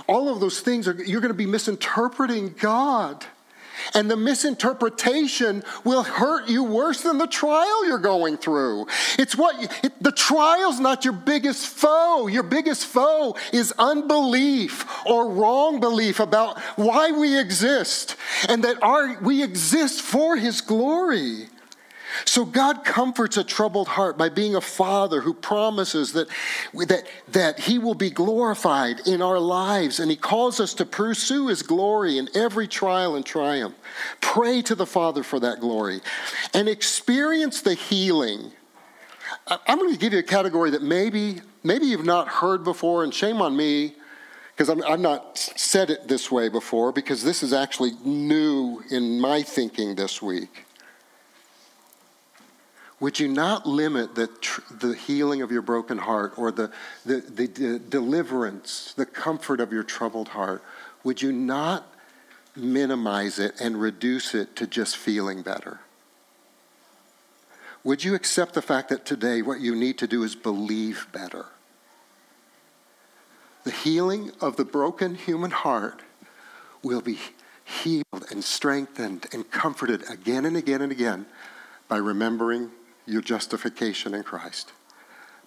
All 0.06 0.28
of 0.28 0.40
those 0.40 0.60
things, 0.60 0.88
are, 0.88 0.94
you're 0.94 1.20
going 1.20 1.32
to 1.32 1.36
be 1.36 1.46
misinterpreting 1.46 2.54
God. 2.58 3.24
And 3.94 4.10
the 4.10 4.16
misinterpretation 4.16 5.62
will 5.84 6.02
hurt 6.02 6.48
you 6.48 6.64
worse 6.64 7.02
than 7.02 7.18
the 7.18 7.26
trial 7.26 7.86
you're 7.86 7.98
going 7.98 8.36
through. 8.36 8.86
It's 9.18 9.36
what 9.36 9.56
it, 9.84 9.92
the 10.02 10.12
trial's 10.12 10.80
not 10.80 11.04
your 11.04 11.14
biggest 11.14 11.66
foe. 11.66 12.26
Your 12.26 12.42
biggest 12.42 12.86
foe 12.86 13.36
is 13.52 13.72
unbelief 13.78 14.86
or 15.06 15.30
wrong 15.30 15.80
belief 15.80 16.20
about 16.20 16.58
why 16.76 17.10
we 17.10 17.38
exist 17.38 18.16
and 18.48 18.64
that 18.64 18.82
our, 18.82 19.18
we 19.20 19.42
exist 19.42 20.02
for 20.02 20.36
His 20.36 20.60
glory. 20.60 21.48
So 22.24 22.44
God 22.44 22.84
comforts 22.84 23.36
a 23.36 23.44
troubled 23.44 23.88
heart 23.88 24.16
by 24.16 24.28
being 24.28 24.54
a 24.54 24.60
father 24.60 25.20
who 25.20 25.34
promises 25.34 26.12
that, 26.12 26.28
that, 26.74 27.04
that 27.28 27.60
he 27.60 27.78
will 27.78 27.94
be 27.94 28.10
glorified 28.10 29.00
in 29.06 29.20
our 29.20 29.38
lives 29.38 29.98
and 29.98 30.10
he 30.10 30.16
calls 30.16 30.60
us 30.60 30.74
to 30.74 30.84
pursue 30.84 31.48
his 31.48 31.62
glory 31.62 32.18
in 32.18 32.28
every 32.34 32.68
trial 32.68 33.16
and 33.16 33.26
triumph. 33.26 33.74
Pray 34.20 34.62
to 34.62 34.74
the 34.74 34.86
Father 34.86 35.22
for 35.22 35.40
that 35.40 35.60
glory 35.60 36.00
and 36.52 36.68
experience 36.68 37.62
the 37.62 37.74
healing. 37.74 38.52
I'm 39.46 39.78
going 39.78 39.92
to 39.92 39.98
give 39.98 40.12
you 40.12 40.20
a 40.20 40.22
category 40.22 40.70
that 40.70 40.82
maybe, 40.82 41.40
maybe 41.62 41.86
you've 41.86 42.04
not 42.04 42.28
heard 42.28 42.64
before, 42.64 43.04
and 43.04 43.12
shame 43.12 43.42
on 43.42 43.56
me 43.56 43.94
because 44.56 44.70
I've 44.70 45.00
not 45.00 45.36
said 45.36 45.90
it 45.90 46.06
this 46.06 46.30
way 46.30 46.48
before 46.48 46.92
because 46.92 47.24
this 47.24 47.42
is 47.42 47.52
actually 47.52 47.92
new 48.04 48.82
in 48.90 49.20
my 49.20 49.42
thinking 49.42 49.96
this 49.96 50.22
week. 50.22 50.63
Would 53.04 53.20
you 53.20 53.28
not 53.28 53.66
limit 53.66 54.14
the, 54.14 54.28
tr- 54.28 54.62
the 54.70 54.94
healing 54.94 55.42
of 55.42 55.52
your 55.52 55.60
broken 55.60 55.98
heart 55.98 56.38
or 56.38 56.50
the, 56.50 56.72
the, 57.04 57.16
the, 57.16 57.46
the 57.48 57.78
deliverance, 57.78 58.94
the 58.96 59.04
comfort 59.04 59.60
of 59.60 59.74
your 59.74 59.82
troubled 59.82 60.28
heart? 60.28 60.64
Would 61.02 61.20
you 61.20 61.30
not 61.30 61.86
minimize 62.56 63.38
it 63.38 63.60
and 63.60 63.78
reduce 63.78 64.34
it 64.34 64.56
to 64.56 64.66
just 64.66 64.96
feeling 64.96 65.42
better? 65.42 65.80
Would 67.82 68.04
you 68.04 68.14
accept 68.14 68.54
the 68.54 68.62
fact 68.62 68.88
that 68.88 69.04
today 69.04 69.42
what 69.42 69.60
you 69.60 69.74
need 69.74 69.98
to 69.98 70.06
do 70.06 70.22
is 70.22 70.34
believe 70.34 71.06
better? 71.12 71.44
The 73.64 73.70
healing 73.70 74.32
of 74.40 74.56
the 74.56 74.64
broken 74.64 75.14
human 75.14 75.50
heart 75.50 76.00
will 76.82 77.02
be 77.02 77.18
healed 77.66 78.24
and 78.30 78.42
strengthened 78.42 79.26
and 79.30 79.50
comforted 79.50 80.08
again 80.08 80.46
and 80.46 80.56
again 80.56 80.80
and 80.80 80.90
again 80.90 81.26
by 81.86 81.98
remembering 81.98 82.70
your 83.06 83.22
justification 83.22 84.14
in 84.14 84.22
Christ, 84.22 84.72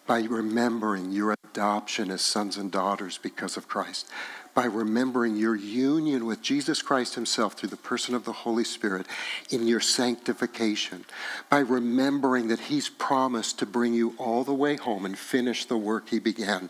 by 0.05 0.21
remembering 0.23 1.11
your 1.11 1.35
adoption 1.43 2.11
as 2.11 2.21
sons 2.21 2.57
and 2.57 2.71
daughters 2.71 3.17
because 3.17 3.57
of 3.57 3.67
Christ, 3.67 4.09
by 4.53 4.65
remembering 4.65 5.35
your 5.35 5.55
union 5.55 6.25
with 6.25 6.41
Jesus 6.41 6.81
Christ 6.81 7.15
Himself 7.15 7.53
through 7.53 7.69
the 7.69 7.77
person 7.77 8.15
of 8.15 8.25
the 8.25 8.31
Holy 8.31 8.63
Spirit 8.63 9.05
in 9.51 9.67
your 9.67 9.79
sanctification, 9.79 11.05
by 11.49 11.59
remembering 11.59 12.47
that 12.47 12.61
He's 12.61 12.89
promised 12.89 13.59
to 13.59 13.65
bring 13.65 13.93
you 13.93 14.15
all 14.17 14.43
the 14.43 14.53
way 14.53 14.75
home 14.75 15.05
and 15.05 15.17
finish 15.17 15.65
the 15.65 15.77
work 15.77 16.09
He 16.09 16.19
began. 16.19 16.69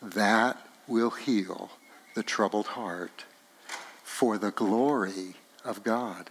That 0.00 0.56
will 0.86 1.10
heal 1.10 1.70
the 2.14 2.22
troubled 2.22 2.68
heart 2.68 3.24
for 4.02 4.38
the 4.38 4.50
glory 4.50 5.34
of 5.64 5.84
God. 5.84 6.30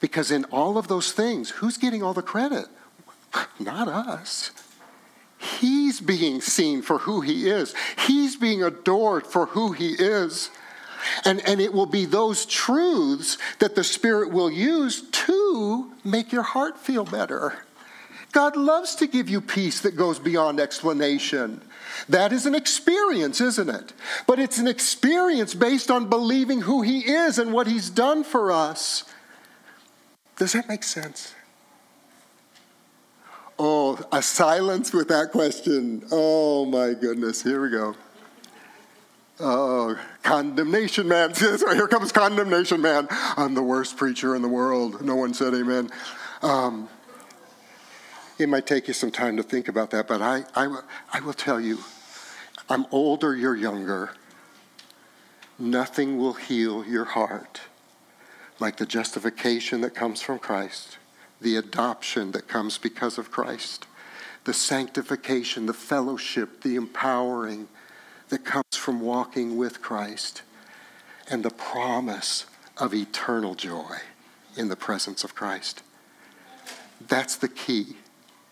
Because 0.00 0.30
in 0.30 0.44
all 0.46 0.76
of 0.76 0.88
those 0.88 1.12
things, 1.12 1.50
who's 1.50 1.78
getting 1.78 2.02
all 2.02 2.14
the 2.14 2.22
credit? 2.22 2.66
Not 3.58 3.88
us. 3.88 4.50
He's 5.38 6.00
being 6.00 6.40
seen 6.40 6.82
for 6.82 6.98
who 6.98 7.20
he 7.20 7.48
is. 7.48 7.74
He's 8.06 8.36
being 8.36 8.62
adored 8.62 9.26
for 9.26 9.46
who 9.46 9.72
he 9.72 9.92
is. 9.92 10.50
And, 11.24 11.46
and 11.48 11.60
it 11.60 11.72
will 11.72 11.86
be 11.86 12.04
those 12.04 12.46
truths 12.46 13.38
that 13.58 13.74
the 13.74 13.82
Spirit 13.82 14.30
will 14.30 14.50
use 14.50 15.02
to 15.10 15.92
make 16.04 16.32
your 16.32 16.44
heart 16.44 16.78
feel 16.78 17.04
better. 17.04 17.64
God 18.30 18.56
loves 18.56 18.94
to 18.96 19.06
give 19.06 19.28
you 19.28 19.40
peace 19.40 19.80
that 19.80 19.96
goes 19.96 20.18
beyond 20.18 20.60
explanation. 20.60 21.60
That 22.08 22.32
is 22.32 22.46
an 22.46 22.54
experience, 22.54 23.40
isn't 23.40 23.68
it? 23.68 23.92
But 24.26 24.38
it's 24.38 24.58
an 24.58 24.68
experience 24.68 25.54
based 25.54 25.90
on 25.90 26.08
believing 26.08 26.62
who 26.62 26.82
He 26.82 27.00
is 27.00 27.38
and 27.38 27.52
what 27.52 27.66
He's 27.66 27.90
done 27.90 28.24
for 28.24 28.50
us. 28.50 29.04
Does 30.36 30.52
that 30.52 30.68
make 30.68 30.82
sense? 30.82 31.34
Oh, 33.64 33.96
a 34.10 34.20
silence 34.20 34.92
with 34.92 35.06
that 35.06 35.30
question. 35.30 36.02
Oh 36.10 36.64
my 36.64 36.94
goodness, 36.94 37.44
here 37.44 37.62
we 37.62 37.70
go. 37.70 37.94
Oh, 39.38 39.96
condemnation 40.24 41.06
man. 41.06 41.32
Here 41.36 41.86
comes 41.86 42.10
condemnation 42.10 42.80
man. 42.80 43.06
I'm 43.08 43.54
the 43.54 43.62
worst 43.62 43.96
preacher 43.96 44.34
in 44.34 44.42
the 44.42 44.48
world. 44.48 45.02
No 45.02 45.14
one 45.14 45.32
said 45.32 45.54
amen. 45.54 45.92
Um, 46.42 46.88
it 48.36 48.48
might 48.48 48.66
take 48.66 48.88
you 48.88 48.94
some 48.94 49.12
time 49.12 49.36
to 49.36 49.44
think 49.44 49.68
about 49.68 49.92
that, 49.92 50.08
but 50.08 50.20
I, 50.20 50.42
I, 50.56 50.80
I 51.12 51.20
will 51.20 51.32
tell 51.32 51.60
you 51.60 51.78
I'm 52.68 52.84
older, 52.90 53.36
you're 53.36 53.54
younger. 53.54 54.10
Nothing 55.56 56.18
will 56.18 56.34
heal 56.34 56.84
your 56.84 57.04
heart 57.04 57.60
like 58.58 58.78
the 58.78 58.86
justification 58.86 59.82
that 59.82 59.94
comes 59.94 60.20
from 60.20 60.40
Christ 60.40 60.98
the 61.42 61.56
adoption 61.56 62.32
that 62.32 62.48
comes 62.48 62.78
because 62.78 63.18
of 63.18 63.30
Christ, 63.30 63.86
the 64.44 64.54
sanctification, 64.54 65.66
the 65.66 65.72
fellowship, 65.72 66.62
the 66.62 66.76
empowering 66.76 67.68
that 68.28 68.44
comes 68.44 68.76
from 68.76 69.00
walking 69.00 69.56
with 69.56 69.82
Christ, 69.82 70.42
and 71.30 71.42
the 71.44 71.50
promise 71.50 72.46
of 72.78 72.94
eternal 72.94 73.54
joy 73.54 73.96
in 74.56 74.68
the 74.68 74.76
presence 74.76 75.24
of 75.24 75.34
Christ. 75.34 75.82
That's 77.06 77.36
the 77.36 77.48
key 77.48 77.96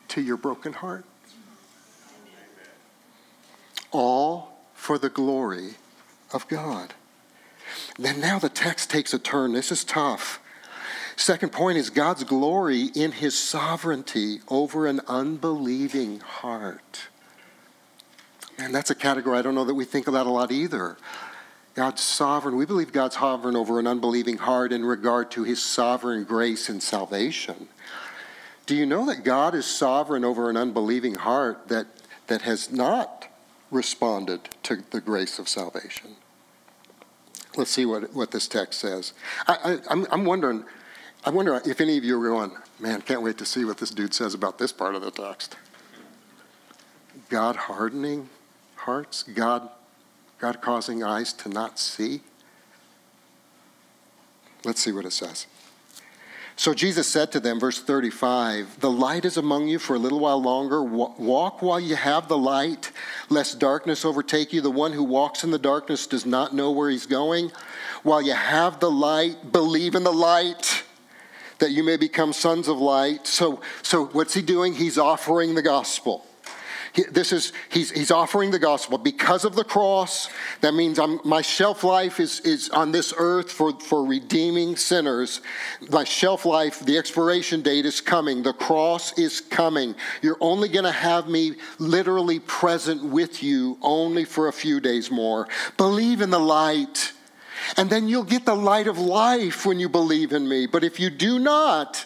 to 0.08 0.20
your 0.20 0.36
broken 0.36 0.72
heart. 0.74 1.04
All 3.90 4.52
for 4.74 4.98
the 4.98 5.08
glory 5.08 5.74
of 6.32 6.46
God. 6.48 6.94
Then 7.98 8.20
now 8.20 8.38
the 8.38 8.48
text 8.48 8.90
takes 8.90 9.12
a 9.12 9.18
turn. 9.18 9.52
This 9.52 9.70
is 9.70 9.84
tough. 9.84 10.40
Second 11.16 11.52
point 11.52 11.78
is 11.78 11.90
God's 11.90 12.24
glory 12.24 12.84
in 12.94 13.12
his 13.12 13.36
sovereignty 13.36 14.40
over 14.48 14.86
an 14.86 15.00
unbelieving 15.06 16.20
heart. 16.20 17.08
And 18.58 18.74
that's 18.74 18.90
a 18.90 18.94
category 18.94 19.38
I 19.38 19.42
don't 19.42 19.54
know 19.54 19.64
that 19.64 19.74
we 19.74 19.84
think 19.84 20.06
about 20.06 20.26
a 20.26 20.30
lot 20.30 20.52
either. 20.52 20.96
God's 21.74 22.02
sovereign. 22.02 22.56
We 22.56 22.66
believe 22.66 22.92
God's 22.92 23.16
sovereign 23.16 23.56
over 23.56 23.78
an 23.78 23.86
unbelieving 23.86 24.38
heart 24.38 24.72
in 24.72 24.84
regard 24.84 25.30
to 25.32 25.44
his 25.44 25.62
sovereign 25.62 26.24
grace 26.24 26.68
and 26.68 26.82
salvation. 26.82 27.68
Do 28.66 28.74
you 28.74 28.86
know 28.86 29.06
that 29.06 29.24
God 29.24 29.54
is 29.54 29.66
sovereign 29.66 30.24
over 30.24 30.50
an 30.50 30.56
unbelieving 30.56 31.14
heart 31.14 31.68
that, 31.68 31.86
that 32.26 32.42
has 32.42 32.70
not 32.70 33.28
responded 33.70 34.48
to 34.64 34.82
the 34.90 35.00
grace 35.00 35.38
of 35.38 35.48
salvation? 35.48 36.16
Let's 37.56 37.70
see 37.70 37.86
what, 37.86 38.14
what 38.14 38.30
this 38.30 38.46
text 38.46 38.80
says. 38.80 39.12
I, 39.46 39.54
I, 39.54 39.78
I'm, 39.88 40.06
I'm 40.10 40.24
wondering 40.24 40.64
I 41.22 41.30
wonder 41.30 41.60
if 41.66 41.80
any 41.80 41.98
of 41.98 42.04
you 42.04 42.20
are 42.20 42.28
going, 42.28 42.52
man, 42.78 43.02
can't 43.02 43.22
wait 43.22 43.36
to 43.38 43.44
see 43.44 43.64
what 43.64 43.76
this 43.76 43.90
dude 43.90 44.14
says 44.14 44.32
about 44.32 44.58
this 44.58 44.72
part 44.72 44.94
of 44.94 45.02
the 45.02 45.10
text. 45.10 45.56
God 47.28 47.56
hardening 47.56 48.30
hearts, 48.76 49.22
God, 49.22 49.68
God 50.38 50.62
causing 50.62 51.02
eyes 51.02 51.34
to 51.34 51.50
not 51.50 51.78
see. 51.78 52.22
Let's 54.64 54.80
see 54.80 54.92
what 54.92 55.04
it 55.04 55.12
says. 55.12 55.46
So 56.56 56.74
Jesus 56.74 57.06
said 57.06 57.32
to 57.32 57.40
them, 57.40 57.60
verse 57.60 57.80
35, 57.80 58.80
The 58.80 58.90
light 58.90 59.24
is 59.24 59.36
among 59.36 59.68
you 59.68 59.78
for 59.78 59.96
a 59.96 59.98
little 59.98 60.20
while 60.20 60.42
longer. 60.42 60.82
Walk 60.82 61.62
while 61.62 61.80
you 61.80 61.96
have 61.96 62.28
the 62.28 62.36
light, 62.36 62.92
lest 63.28 63.58
darkness 63.58 64.04
overtake 64.04 64.52
you. 64.52 64.60
The 64.60 64.70
one 64.70 64.92
who 64.92 65.04
walks 65.04 65.44
in 65.44 65.50
the 65.50 65.58
darkness 65.58 66.06
does 66.06 66.26
not 66.26 66.54
know 66.54 66.70
where 66.70 66.90
he's 66.90 67.06
going. 67.06 67.52
While 68.02 68.22
you 68.22 68.34
have 68.34 68.80
the 68.80 68.90
light, 68.90 69.52
believe 69.52 69.94
in 69.94 70.02
the 70.02 70.12
light 70.12 70.82
that 71.60 71.70
you 71.70 71.84
may 71.84 71.96
become 71.96 72.32
sons 72.32 72.68
of 72.68 72.78
light. 72.78 73.26
So, 73.26 73.60
so 73.82 74.06
what's 74.06 74.34
he 74.34 74.42
doing? 74.42 74.74
He's 74.74 74.98
offering 74.98 75.54
the 75.54 75.62
gospel. 75.62 76.26
He, 76.92 77.04
this 77.04 77.32
is 77.32 77.52
he's, 77.70 77.90
he's 77.90 78.10
offering 78.10 78.50
the 78.50 78.58
gospel 78.58 78.98
because 78.98 79.44
of 79.44 79.54
the 79.54 79.64
cross. 79.64 80.28
That 80.60 80.74
means 80.74 80.98
I'm, 80.98 81.20
my 81.24 81.42
shelf 81.42 81.84
life 81.84 82.18
is, 82.18 82.40
is 82.40 82.68
on 82.70 82.92
this 82.92 83.14
earth 83.16 83.52
for, 83.52 83.78
for 83.80 84.04
redeeming 84.04 84.76
sinners. 84.76 85.40
My 85.90 86.04
shelf 86.04 86.44
life, 86.44 86.80
the 86.80 86.98
expiration 86.98 87.62
date 87.62 87.86
is 87.86 88.00
coming. 88.00 88.42
The 88.42 88.52
cross 88.52 89.16
is 89.18 89.40
coming. 89.40 89.94
You're 90.22 90.38
only 90.40 90.68
going 90.68 90.84
to 90.84 90.90
have 90.90 91.28
me 91.28 91.54
literally 91.78 92.40
present 92.40 93.04
with 93.04 93.42
you 93.42 93.78
only 93.82 94.24
for 94.24 94.48
a 94.48 94.52
few 94.52 94.80
days 94.80 95.10
more. 95.10 95.48
Believe 95.76 96.20
in 96.20 96.30
the 96.30 96.40
light. 96.40 97.12
And 97.76 97.90
then 97.90 98.08
you'll 98.08 98.24
get 98.24 98.44
the 98.44 98.54
light 98.54 98.86
of 98.86 98.98
life 98.98 99.66
when 99.66 99.80
you 99.80 99.88
believe 99.88 100.32
in 100.32 100.48
me. 100.48 100.66
But 100.66 100.84
if 100.84 100.98
you 100.98 101.10
do 101.10 101.38
not, 101.38 102.04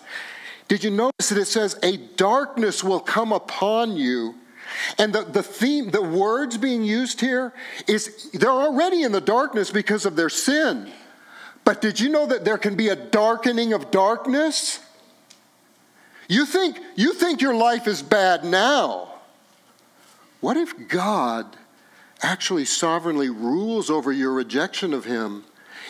did 0.68 0.84
you 0.84 0.90
notice 0.90 1.28
that 1.28 1.38
it 1.38 1.46
says, 1.46 1.78
a 1.82 1.96
darkness 1.96 2.82
will 2.82 3.00
come 3.00 3.32
upon 3.32 3.96
you? 3.96 4.34
And 4.98 5.12
the, 5.12 5.22
the 5.22 5.42
theme, 5.42 5.90
the 5.90 6.02
words 6.02 6.58
being 6.58 6.82
used 6.82 7.20
here 7.20 7.52
is 7.86 8.30
they're 8.32 8.50
already 8.50 9.02
in 9.02 9.12
the 9.12 9.20
darkness 9.20 9.70
because 9.70 10.06
of 10.06 10.16
their 10.16 10.28
sin. 10.28 10.90
But 11.64 11.80
did 11.80 12.00
you 12.00 12.08
know 12.08 12.26
that 12.26 12.44
there 12.44 12.58
can 12.58 12.76
be 12.76 12.88
a 12.88 12.96
darkening 12.96 13.72
of 13.72 13.90
darkness? 13.90 14.80
You 16.28 16.46
think, 16.46 16.78
you 16.96 17.14
think 17.14 17.40
your 17.40 17.54
life 17.54 17.86
is 17.86 18.02
bad 18.02 18.44
now. 18.44 19.08
What 20.40 20.56
if 20.56 20.88
God 20.88 21.56
actually 22.24 22.64
sovereignly 22.64 23.28
rules 23.28 23.90
over 23.90 24.10
your 24.10 24.32
rejection 24.32 24.92
of 24.92 25.04
Him 25.04 25.44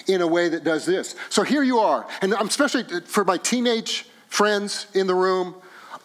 in 0.06 0.20
a 0.20 0.26
way 0.26 0.48
that 0.48 0.64
does 0.64 0.84
this. 0.84 1.14
So 1.30 1.42
here 1.42 1.62
you 1.62 1.78
are, 1.78 2.06
and 2.20 2.34
I'm 2.34 2.48
especially 2.48 2.84
uh, 2.92 3.00
for 3.06 3.24
my 3.24 3.38
teenage 3.38 4.06
friends 4.28 4.86
in 4.94 5.06
the 5.06 5.14
room 5.14 5.54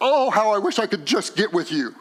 oh, 0.00 0.30
how 0.30 0.52
I 0.52 0.58
wish 0.58 0.78
I 0.78 0.86
could 0.86 1.04
just 1.04 1.36
get 1.36 1.52
with 1.52 1.70
you. 1.70 1.94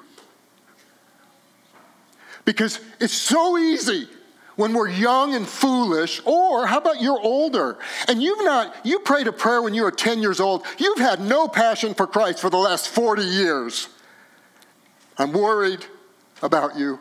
Because 2.46 2.80
it's 3.00 3.14
so 3.14 3.58
easy 3.58 4.08
when 4.56 4.74
we're 4.74 4.90
young 4.90 5.36
and 5.36 5.48
foolish, 5.48 6.22
or 6.26 6.66
how 6.66 6.80
about 6.80 7.02
you're 7.02 7.20
older 7.20 7.78
and 8.08 8.22
you've 8.22 8.44
not, 8.44 8.76
you 8.84 9.00
prayed 9.00 9.28
a 9.28 9.32
prayer 9.32 9.62
when 9.62 9.74
you 9.74 9.84
were 9.84 9.92
10 9.92 10.22
years 10.22 10.40
old, 10.40 10.66
you've 10.78 10.98
had 10.98 11.22
no 11.22 11.48
passion 11.48 11.94
for 11.94 12.08
Christ 12.08 12.40
for 12.40 12.50
the 12.50 12.58
last 12.58 12.90
40 12.90 13.24
years. 13.24 13.88
I'm 15.18 15.32
worried 15.32 15.86
about 16.42 16.78
you. 16.78 17.00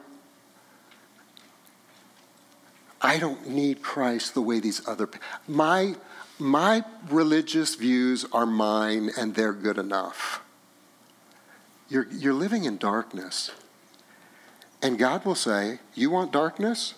I 3.01 3.19
don't 3.19 3.49
need 3.49 3.83
Christ 3.83 4.35
the 4.35 4.43
way 4.43 4.61
these 4.61 4.87
other 4.89 5.09
my 5.47 5.95
my 6.39 6.85
religious 7.11 7.75
views 7.75 8.25
are 8.33 8.47
mine 8.47 9.11
and 9.19 9.35
they're 9.35 9.53
good 9.53 9.79
enough. 9.79 10.41
You're, 11.89 12.07
you're 12.13 12.35
living 12.35 12.65
in 12.65 12.77
darkness. 12.77 13.51
And 14.81 14.99
God 14.99 15.25
will 15.25 15.35
say, 15.35 15.81
You 15.95 16.11
want 16.11 16.33
darkness? 16.33 16.95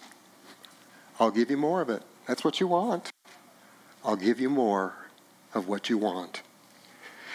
I'll 1.18 1.30
give 1.30 1.50
you 1.50 1.56
more 1.56 1.80
of 1.80 1.88
it. 1.88 2.02
That's 2.26 2.44
what 2.44 2.60
you 2.60 2.66
want. 2.66 3.10
I'll 4.04 4.16
give 4.16 4.40
you 4.40 4.50
more 4.50 4.94
of 5.54 5.68
what 5.68 5.88
you 5.88 5.98
want. 5.98 6.42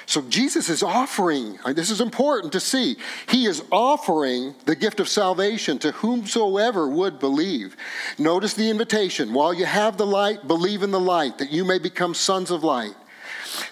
So 0.05 0.21
Jesus 0.21 0.69
is 0.69 0.83
offering, 0.83 1.57
this 1.73 1.89
is 1.89 1.99
important 1.99 2.53
to 2.53 2.59
see, 2.59 2.97
he 3.27 3.45
is 3.45 3.63
offering 3.71 4.53
the 4.65 4.75
gift 4.75 4.99
of 4.99 5.09
salvation 5.09 5.79
to 5.79 5.91
whomsoever 5.91 6.87
would 6.87 7.19
believe. 7.19 7.75
Notice 8.19 8.53
the 8.53 8.69
invitation 8.69 9.33
while 9.33 9.53
you 9.53 9.65
have 9.65 9.97
the 9.97 10.05
light, 10.05 10.47
believe 10.47 10.83
in 10.83 10.91
the 10.91 10.99
light, 10.99 11.37
that 11.39 11.51
you 11.51 11.65
may 11.65 11.79
become 11.79 12.13
sons 12.13 12.51
of 12.51 12.63
light. 12.63 12.93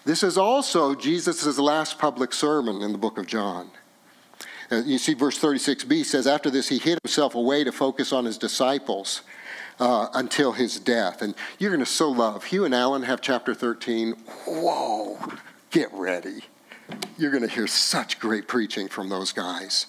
This 0.06 0.24
is 0.24 0.38
also 0.38 0.96
Jesus' 0.96 1.58
last 1.60 2.00
public 2.00 2.34
sermon 2.34 2.82
in 2.82 2.92
the 2.92 2.98
book 2.98 3.18
of 3.18 3.28
John. 3.28 3.70
Uh, 4.72 4.78
you 4.78 4.98
see, 4.98 5.14
verse 5.14 5.38
36b 5.40 6.06
says, 6.06 6.26
After 6.26 6.50
this, 6.50 6.70
he 6.70 6.80
hid 6.80 7.00
himself 7.04 7.36
away 7.36 7.64
to 7.64 7.72
focus 7.72 8.12
on 8.12 8.26
his 8.26 8.38
disciples. 8.38 9.22
Uh, 9.80 10.08
until 10.14 10.52
his 10.52 10.80
death. 10.80 11.24
And 11.24 11.34
you're 11.58 11.72
going 11.72 11.80
to 11.80 11.86
so 11.86 12.08
love. 12.08 12.44
Hugh 12.44 12.64
and 12.64 12.76
Alan 12.76 13.02
have 13.02 13.22
chapter 13.22 13.56
13. 13.56 14.14
Whoa, 14.46 15.18
get 15.74 15.92
ready. 15.92 16.42
You're 17.18 17.32
going 17.32 17.44
to 17.44 17.50
hear 17.50 17.68
such 17.68 18.20
great 18.20 18.48
preaching 18.48 18.88
from 18.88 19.10
those 19.10 19.34
guys. 19.34 19.88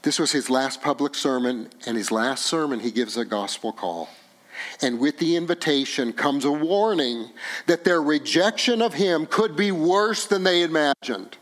This 0.00 0.18
was 0.18 0.32
his 0.32 0.50
last 0.50 0.82
public 0.82 1.14
sermon, 1.14 1.68
and 1.86 1.96
his 1.96 2.10
last 2.10 2.46
sermon, 2.46 2.80
he 2.80 2.90
gives 2.90 3.16
a 3.16 3.24
gospel 3.24 3.72
call. 3.72 4.08
And 4.80 4.98
with 4.98 5.18
the 5.18 5.36
invitation 5.36 6.12
comes 6.12 6.44
a 6.44 6.50
warning 6.50 7.30
that 7.66 7.84
their 7.84 8.02
rejection 8.02 8.80
of 8.82 8.94
him 8.94 9.26
could 9.26 9.56
be 9.56 9.70
worse 9.70 10.26
than 10.26 10.42
they 10.42 10.62
imagined. 10.62 11.36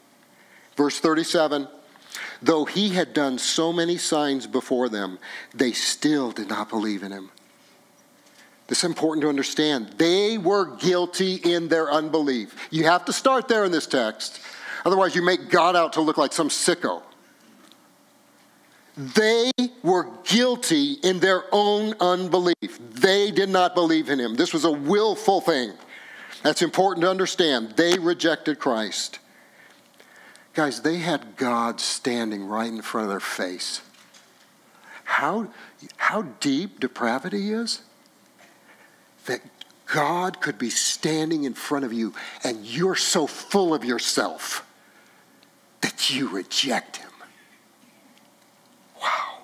Verse 0.76 0.99
37 0.99 1.68
Though 2.43 2.64
he 2.64 2.91
had 2.91 3.12
done 3.12 3.39
so 3.39 3.72
many 3.72 3.97
signs 3.97 4.47
before 4.47 4.89
them, 4.89 5.18
they 5.55 5.72
still 5.72 6.33
did 6.33 6.49
not 6.49 6.68
believe 6.68 7.03
in 7.03 7.12
him. 7.12 7.31
This 8.71 8.79
is 8.79 8.85
important 8.85 9.23
to 9.23 9.29
understand. 9.29 9.95
They 9.99 10.39
were 10.39 10.77
guilty 10.77 11.35
in 11.35 11.66
their 11.66 11.91
unbelief. 11.91 12.55
You 12.71 12.85
have 12.85 13.05
to 13.07 13.12
start 13.12 13.49
there 13.49 13.64
in 13.64 13.73
this 13.73 13.89
text. 13.89 14.41
Otherwise, 14.85 15.16
you 15.16 15.23
make 15.23 15.51
God 15.51 15.75
out 15.75 15.95
to 15.95 16.01
look 16.01 16.16
like 16.16 16.33
some 16.33 16.49
sicko. 16.49 17.03
They 18.97 19.51
were 19.83 20.07
guilty 20.23 20.93
in 21.03 21.18
their 21.18 21.43
own 21.51 21.95
unbelief. 21.99 22.79
They 22.93 23.33
did 23.33 23.49
not 23.49 23.75
believe 23.75 24.09
in 24.09 24.21
him. 24.21 24.37
This 24.37 24.53
was 24.53 24.64
a 24.64 24.71
willful 24.71 25.41
thing. 25.41 25.73
That's 26.45 26.62
important 26.62 27.03
to 27.03 27.11
understand. 27.11 27.73
They 27.73 27.99
rejected 27.99 28.61
Christ. 28.61 29.18
Guys, 30.55 30.83
they 30.83 30.99
had 30.99 31.37
God 31.37 31.81
standing 31.81 32.47
right 32.47 32.68
in 32.68 32.83
front 32.83 33.07
of 33.07 33.11
their 33.11 33.18
face. 33.18 33.81
How, 35.03 35.49
how 35.97 36.23
deep 36.39 36.79
depravity 36.79 37.53
is? 37.53 37.83
God 39.93 40.41
could 40.41 40.59
be 40.59 40.70
standing 40.70 41.45
in 41.45 41.55
front 41.55 41.84
of 41.84 41.93
you 41.93 42.14
and 42.45 42.64
you're 42.64 42.95
so 42.95 43.26
full 43.26 43.74
of 43.74 43.84
yourself 43.84 44.66
that 45.80 46.11
you 46.11 46.28
reject 46.28 46.99
Him. 46.99 47.11
Wow. 49.01 49.38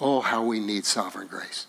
Oh, 0.00 0.20
how 0.20 0.42
we 0.42 0.58
need 0.58 0.84
sovereign 0.84 1.28
grace 1.28 1.66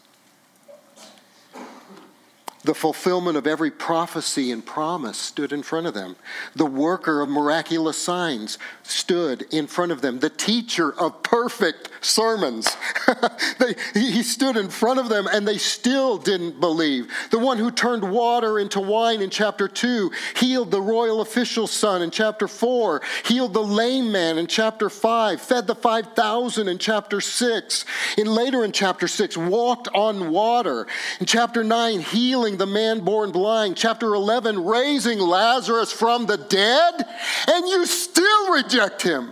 the 2.64 2.74
fulfillment 2.74 3.38
of 3.38 3.47
every 3.47 3.72
prophecy 3.72 4.51
and 4.51 4.66
promise 4.66 5.18
stood 5.18 5.53
in 5.53 5.64
front 5.64 5.88
of 5.88 5.93
them. 5.93 6.16
The 6.55 6.66
worker 6.66 7.22
of 7.22 7.30
miraculous 7.30 7.97
signs 7.97 8.57
stood 8.84 9.45
in 9.51 9.68
front 9.68 9.91
of 9.91 10.01
them. 10.01 10.20
The 10.20 10.30
teacher 10.30 10.91
of 10.99 11.24
perfect 11.24 11.89
sermons. 12.01 12.76
they, 13.60 13.76
he 13.93 14.24
stood 14.24 14.57
in 14.57 14.70
front 14.70 14.99
of 14.99 15.10
them 15.10 15.28
and 15.32 15.47
they 15.47 15.57
still 15.57 16.18
didn't 16.18 16.60
believe. 16.60 17.07
The 17.32 17.39
one 17.39 17.57
who 17.57 17.72
turned 17.72 18.10
water 18.12 18.60
into 18.60 18.82
wine 18.82 19.22
in 19.22 19.30
chapter 19.30 19.68
2 19.68 20.12
healed 20.36 20.72
the 20.72 20.82
royal 20.82 21.22
official's 21.22 21.72
son 21.72 22.01
in 22.01 22.12
chapter 22.12 22.47
4, 22.47 23.01
healed 23.26 23.53
the 23.53 23.64
lame 23.64 24.12
man 24.12 24.38
in 24.38 24.47
chapter 24.47 24.89
5, 24.89 25.41
fed 25.41 25.68
the 25.68 25.76
5,000 25.76 26.68
in 26.68 26.78
chapter 26.78 27.22
6. 27.22 27.86
In 28.18 28.28
later 28.28 28.66
in 28.66 28.72
chapter 28.72 29.07
6, 29.07 29.38
walked 29.38 29.88
on 29.93 30.32
water. 30.32 30.88
In 31.20 31.26
chapter 31.26 31.64
9, 31.64 31.99
healing 32.01 32.49
healing 32.50 32.58
the 32.58 32.66
man 32.66 33.00
born 33.02 33.32
blind. 33.32 33.78
Chapter 33.78 34.14
11, 34.14 34.66
raising 34.66 35.20
Lazarus 35.20 35.91
from 35.91 36.26
the 36.26 36.38
dead, 36.38 37.06
and 37.47 37.68
you 37.68 37.86
still 37.86 38.54
reject 38.54 39.02
him. 39.04 39.32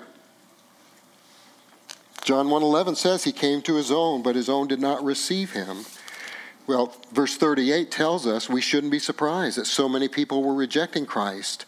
John 2.23 2.49
1:11 2.49 2.95
says 2.95 3.23
he 3.23 3.31
came 3.31 3.61
to 3.63 3.75
his 3.75 3.89
own, 3.89 4.21
but 4.21 4.35
his 4.35 4.49
own 4.49 4.67
did 4.67 4.81
not 4.81 5.03
receive 5.03 5.53
him. 5.53 5.85
Well, 6.67 6.93
verse 7.13 7.37
38 7.37 7.89
tells 7.89 8.27
us 8.27 8.49
we 8.49 8.61
shouldn't 8.61 8.91
be 8.91 8.99
surprised 8.99 9.57
that 9.57 9.67
so 9.67 9.87
many 9.87 10.09
people 10.09 10.43
were 10.43 10.53
rejecting 10.53 11.05
Christ 11.05 11.65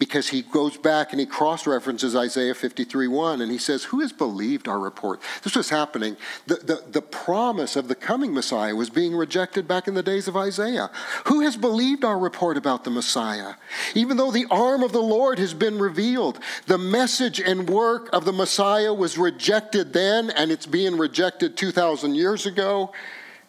because 0.00 0.30
he 0.30 0.40
goes 0.40 0.78
back 0.78 1.12
and 1.12 1.20
he 1.20 1.26
cross 1.26 1.66
references 1.66 2.16
Isaiah 2.16 2.54
53 2.54 3.06
1 3.06 3.42
and 3.42 3.52
he 3.52 3.58
says, 3.58 3.84
Who 3.84 4.00
has 4.00 4.12
believed 4.12 4.66
our 4.66 4.80
report? 4.80 5.20
This 5.42 5.54
was 5.54 5.68
happening. 5.68 6.16
The, 6.46 6.54
the, 6.54 6.84
the 6.90 7.02
promise 7.02 7.76
of 7.76 7.86
the 7.86 7.94
coming 7.94 8.32
Messiah 8.32 8.74
was 8.74 8.88
being 8.88 9.14
rejected 9.14 9.68
back 9.68 9.86
in 9.86 9.92
the 9.92 10.02
days 10.02 10.26
of 10.26 10.38
Isaiah. 10.38 10.90
Who 11.26 11.40
has 11.42 11.56
believed 11.56 12.02
our 12.02 12.18
report 12.18 12.56
about 12.56 12.84
the 12.84 12.90
Messiah? 12.90 13.54
Even 13.94 14.16
though 14.16 14.30
the 14.30 14.46
arm 14.50 14.82
of 14.82 14.92
the 14.92 15.02
Lord 15.02 15.38
has 15.38 15.52
been 15.52 15.78
revealed, 15.78 16.40
the 16.66 16.78
message 16.78 17.38
and 17.38 17.68
work 17.68 18.08
of 18.10 18.24
the 18.24 18.32
Messiah 18.32 18.94
was 18.94 19.18
rejected 19.18 19.92
then 19.92 20.30
and 20.30 20.50
it's 20.50 20.66
being 20.66 20.96
rejected 20.96 21.58
2,000 21.58 22.14
years 22.14 22.46
ago 22.46 22.90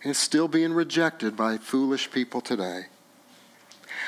and 0.04 0.12
it's 0.12 0.20
still 0.20 0.50
being 0.50 0.74
rejected 0.74 1.38
by 1.38 1.58
foolish 1.58 2.12
people 2.12 2.42
today. 2.42 2.88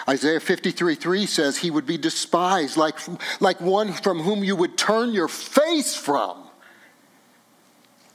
Isaiah 0.08 0.40
53 0.40 0.96
3 0.96 1.26
says 1.26 1.58
he 1.58 1.72
would 1.72 1.86
be 1.86 1.98
despised 1.98 2.78
like, 2.78 2.98
like 3.40 3.62
one 3.62 3.94
from 3.94 4.20
whom 4.20 4.44
you 4.44 4.56
would 4.56 4.78
turn 4.78 5.14
your 5.14 5.28
face 5.28 5.96
from. 5.96 6.44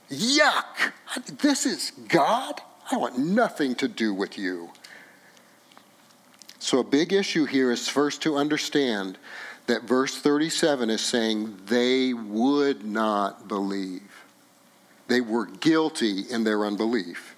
Yuck! 0.09 0.91
This 1.41 1.65
is 1.65 1.91
God? 2.07 2.61
I 2.91 2.97
want 2.97 3.17
nothing 3.17 3.75
to 3.75 3.87
do 3.87 4.13
with 4.13 4.37
you. 4.37 4.69
So, 6.59 6.79
a 6.79 6.83
big 6.83 7.13
issue 7.13 7.45
here 7.45 7.71
is 7.71 7.87
first 7.87 8.21
to 8.23 8.35
understand 8.35 9.17
that 9.67 9.83
verse 9.83 10.17
37 10.17 10.89
is 10.89 11.01
saying 11.01 11.57
they 11.67 12.13
would 12.13 12.83
not 12.83 13.47
believe. 13.47 14.25
They 15.07 15.21
were 15.21 15.45
guilty 15.45 16.23
in 16.29 16.43
their 16.43 16.65
unbelief. 16.65 17.35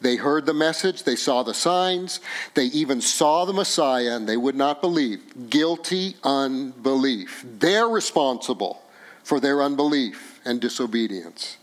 They 0.00 0.16
heard 0.16 0.46
the 0.46 0.54
message, 0.54 1.02
they 1.02 1.16
saw 1.16 1.42
the 1.42 1.54
signs, 1.54 2.20
they 2.54 2.66
even 2.66 3.00
saw 3.00 3.44
the 3.44 3.52
Messiah, 3.52 4.14
and 4.14 4.28
they 4.28 4.36
would 4.36 4.54
not 4.54 4.80
believe. 4.80 5.50
Guilty 5.50 6.16
unbelief. 6.22 7.44
They're 7.58 7.88
responsible 7.88 8.82
for 9.24 9.40
their 9.40 9.60
unbelief 9.60 10.40
and 10.44 10.60
disobedience. 10.60 11.56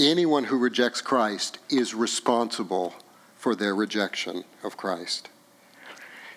Anyone 0.00 0.44
who 0.44 0.58
rejects 0.58 1.00
Christ 1.00 1.58
is 1.68 1.94
responsible 1.94 2.94
for 3.36 3.54
their 3.54 3.74
rejection 3.74 4.44
of 4.64 4.76
Christ. 4.76 5.28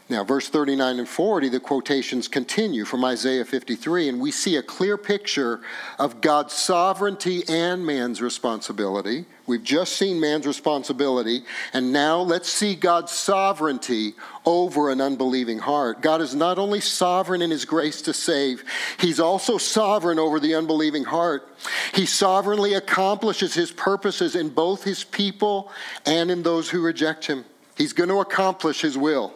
Now, 0.09 0.23
verse 0.23 0.47
39 0.47 0.99
and 0.99 1.09
40, 1.09 1.49
the 1.49 1.59
quotations 1.59 2.29
continue 2.29 2.85
from 2.85 3.03
Isaiah 3.03 3.43
53, 3.43 4.07
and 4.07 4.21
we 4.21 4.31
see 4.31 4.55
a 4.55 4.63
clear 4.63 4.97
picture 4.97 5.59
of 5.99 6.21
God's 6.21 6.53
sovereignty 6.53 7.43
and 7.49 7.85
man's 7.85 8.21
responsibility. 8.21 9.25
We've 9.47 9.63
just 9.63 9.97
seen 9.97 10.21
man's 10.21 10.47
responsibility, 10.47 11.43
and 11.73 11.91
now 11.91 12.21
let's 12.21 12.47
see 12.47 12.73
God's 12.73 13.11
sovereignty 13.11 14.13
over 14.45 14.91
an 14.91 15.01
unbelieving 15.01 15.59
heart. 15.59 16.01
God 16.01 16.21
is 16.21 16.33
not 16.33 16.57
only 16.57 16.79
sovereign 16.79 17.41
in 17.41 17.51
his 17.51 17.65
grace 17.65 18.01
to 18.03 18.13
save, 18.13 18.63
he's 18.99 19.19
also 19.19 19.57
sovereign 19.57 20.19
over 20.19 20.39
the 20.39 20.55
unbelieving 20.55 21.03
heart. 21.03 21.49
He 21.93 22.05
sovereignly 22.05 22.75
accomplishes 22.75 23.53
his 23.53 23.71
purposes 23.71 24.37
in 24.37 24.49
both 24.49 24.85
his 24.85 25.03
people 25.03 25.69
and 26.05 26.31
in 26.31 26.43
those 26.43 26.69
who 26.69 26.81
reject 26.81 27.25
him. 27.25 27.43
He's 27.75 27.91
going 27.91 28.09
to 28.09 28.21
accomplish 28.21 28.79
his 28.79 28.97
will. 28.97 29.33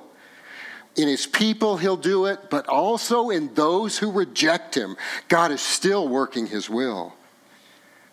In 0.98 1.08
his 1.08 1.26
people, 1.26 1.78
he'll 1.78 1.98
do 1.98 2.26
it, 2.26 2.50
but 2.50 2.68
also 2.68 3.30
in 3.30 3.54
those 3.54 3.98
who 3.98 4.12
reject 4.12 4.76
him. 4.76 4.98
God 5.30 5.52
is 5.52 5.62
still 5.62 6.08
working 6.08 6.48
his 6.48 6.70
will. 6.70 7.14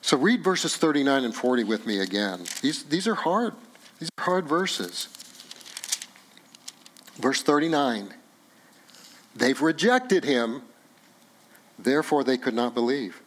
So 0.01 0.17
read 0.17 0.45
verses 0.45 0.77
39 0.77 1.25
and 1.25 1.35
40 1.35 1.65
with 1.65 1.87
me 1.87 1.99
again. 1.99 2.45
These, 2.63 2.85
these 2.85 3.09
are 3.09 3.17
hard. 3.17 3.55
These 3.99 4.11
are 4.19 4.25
hard 4.25 4.47
verses. 4.47 5.09
Verse 7.17 7.43
39 7.43 8.15
They've 9.35 9.61
rejected 9.61 10.25
him, 10.25 10.63
therefore 11.79 12.25
they 12.25 12.39
could 12.39 12.55
not 12.55 12.75
believe. 12.75 13.21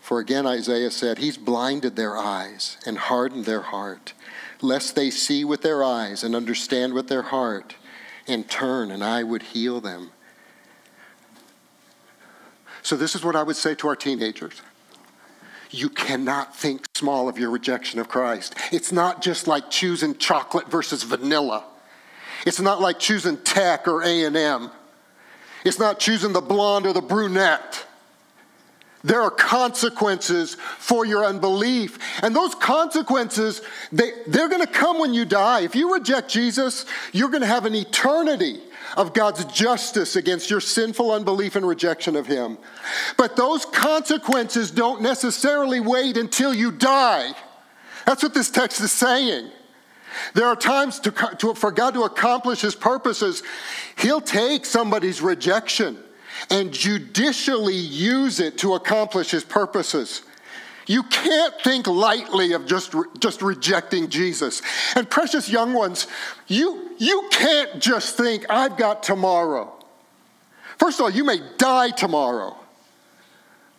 For 0.00 0.18
again, 0.18 0.46
Isaiah 0.46 0.90
said, 0.90 1.18
He's 1.18 1.36
blinded 1.36 1.96
their 1.96 2.16
eyes 2.16 2.76
and 2.84 2.98
hardened 2.98 3.44
their 3.44 3.60
heart, 3.62 4.14
lest 4.60 4.94
they 4.94 5.10
see 5.10 5.44
with 5.44 5.62
their 5.62 5.84
eyes 5.84 6.22
and 6.22 6.34
understand 6.34 6.92
with 6.92 7.08
their 7.08 7.22
heart 7.22 7.76
and 8.26 8.48
turn, 8.48 8.90
and 8.90 9.02
I 9.02 9.22
would 9.22 9.42
heal 9.42 9.80
them. 9.80 10.10
So, 12.82 12.96
this 12.96 13.14
is 13.14 13.24
what 13.24 13.36
I 13.36 13.42
would 13.42 13.56
say 13.56 13.74
to 13.76 13.88
our 13.88 13.96
teenagers. 13.96 14.60
You 15.70 15.88
cannot 15.88 16.54
think 16.54 16.86
small 16.94 17.28
of 17.28 17.38
your 17.38 17.50
rejection 17.50 17.98
of 17.98 18.08
Christ. 18.08 18.54
It's 18.72 18.92
not 18.92 19.22
just 19.22 19.46
like 19.46 19.70
choosing 19.70 20.16
chocolate 20.16 20.70
versus 20.70 21.02
vanilla. 21.02 21.64
It's 22.44 22.60
not 22.60 22.80
like 22.80 22.98
choosing 22.98 23.38
tech 23.38 23.88
or 23.88 24.02
A&M. 24.02 24.70
It's 25.64 25.78
not 25.78 25.98
choosing 25.98 26.32
the 26.32 26.40
blonde 26.40 26.86
or 26.86 26.92
the 26.92 27.00
brunette. 27.00 27.86
There 29.04 29.20
are 29.20 29.30
consequences 29.30 30.54
for 30.78 31.04
your 31.04 31.24
unbelief. 31.24 31.98
And 32.22 32.36
those 32.36 32.54
consequences, 32.54 33.60
they, 33.90 34.12
they're 34.26 34.48
going 34.48 34.64
to 34.64 34.72
come 34.72 34.98
when 35.00 35.12
you 35.12 35.24
die. 35.24 35.62
If 35.62 35.74
you 35.74 35.92
reject 35.92 36.30
Jesus, 36.30 36.86
you're 37.12 37.30
going 37.30 37.40
to 37.40 37.48
have 37.48 37.66
an 37.66 37.74
eternity 37.74 38.60
of 38.96 39.12
God's 39.12 39.44
justice 39.46 40.14
against 40.14 40.50
your 40.50 40.60
sinful 40.60 41.10
unbelief 41.10 41.56
and 41.56 41.66
rejection 41.66 42.14
of 42.14 42.26
Him. 42.26 42.58
But 43.16 43.34
those 43.34 43.64
consequences 43.64 44.70
don't 44.70 45.02
necessarily 45.02 45.80
wait 45.80 46.16
until 46.16 46.54
you 46.54 46.70
die. 46.70 47.32
That's 48.06 48.22
what 48.22 48.34
this 48.34 48.50
text 48.50 48.80
is 48.80 48.92
saying. 48.92 49.50
There 50.34 50.46
are 50.46 50.56
times 50.56 51.00
to, 51.00 51.10
to, 51.38 51.54
for 51.54 51.72
God 51.72 51.94
to 51.94 52.02
accomplish 52.02 52.60
His 52.60 52.76
purposes, 52.76 53.42
He'll 53.96 54.20
take 54.20 54.64
somebody's 54.64 55.22
rejection 55.22 55.98
and 56.50 56.72
judicially 56.72 57.76
use 57.76 58.40
it 58.40 58.58
to 58.58 58.74
accomplish 58.74 59.30
his 59.30 59.44
purposes. 59.44 60.22
You 60.86 61.04
can't 61.04 61.54
think 61.62 61.86
lightly 61.86 62.52
of 62.52 62.66
just, 62.66 62.94
just 63.18 63.40
rejecting 63.42 64.08
Jesus. 64.08 64.62
And 64.96 65.08
precious 65.08 65.48
young 65.48 65.72
ones, 65.72 66.06
you, 66.48 66.90
you 66.98 67.28
can't 67.30 67.80
just 67.80 68.16
think, 68.16 68.46
I've 68.50 68.76
got 68.76 69.02
tomorrow. 69.02 69.72
First 70.78 70.98
of 70.98 71.04
all, 71.04 71.10
you 71.10 71.24
may 71.24 71.38
die 71.58 71.90
tomorrow. 71.90 72.56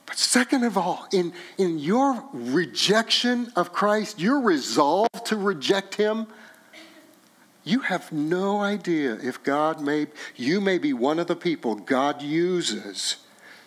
But 0.05 0.17
second 0.17 0.63
of 0.63 0.77
all, 0.77 1.07
in, 1.11 1.33
in 1.57 1.79
your 1.79 2.23
rejection 2.31 3.51
of 3.55 3.73
Christ, 3.73 4.19
your 4.19 4.41
resolve 4.41 5.09
to 5.25 5.35
reject 5.35 5.95
him, 5.95 6.27
you 7.63 7.79
have 7.81 8.11
no 8.11 8.59
idea 8.59 9.13
if 9.13 9.41
God 9.43 9.81
may, 9.81 10.07
you 10.35 10.59
may 10.59 10.77
be 10.77 10.93
one 10.93 11.19
of 11.19 11.27
the 11.27 11.35
people 11.35 11.75
God 11.75 12.21
uses 12.21 13.17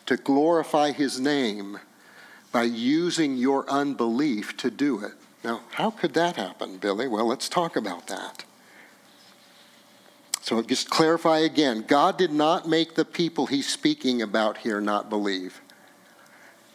to 0.04 0.16
glorify 0.16 0.92
his 0.92 1.18
name 1.18 1.78
by 2.52 2.64
using 2.64 3.36
your 3.36 3.68
unbelief 3.70 4.56
to 4.58 4.70
do 4.70 5.02
it. 5.04 5.12
Now, 5.42 5.60
how 5.72 5.90
could 5.90 6.14
that 6.14 6.36
happen, 6.36 6.78
Billy? 6.78 7.08
Well, 7.08 7.26
let's 7.26 7.48
talk 7.48 7.76
about 7.76 8.06
that. 8.08 8.44
So, 10.40 10.62
just 10.62 10.90
clarify 10.90 11.38
again 11.38 11.84
God 11.86 12.18
did 12.18 12.32
not 12.32 12.68
make 12.68 12.94
the 12.94 13.04
people 13.04 13.46
he's 13.46 13.68
speaking 13.68 14.22
about 14.22 14.58
here 14.58 14.80
not 14.80 15.08
believe. 15.08 15.60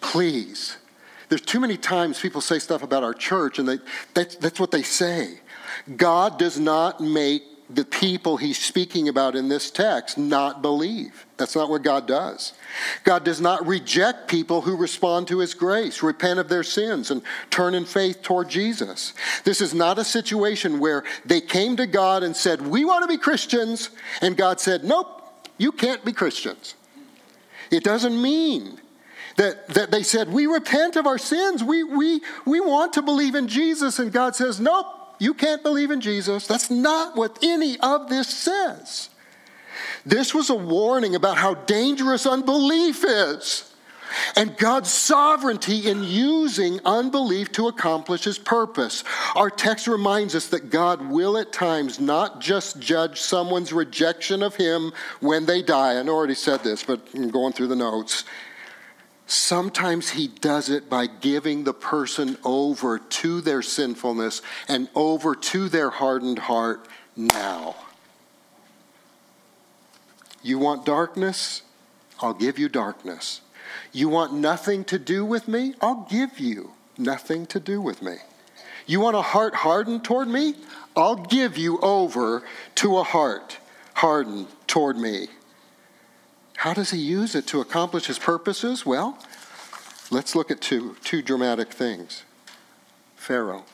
Please. 0.01 0.77
There's 1.29 1.41
too 1.41 1.61
many 1.61 1.77
times 1.77 2.19
people 2.19 2.41
say 2.41 2.59
stuff 2.59 2.83
about 2.83 3.03
our 3.03 3.13
church, 3.13 3.59
and 3.59 3.67
they, 3.67 3.79
that's, 4.13 4.35
that's 4.35 4.59
what 4.59 4.71
they 4.71 4.83
say. 4.83 5.39
God 5.95 6.37
does 6.37 6.59
not 6.59 6.99
make 6.99 7.43
the 7.75 7.85
people 7.85 8.37
he's 8.37 8.57
speaking 8.57 9.07
about 9.07 9.35
in 9.35 9.47
this 9.47 9.71
text 9.71 10.17
not 10.17 10.61
believe. 10.61 11.25
That's 11.37 11.55
not 11.55 11.69
what 11.69 11.83
God 11.83 12.07
does. 12.07 12.53
God 13.03 13.23
does 13.23 13.39
not 13.39 13.65
reject 13.65 14.27
people 14.27 14.61
who 14.61 14.75
respond 14.75 15.27
to 15.29 15.39
his 15.39 15.53
grace, 15.53 16.03
repent 16.03 16.39
of 16.39 16.49
their 16.49 16.63
sins, 16.63 17.11
and 17.11 17.21
turn 17.49 17.73
in 17.73 17.85
faith 17.85 18.21
toward 18.21 18.49
Jesus. 18.49 19.13
This 19.43 19.61
is 19.61 19.73
not 19.73 19.99
a 19.99 20.03
situation 20.03 20.79
where 20.79 21.03
they 21.25 21.41
came 21.41 21.77
to 21.77 21.87
God 21.87 22.23
and 22.23 22.35
said, 22.35 22.61
We 22.61 22.85
want 22.85 23.03
to 23.03 23.07
be 23.07 23.17
Christians, 23.17 23.89
and 24.21 24.35
God 24.35 24.59
said, 24.59 24.83
Nope, 24.83 25.21
you 25.57 25.71
can't 25.71 26.03
be 26.03 26.13
Christians. 26.13 26.75
It 27.71 27.83
doesn't 27.83 28.21
mean 28.21 28.79
that, 29.37 29.67
that 29.69 29.91
they 29.91 30.03
said, 30.03 30.29
We 30.29 30.45
repent 30.45 30.97
of 30.97 31.07
our 31.07 31.17
sins, 31.17 31.63
we, 31.63 31.83
we, 31.83 32.21
we 32.45 32.59
want 32.59 32.93
to 32.93 33.01
believe 33.01 33.35
in 33.35 33.47
Jesus, 33.47 33.99
and 33.99 34.11
God 34.11 34.35
says, 34.35 34.59
Nope 34.59 34.97
you 35.21 35.35
can't 35.35 35.61
believe 35.61 35.91
in 35.91 36.01
Jesus. 36.01 36.47
That's 36.47 36.71
not 36.71 37.15
what 37.15 37.37
any 37.43 37.79
of 37.79 38.09
this 38.09 38.27
says. 38.27 39.09
This 40.03 40.33
was 40.33 40.49
a 40.49 40.55
warning 40.55 41.13
about 41.13 41.37
how 41.37 41.53
dangerous 41.53 42.25
unbelief 42.25 43.03
is 43.05 43.71
and 44.35 44.57
God's 44.57 44.91
sovereignty 44.91 45.87
in 45.87 46.03
using 46.03 46.79
unbelief 46.85 47.51
to 47.51 47.67
accomplish 47.67 48.23
his 48.23 48.39
purpose. 48.39 49.03
Our 49.35 49.51
text 49.51 49.87
reminds 49.87 50.33
us 50.33 50.47
that 50.47 50.71
God 50.71 51.07
will 51.07 51.37
at 51.37 51.53
times 51.53 51.99
not 51.99 52.41
just 52.41 52.79
judge 52.79 53.21
someone's 53.21 53.71
rejection 53.71 54.41
of 54.41 54.55
him 54.55 54.91
when 55.19 55.45
they 55.45 55.61
die. 55.61 55.93
I 55.93 56.07
already 56.07 56.33
said 56.33 56.63
this, 56.63 56.83
but 56.83 56.99
I'm 57.13 57.29
going 57.29 57.53
through 57.53 57.67
the 57.67 57.75
notes. 57.75 58.23
Sometimes 59.31 60.09
he 60.09 60.27
does 60.27 60.69
it 60.69 60.89
by 60.89 61.07
giving 61.07 61.63
the 61.63 61.73
person 61.73 62.37
over 62.43 62.99
to 62.99 63.39
their 63.39 63.61
sinfulness 63.61 64.41
and 64.67 64.89
over 64.93 65.35
to 65.35 65.69
their 65.69 65.89
hardened 65.89 66.37
heart 66.37 66.85
now. 67.15 67.77
You 70.43 70.59
want 70.59 70.85
darkness? 70.85 71.61
I'll 72.19 72.33
give 72.33 72.59
you 72.59 72.67
darkness. 72.67 73.39
You 73.93 74.09
want 74.09 74.33
nothing 74.33 74.83
to 74.83 74.99
do 74.99 75.23
with 75.23 75.47
me? 75.47 75.75
I'll 75.79 76.05
give 76.09 76.37
you 76.37 76.71
nothing 76.97 77.45
to 77.47 77.59
do 77.61 77.79
with 77.79 78.01
me. 78.01 78.17
You 78.85 78.99
want 78.99 79.15
a 79.15 79.21
heart 79.21 79.55
hardened 79.55 80.03
toward 80.03 80.27
me? 80.27 80.55
I'll 80.93 81.15
give 81.15 81.57
you 81.57 81.79
over 81.79 82.43
to 82.75 82.97
a 82.97 83.03
heart 83.03 83.59
hardened 83.93 84.47
toward 84.67 84.97
me. 84.97 85.29
How 86.61 86.75
does 86.75 86.91
he 86.91 86.99
use 86.99 87.33
it 87.33 87.47
to 87.47 87.59
accomplish 87.59 88.05
his 88.05 88.19
purposes? 88.19 88.85
Well, 88.85 89.17
let's 90.11 90.35
look 90.35 90.51
at 90.51 90.61
two, 90.61 90.95
two 91.03 91.23
dramatic 91.23 91.73
things. 91.73 92.21
Pharaoh. 93.15 93.65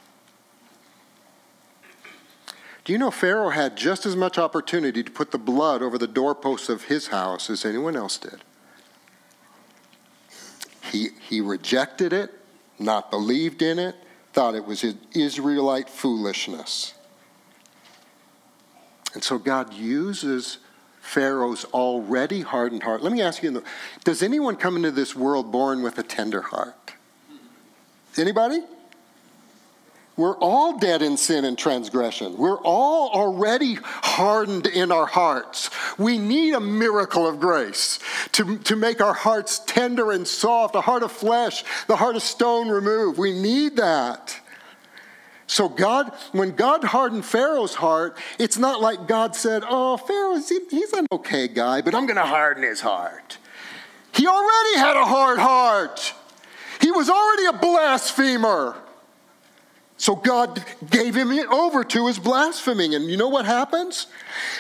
Do 2.86 2.94
you 2.94 2.98
know 2.98 3.12
Pharaoh 3.12 3.50
had 3.50 3.76
just 3.76 4.06
as 4.06 4.16
much 4.16 4.38
opportunity 4.38 5.04
to 5.04 5.12
put 5.12 5.32
the 5.32 5.38
blood 5.38 5.82
over 5.82 5.98
the 5.98 6.08
doorposts 6.08 6.70
of 6.70 6.84
his 6.84 7.08
house 7.08 7.50
as 7.50 7.66
anyone 7.66 7.98
else 7.98 8.18
did? 8.18 8.40
He, 10.90 11.10
he 11.28 11.42
rejected 11.42 12.14
it, 12.14 12.40
not 12.80 13.12
believed 13.12 13.62
in 13.62 13.80
it, 13.80 13.98
thought 14.32 14.56
it 14.56 14.64
was 14.64 14.86
Israelite 15.14 15.90
foolishness. 15.90 16.94
And 19.14 19.22
so 19.22 19.38
God 19.38 19.74
uses 19.74 20.60
Pharaoh's 21.08 21.64
already 21.66 22.42
hardened 22.42 22.84
heart. 22.84 23.02
Let 23.02 23.14
me 23.14 23.22
ask 23.22 23.42
you, 23.42 23.64
does 24.04 24.22
anyone 24.22 24.58
come 24.58 24.76
into 24.76 24.92
this 24.92 25.16
world 25.16 25.54
born 25.54 25.82
with 25.82 25.98
a 25.98 26.04
tender 26.04 26.42
heart? 26.42 26.94
Anybody? 28.18 28.60
We're 30.18 30.36
all 30.38 30.80
dead 30.80 31.02
in 31.02 31.16
sin 31.16 31.46
and 31.46 31.58
transgression. 31.58 32.38
We're 32.38 32.60
all 32.60 33.10
already 33.12 33.76
hardened 33.82 34.68
in 34.68 34.92
our 34.92 35.06
hearts. 35.06 35.70
We 35.98 36.18
need 36.18 36.56
a 36.56 36.60
miracle 36.60 37.26
of 37.26 37.40
grace 37.40 38.00
to, 38.34 38.58
to 38.58 38.76
make 38.76 39.00
our 39.00 39.14
hearts 39.14 39.60
tender 39.60 40.12
and 40.12 40.28
soft, 40.28 40.76
a 40.76 40.82
heart 40.82 41.04
of 41.04 41.12
flesh, 41.14 41.64
the 41.88 41.96
heart 41.96 42.18
of 42.18 42.22
stone 42.22 42.68
removed. 42.68 43.18
We 43.18 43.32
need 43.32 43.78
that. 43.78 44.36
So 45.48 45.70
God, 45.70 46.12
when 46.34 46.56
God 46.56 46.84
hardened 46.84 47.26
Pharaoh's 47.26 47.76
heart, 47.76 48.18
it's 48.38 48.58
not 48.58 48.82
like 48.82 49.08
God 49.08 49.36
said, 49.36 49.64
"Oh, 49.68 49.96
Pharaoh, 49.96 50.36
he's 50.36 50.94
an 50.94 51.08
okay 51.12 51.48
guy, 51.48 51.82
but 51.82 51.96
I'm 51.96 52.06
going 52.06 52.18
to 52.18 52.24
harden 52.24 52.64
his 52.64 52.82
heart." 52.82 53.38
He 54.14 54.28
already 54.28 54.78
had 54.78 54.98
a 54.98 55.06
hard 55.06 55.40
heart. 55.40 56.14
He 56.82 56.92
was 56.92 57.10
already 57.10 57.46
a 57.46 57.54
blasphemer. 57.54 58.76
So 59.98 60.16
God 60.16 60.64
gave 60.90 61.16
him 61.16 61.32
over 61.52 61.84
to 61.84 62.08
his 62.08 62.20
blaspheming. 62.20 62.94
And 62.94 63.10
you 63.10 63.18
know 63.18 63.30
what 63.30 63.46
happens? 63.46 64.08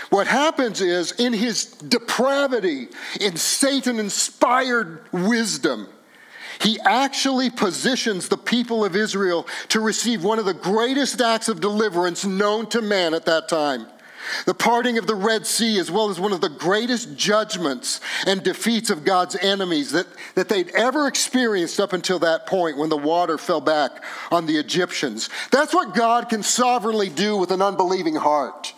What 0.09 0.25
happens 0.25 0.81
is, 0.81 1.11
in 1.11 1.33
his 1.33 1.65
depravity, 1.65 2.87
in 3.21 3.35
Satan 3.37 3.99
inspired 3.99 5.01
wisdom, 5.11 5.87
he 6.61 6.79
actually 6.81 7.49
positions 7.49 8.29
the 8.29 8.37
people 8.37 8.83
of 8.83 8.95
Israel 8.95 9.47
to 9.69 9.79
receive 9.79 10.23
one 10.23 10.39
of 10.39 10.45
the 10.45 10.53
greatest 10.53 11.21
acts 11.21 11.49
of 11.49 11.61
deliverance 11.61 12.25
known 12.25 12.67
to 12.67 12.81
man 12.81 13.13
at 13.13 13.25
that 13.25 13.47
time. 13.47 13.87
The 14.45 14.53
parting 14.53 14.97
of 14.97 15.07
the 15.07 15.15
Red 15.15 15.45
Sea, 15.45 15.79
as 15.79 15.89
well 15.89 16.09
as 16.09 16.19
one 16.19 16.33
of 16.33 16.41
the 16.41 16.49
greatest 16.49 17.15
judgments 17.15 18.01
and 18.25 18.43
defeats 18.43 18.89
of 18.89 19.05
God's 19.05 19.35
enemies 19.37 19.91
that, 19.91 20.07
that 20.35 20.49
they'd 20.49 20.69
ever 20.71 21.07
experienced 21.07 21.79
up 21.79 21.93
until 21.93 22.19
that 22.19 22.45
point 22.45 22.77
when 22.77 22.89
the 22.89 22.97
water 22.97 23.37
fell 23.37 23.61
back 23.61 24.03
on 24.31 24.45
the 24.45 24.57
Egyptians. 24.57 25.29
That's 25.51 25.73
what 25.73 25.95
God 25.95 26.29
can 26.29 26.43
sovereignly 26.43 27.09
do 27.09 27.37
with 27.37 27.51
an 27.51 27.61
unbelieving 27.61 28.15
heart. 28.15 28.73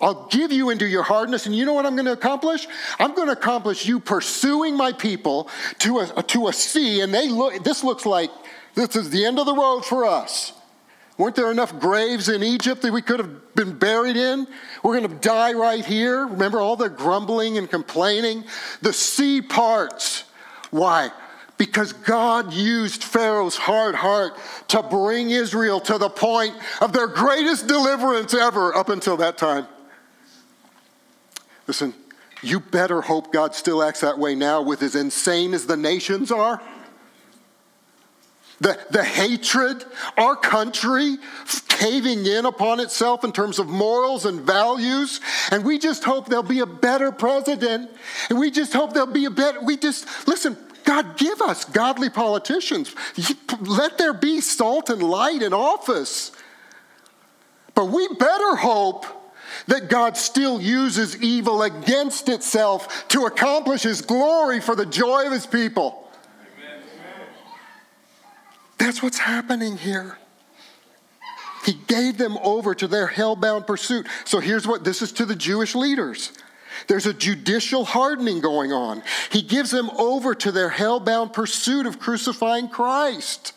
I'll 0.00 0.26
give 0.28 0.50
you 0.50 0.70
into 0.70 0.86
your 0.86 1.02
hardness, 1.02 1.46
and 1.46 1.54
you 1.54 1.64
know 1.64 1.74
what 1.74 1.84
I'm 1.84 1.94
going 1.94 2.06
to 2.06 2.12
accomplish? 2.12 2.66
I'm 2.98 3.14
going 3.14 3.26
to 3.26 3.34
accomplish 3.34 3.86
you 3.86 4.00
pursuing 4.00 4.76
my 4.76 4.92
people 4.92 5.48
to 5.80 5.98
a, 6.00 6.22
to 6.22 6.48
a 6.48 6.52
sea, 6.52 7.00
and 7.00 7.12
they 7.12 7.28
look, 7.28 7.62
this 7.64 7.84
looks 7.84 8.06
like 8.06 8.30
this 8.74 8.96
is 8.96 9.10
the 9.10 9.24
end 9.24 9.38
of 9.38 9.46
the 9.46 9.54
road 9.54 9.84
for 9.84 10.06
us. 10.06 10.52
Weren't 11.18 11.36
there 11.36 11.50
enough 11.50 11.78
graves 11.78 12.30
in 12.30 12.42
Egypt 12.42 12.80
that 12.80 12.94
we 12.94 13.02
could 13.02 13.18
have 13.18 13.54
been 13.54 13.78
buried 13.78 14.16
in? 14.16 14.46
We're 14.82 14.98
going 14.98 15.10
to 15.10 15.16
die 15.16 15.52
right 15.52 15.84
here. 15.84 16.26
Remember 16.26 16.60
all 16.60 16.76
the 16.76 16.88
grumbling 16.88 17.58
and 17.58 17.68
complaining? 17.68 18.44
The 18.80 18.94
sea 18.94 19.42
parts. 19.42 20.24
Why? 20.70 21.10
Because 21.58 21.92
God 21.92 22.54
used 22.54 23.04
Pharaoh's 23.04 23.56
hard 23.56 23.96
heart 23.96 24.38
to 24.68 24.82
bring 24.82 25.28
Israel 25.28 25.78
to 25.80 25.98
the 25.98 26.08
point 26.08 26.54
of 26.80 26.94
their 26.94 27.06
greatest 27.06 27.66
deliverance 27.66 28.32
ever 28.32 28.74
up 28.74 28.88
until 28.88 29.18
that 29.18 29.36
time. 29.36 29.66
Listen, 31.70 31.94
you 32.42 32.58
better 32.58 33.00
hope 33.00 33.32
God 33.32 33.54
still 33.54 33.80
acts 33.80 34.00
that 34.00 34.18
way 34.18 34.34
now 34.34 34.60
with 34.60 34.82
as 34.82 34.96
insane 34.96 35.54
as 35.54 35.68
the 35.68 35.76
nations 35.76 36.32
are 36.32 36.60
the, 38.60 38.76
the 38.90 39.04
hatred, 39.04 39.84
our 40.16 40.34
country 40.34 41.18
caving 41.68 42.26
in 42.26 42.44
upon 42.44 42.80
itself 42.80 43.22
in 43.22 43.30
terms 43.30 43.60
of 43.60 43.68
morals 43.68 44.26
and 44.26 44.40
values. 44.40 45.20
And 45.52 45.64
we 45.64 45.78
just 45.78 46.02
hope 46.02 46.26
there'll 46.26 46.42
be 46.42 46.58
a 46.58 46.66
better 46.66 47.12
president. 47.12 47.88
And 48.30 48.36
we 48.40 48.50
just 48.50 48.72
hope 48.72 48.92
there'll 48.92 49.06
be 49.06 49.26
a 49.26 49.30
better, 49.30 49.60
we 49.62 49.76
just, 49.76 50.26
listen, 50.26 50.56
God, 50.84 51.18
give 51.18 51.40
us 51.40 51.64
godly 51.64 52.10
politicians. 52.10 52.92
Let 53.60 53.96
there 53.96 54.12
be 54.12 54.40
salt 54.40 54.90
and 54.90 55.04
light 55.04 55.40
in 55.40 55.54
office. 55.54 56.32
But 57.76 57.84
we 57.90 58.08
better 58.08 58.56
hope 58.56 59.06
that 59.66 59.88
God 59.88 60.16
still 60.16 60.60
uses 60.60 61.20
evil 61.22 61.62
against 61.62 62.28
itself 62.28 63.08
to 63.08 63.26
accomplish 63.26 63.82
his 63.82 64.02
glory 64.02 64.60
for 64.60 64.74
the 64.74 64.86
joy 64.86 65.26
of 65.26 65.32
his 65.32 65.46
people. 65.46 66.08
That's 68.78 69.02
what's 69.02 69.18
happening 69.18 69.76
here. 69.76 70.16
He 71.66 71.74
gave 71.86 72.16
them 72.16 72.38
over 72.38 72.74
to 72.74 72.88
their 72.88 73.06
hell-bound 73.06 73.66
pursuit. 73.66 74.06
So 74.24 74.40
here's 74.40 74.66
what 74.66 74.84
this 74.84 75.02
is 75.02 75.12
to 75.12 75.26
the 75.26 75.36
Jewish 75.36 75.74
leaders. 75.74 76.32
There's 76.86 77.04
a 77.04 77.12
judicial 77.12 77.84
hardening 77.84 78.40
going 78.40 78.72
on. 78.72 79.02
He 79.30 79.42
gives 79.42 79.70
them 79.70 79.90
over 79.90 80.34
to 80.36 80.50
their 80.50 80.70
hell-bound 80.70 81.34
pursuit 81.34 81.84
of 81.84 81.98
crucifying 81.98 82.68
Christ 82.68 83.52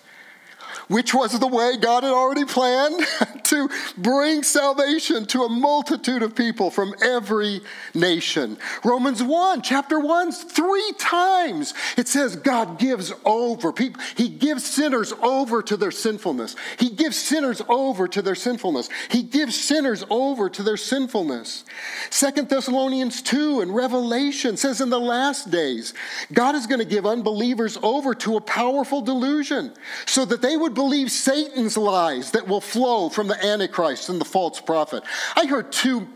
which 0.93 1.11
was 1.11 1.37
the 1.39 1.47
way 1.47 1.75
God 1.75 2.03
had 2.03 2.13
already 2.13 2.45
planned 2.45 3.03
to 3.45 3.67
bring 3.97 4.43
salvation 4.43 5.25
to 5.25 5.41
a 5.41 5.49
multitude 5.49 6.21
of 6.21 6.35
people 6.35 6.69
from 6.69 6.93
every 7.03 7.61
nation. 7.95 8.59
Romans 8.83 9.23
1, 9.23 9.63
chapter 9.63 9.99
1, 9.99 10.31
three 10.31 10.93
times 10.99 11.73
it 11.97 12.07
says 12.07 12.35
God 12.35 12.77
gives 12.77 13.11
over. 13.25 13.73
People, 13.73 14.03
he 14.15 14.29
gives 14.29 14.63
sinners 14.63 15.11
over 15.23 15.63
to 15.63 15.77
their 15.77 15.89
sinfulness. 15.89 16.55
He 16.77 16.91
gives 16.91 17.17
sinners 17.17 17.63
over 17.67 18.07
to 18.07 18.21
their 18.21 18.35
sinfulness. 18.35 18.87
He 19.09 19.23
gives 19.23 19.59
sinners 19.59 20.05
over 20.11 20.47
to 20.47 20.61
their 20.61 20.77
sinfulness. 20.77 21.65
Second 22.11 22.49
Thessalonians 22.49 23.23
2 23.23 23.61
and 23.61 23.73
Revelation 23.73 24.57
says 24.57 24.79
in 24.79 24.91
the 24.91 24.99
last 24.99 25.49
days, 25.49 25.95
God 26.31 26.53
is 26.53 26.67
going 26.67 26.79
to 26.79 26.85
give 26.85 27.07
unbelievers 27.07 27.79
over 27.81 28.13
to 28.13 28.37
a 28.37 28.41
powerful 28.41 29.01
delusion 29.01 29.73
so 30.05 30.23
that 30.25 30.43
they 30.43 30.55
would 30.55 30.75
believe 30.75 30.82
Satan's 31.07 31.77
lies 31.77 32.31
that 32.31 32.47
will 32.47 32.61
flow 32.61 33.09
from 33.09 33.27
the 33.27 33.45
Antichrist 33.45 34.09
and 34.09 34.19
the 34.19 34.25
false 34.25 34.59
prophet. 34.59 35.03
I 35.35 35.45
heard 35.45 35.71
two 35.71 36.07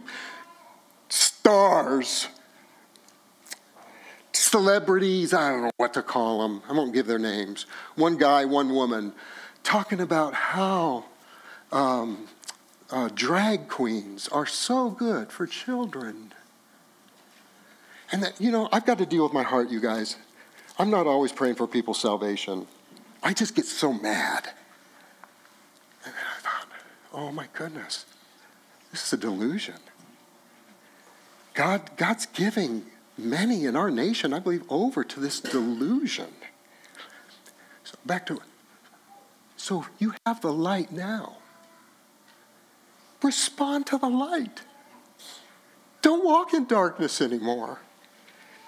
stars, 1.09 2.27
celebrities, 4.33 5.33
I 5.33 5.49
don't 5.49 5.63
know 5.63 5.71
what 5.77 5.93
to 5.93 6.01
call 6.01 6.41
them, 6.41 6.61
I 6.69 6.73
won't 6.73 6.93
give 6.93 7.07
their 7.07 7.19
names. 7.19 7.65
One 7.95 8.17
guy, 8.17 8.45
one 8.45 8.73
woman, 8.73 9.13
talking 9.63 9.99
about 9.99 10.33
how 10.33 11.05
um, 11.71 12.27
uh, 12.89 13.09
drag 13.13 13.67
queens 13.67 14.27
are 14.29 14.45
so 14.45 14.89
good 14.89 15.31
for 15.31 15.47
children. 15.47 16.33
And 18.11 18.23
that, 18.23 18.39
you 18.39 18.51
know, 18.51 18.69
I've 18.71 18.85
got 18.85 18.97
to 18.99 19.05
deal 19.05 19.23
with 19.23 19.33
my 19.33 19.43
heart, 19.43 19.69
you 19.69 19.81
guys. 19.81 20.15
I'm 20.79 20.89
not 20.89 21.07
always 21.07 21.31
praying 21.31 21.55
for 21.55 21.67
people's 21.67 21.99
salvation. 21.99 22.67
I 23.27 23.33
just 23.33 23.55
get 23.55 23.65
so 23.65 23.91
mad. 23.91 24.47
And 26.05 26.13
I 26.15 26.39
thought, 26.39 26.69
oh 27.11 27.29
my 27.29 27.47
goodness, 27.51 28.05
this 28.89 29.05
is 29.05 29.11
a 29.11 29.17
delusion. 29.17 29.75
God, 31.53 31.91
God's 31.97 32.25
giving 32.27 32.85
many 33.17 33.65
in 33.65 33.75
our 33.75 33.91
nation, 33.91 34.33
I 34.33 34.39
believe, 34.39 34.63
over 34.69 35.03
to 35.03 35.19
this 35.19 35.41
delusion. 35.41 36.29
So 37.83 37.95
back 38.05 38.27
to 38.27 38.35
it. 38.35 38.47
So 39.57 39.85
you 39.99 40.13
have 40.25 40.39
the 40.39 40.53
light 40.53 40.93
now. 40.93 41.35
Respond 43.21 43.87
to 43.87 43.97
the 43.97 44.07
light. 44.07 44.61
Don't 46.01 46.23
walk 46.23 46.53
in 46.53 46.63
darkness 46.63 47.19
anymore. 47.19 47.79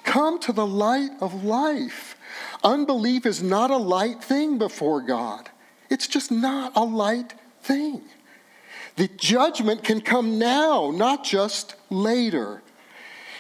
Come 0.04 0.38
to 0.40 0.52
the 0.52 0.68
light 0.68 1.12
of 1.22 1.46
life. 1.46 2.18
Unbelief 2.64 3.26
is 3.26 3.42
not 3.42 3.72
a 3.72 3.78
light 3.78 4.24
thing 4.24 4.58
before 4.58 5.02
God. 5.02 5.50
It's 5.90 6.08
just 6.08 6.32
not 6.32 6.74
a 6.76 6.84
light 6.84 7.34
thing. 7.62 8.02
The 8.96 9.08
judgment 9.08 9.84
can 9.84 10.02
come 10.02 10.38
now, 10.38 10.92
not 10.94 11.24
just 11.24 11.76
later. 11.90 12.62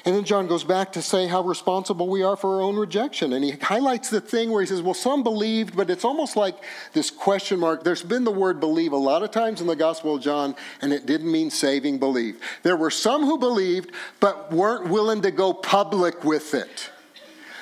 And 0.05 0.15
then 0.15 0.23
John 0.23 0.47
goes 0.47 0.63
back 0.63 0.93
to 0.93 1.01
say 1.01 1.27
how 1.27 1.43
responsible 1.43 2.07
we 2.07 2.23
are 2.23 2.37
for 2.37 2.55
our 2.55 2.61
own 2.61 2.77
rejection. 2.77 3.33
And 3.33 3.43
he 3.43 3.51
highlights 3.51 4.09
the 4.09 4.21
thing 4.21 4.49
where 4.49 4.61
he 4.61 4.67
says, 4.67 4.81
well, 4.81 4.93
some 4.93 5.23
believed, 5.23 5.75
but 5.75 5.89
it's 5.89 6.05
almost 6.05 6.37
like 6.37 6.55
this 6.93 7.11
question 7.11 7.59
mark. 7.59 7.83
There's 7.83 8.01
been 8.01 8.23
the 8.23 8.31
word 8.31 8.61
believe 8.61 8.93
a 8.93 8.97
lot 8.97 9.23
of 9.23 9.31
times 9.31 9.59
in 9.59 9.67
the 9.67 9.75
Gospel 9.75 10.15
of 10.15 10.21
John, 10.21 10.55
and 10.81 10.93
it 10.93 11.05
didn't 11.05 11.31
mean 11.31 11.49
saving 11.49 11.99
belief. 11.99 12.37
There 12.63 12.77
were 12.77 12.91
some 12.91 13.25
who 13.25 13.37
believed, 13.37 13.91
but 14.21 14.53
weren't 14.53 14.89
willing 14.89 15.21
to 15.23 15.31
go 15.31 15.53
public 15.53 16.23
with 16.23 16.53
it. 16.53 16.89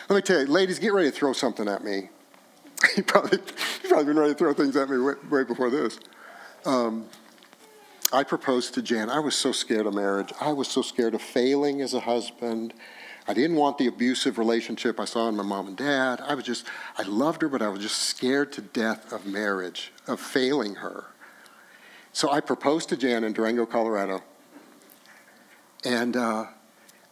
Let 0.10 0.16
me 0.16 0.22
tell 0.22 0.40
you, 0.40 0.48
ladies, 0.48 0.80
get 0.80 0.94
ready 0.94 1.12
to 1.12 1.16
throw 1.16 1.34
something 1.34 1.68
at 1.68 1.84
me. 1.84 2.10
you 2.96 3.04
probably, 3.04 3.40
you've 3.40 3.90
probably 3.90 4.06
been 4.06 4.18
ready 4.18 4.34
to 4.34 4.38
throw 4.38 4.54
things 4.54 4.78
at 4.78 4.90
me 4.90 4.96
right 4.96 5.46
before 5.46 5.70
this. 5.70 6.00
Um, 6.66 7.08
I 8.14 8.24
proposed 8.24 8.74
to 8.76 8.82
Jan. 8.82 9.10
I 9.10 9.20
was 9.20 9.36
so 9.36 9.52
scared 9.52 9.86
of 9.86 9.94
marriage. 9.94 10.32
I 10.40 10.54
was 10.54 10.70
so 10.70 10.82
scared 10.82 11.14
of 11.14 11.22
failing 11.22 11.82
as 11.82 11.94
a 11.94 12.00
husband. 12.00 12.74
I 13.28 13.34
didn't 13.34 13.58
want 13.58 13.78
the 13.78 13.88
abusive 13.88 14.38
relationship 14.38 14.98
I 14.98 15.04
saw 15.04 15.28
in 15.28 15.36
my 15.36 15.44
mom 15.44 15.68
and 15.68 15.76
dad. 15.76 16.22
I 16.22 16.36
was 16.36 16.46
just, 16.46 16.66
I 16.98 17.04
loved 17.04 17.42
her, 17.42 17.50
but 17.50 17.62
I 17.62 17.68
was 17.68 17.82
just 17.82 18.00
scared 18.00 18.54
to 18.54 18.62
death 18.62 19.12
of 19.12 19.26
marriage, 19.26 19.92
of 20.08 20.22
failing 20.22 20.76
her. 20.76 21.08
So 22.14 22.32
I 22.32 22.40
proposed 22.40 22.88
to 22.90 22.98
Jan 22.98 23.26
in 23.26 23.34
Durango, 23.34 23.66
Colorado. 23.66 24.24
And 25.84 26.16
uh, 26.16 26.46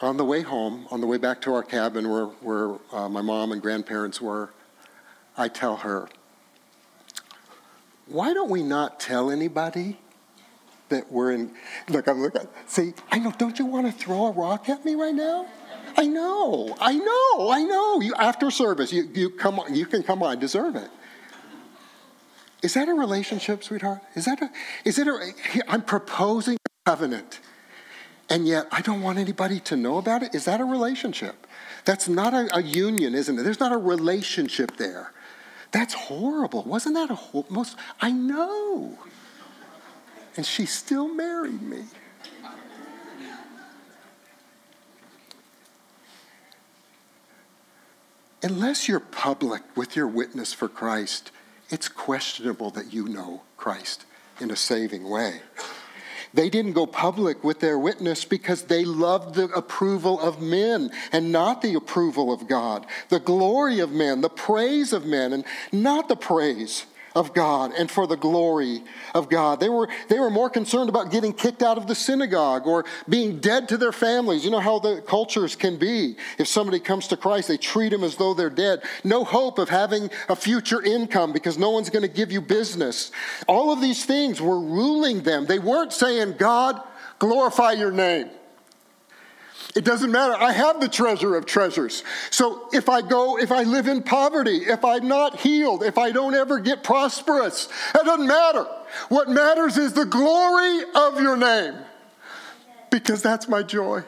on 0.02 0.18
the 0.18 0.26
way 0.26 0.41
home, 0.41 0.88
on 0.91 1.02
the 1.02 1.08
way 1.08 1.18
back 1.18 1.41
to 1.41 1.54
our 1.54 1.64
cabin 1.64 2.10
where, 2.10 2.26
where 2.26 2.76
uh, 2.91 3.10
my 3.10 3.22
mom 3.22 3.52
and 3.52 3.62
grandparents 3.62 4.20
were, 4.20 4.50
I 5.38 5.48
tell 5.48 5.78
her, 5.78 6.10
why 8.08 8.34
don't 8.34 8.50
we 8.50 8.62
not 8.62 9.00
tell 9.00 9.32
anybody 9.32 9.98
that 10.89 11.12
we're 11.12 11.32
in? 11.32 11.52
Look, 11.89 12.08
I'm 12.08 12.22
looking, 12.22 12.48
see, 12.68 12.93
I 13.12 13.20
know, 13.20 13.32
don't 13.38 13.58
you 13.58 13.66
want 13.66 13.88
to 13.88 13.91
throw 13.91 14.28
a 14.28 14.32
rock 14.32 14.70
at 14.70 14.86
me 14.86 14.96
right 14.96 15.16
now? 15.16 15.48
I 15.98 16.06
know, 16.06 16.76
I 16.80 16.93
know, 16.93 17.52
I 17.52 17.64
know. 17.64 18.02
You, 18.02 18.14
after 18.16 18.52
service, 18.52 18.91
you, 18.91 19.10
you, 19.14 19.30
come 19.30 19.60
on, 19.60 19.74
you 19.74 19.86
can 19.86 20.04
come 20.04 20.22
on, 20.22 20.39
deserve 20.39 20.76
it. 20.76 20.89
Is 22.62 22.74
that 22.74 22.89
a 22.89 22.93
relationship, 22.93 23.64
sweetheart? 23.64 24.02
Is 24.16 24.26
that 24.26 24.41
a, 24.41 24.50
is 24.84 25.00
it 25.00 25.08
a, 25.08 25.32
I'm 25.68 25.82
proposing 25.82 26.56
a 26.56 26.89
covenant 26.89 27.39
and 28.30 28.47
yet 28.47 28.67
I 28.71 28.82
don't 28.82 29.01
want 29.01 29.19
anybody 29.19 29.59
to 29.61 29.76
know 29.76 29.97
about 29.97 30.23
it. 30.23 30.34
Is 30.34 30.45
that 30.45 30.59
a 30.59 30.65
relationship? 30.65 31.47
That's 31.86 32.09
not 32.09 32.34
a, 32.34 32.55
a 32.55 32.61
union, 32.63 33.13
isn't 33.13 33.38
it? 33.38 33.43
There's 33.43 33.59
not 33.59 33.71
a 33.71 33.78
relationship 33.78 34.78
there. 34.78 35.11
That's 35.71 35.93
horrible. 35.93 36.63
Wasn't 36.63 36.95
that 36.95 37.11
a 37.11 37.15
whole, 37.15 37.45
most? 37.49 37.78
I 38.01 38.11
know. 38.11 38.97
And 40.38 40.45
she 40.45 40.65
still 40.65 41.13
married 41.13 41.61
me. 41.61 41.84
Unless 48.41 48.88
you're 48.88 48.99
public 48.99 49.63
with 49.76 49.95
your 49.95 50.07
witness 50.07 50.53
for 50.53 50.67
Christ, 50.67 51.32
it's 51.69 51.88
questionable 51.88 52.69
that 52.71 52.93
you 52.93 53.07
know 53.07 53.41
Christ 53.57 54.05
in 54.39 54.51
a 54.51 54.55
saving 54.55 55.09
way. 55.09 55.41
They 56.36 56.50
didn't 56.50 56.74
go 56.74 56.86
public 56.86 57.44
with 57.44 57.62
their 57.62 57.80
witness 57.80 58.26
because 58.26 58.64
they 58.64 58.84
loved 58.84 59.36
the 59.36 59.46
approval 59.46 60.20
of 60.20 60.42
men 60.42 60.92
and 61.12 61.32
not 61.32 61.62
the 61.62 61.76
approval 61.76 62.32
of 62.34 62.48
God, 62.48 62.86
the 63.10 63.20
glory 63.20 63.80
of 63.80 63.92
men, 63.92 64.22
the 64.22 64.30
praise 64.30 64.92
of 64.92 65.06
men, 65.06 65.32
and 65.32 65.46
not 65.72 66.10
the 66.10 66.18
praise 66.18 66.86
of 67.16 67.34
God 67.34 67.72
and 67.78 67.89
for 67.89 68.05
the 68.05 68.18
glory 68.18 68.84
of 69.13 69.30
God. 69.30 69.59
They 69.61 69.70
were, 69.70 69.88
they 70.09 70.20
were 70.20 70.30
more 70.30 70.49
concerned 70.49 70.89
about 70.89 71.11
getting 71.11 71.34
kicked 71.34 71.63
out 71.63 71.78
of 71.78 71.88
the 71.88 71.95
synagogue 71.95 72.68
or 72.68 72.86
being 73.07 73.39
dead 73.39 73.70
to 73.70 73.78
their 73.78 73.93
families. 73.93 74.43
You 74.43 74.51
know 74.51 74.59
how 74.59 74.80
the 74.80 75.01
cultures 75.01 75.55
can 75.55 75.78
be. 75.78 76.18
If 76.38 76.47
somebody 76.47 76.80
comes 76.80 77.07
to 77.07 77.18
Christ, 77.18 77.47
they 77.47 77.57
treat 77.57 77.89
them 77.89 78.03
as 78.03 78.18
though 78.18 78.34
they're 78.34 78.49
dead. 78.49 78.84
No 79.03 79.24
hope 79.24 79.57
of 79.57 79.70
having 79.70 80.09
a 80.28 80.36
future 80.36 80.82
income 80.82 81.32
because 81.32 81.57
no 81.57 81.70
one's 81.70 81.89
going 81.89 82.03
to 82.03 82.13
give 82.13 82.32
you 82.32 82.41
business. 82.41 83.11
All 83.47 83.72
of 83.72 83.82
these 83.82 84.03
things 84.05 84.41
were 84.41 84.59
ruling 84.59 85.22
them. 85.22 85.45
They 85.45 85.59
weren't 85.59 85.93
saying, 85.93 86.36
God, 86.38 86.82
glorify 87.18 87.72
your 87.72 87.91
name. 87.91 88.30
It 89.76 89.84
doesn't 89.84 90.09
matter. 90.09 90.34
I 90.34 90.53
have 90.53 90.80
the 90.80 90.88
treasure 90.88 91.36
of 91.36 91.45
treasures. 91.45 92.03
So 92.30 92.69
if 92.71 92.88
I 92.88 93.01
go, 93.01 93.38
if 93.38 93.51
I 93.51 93.63
live 93.63 93.88
in 93.88 94.03
poverty, 94.03 94.59
if 94.59 94.86
I'm 94.86 95.09
not 95.09 95.41
healed, 95.41 95.84
if 95.84 95.97
I 95.97 96.11
don't 96.11 96.34
ever 96.34 96.59
get 96.59 96.82
prosperous, 96.82 97.67
that 97.93 98.05
doesn't 98.05 98.26
matter. 98.26 98.65
What 99.09 99.30
matters 99.30 99.78
is 99.78 99.91
the 99.91 100.05
glory 100.05 100.84
of 100.95 101.19
your 101.19 101.36
name 101.36 101.76
because 102.89 103.21
that's 103.21 103.49
my 103.49 103.63
joy. 103.63 104.03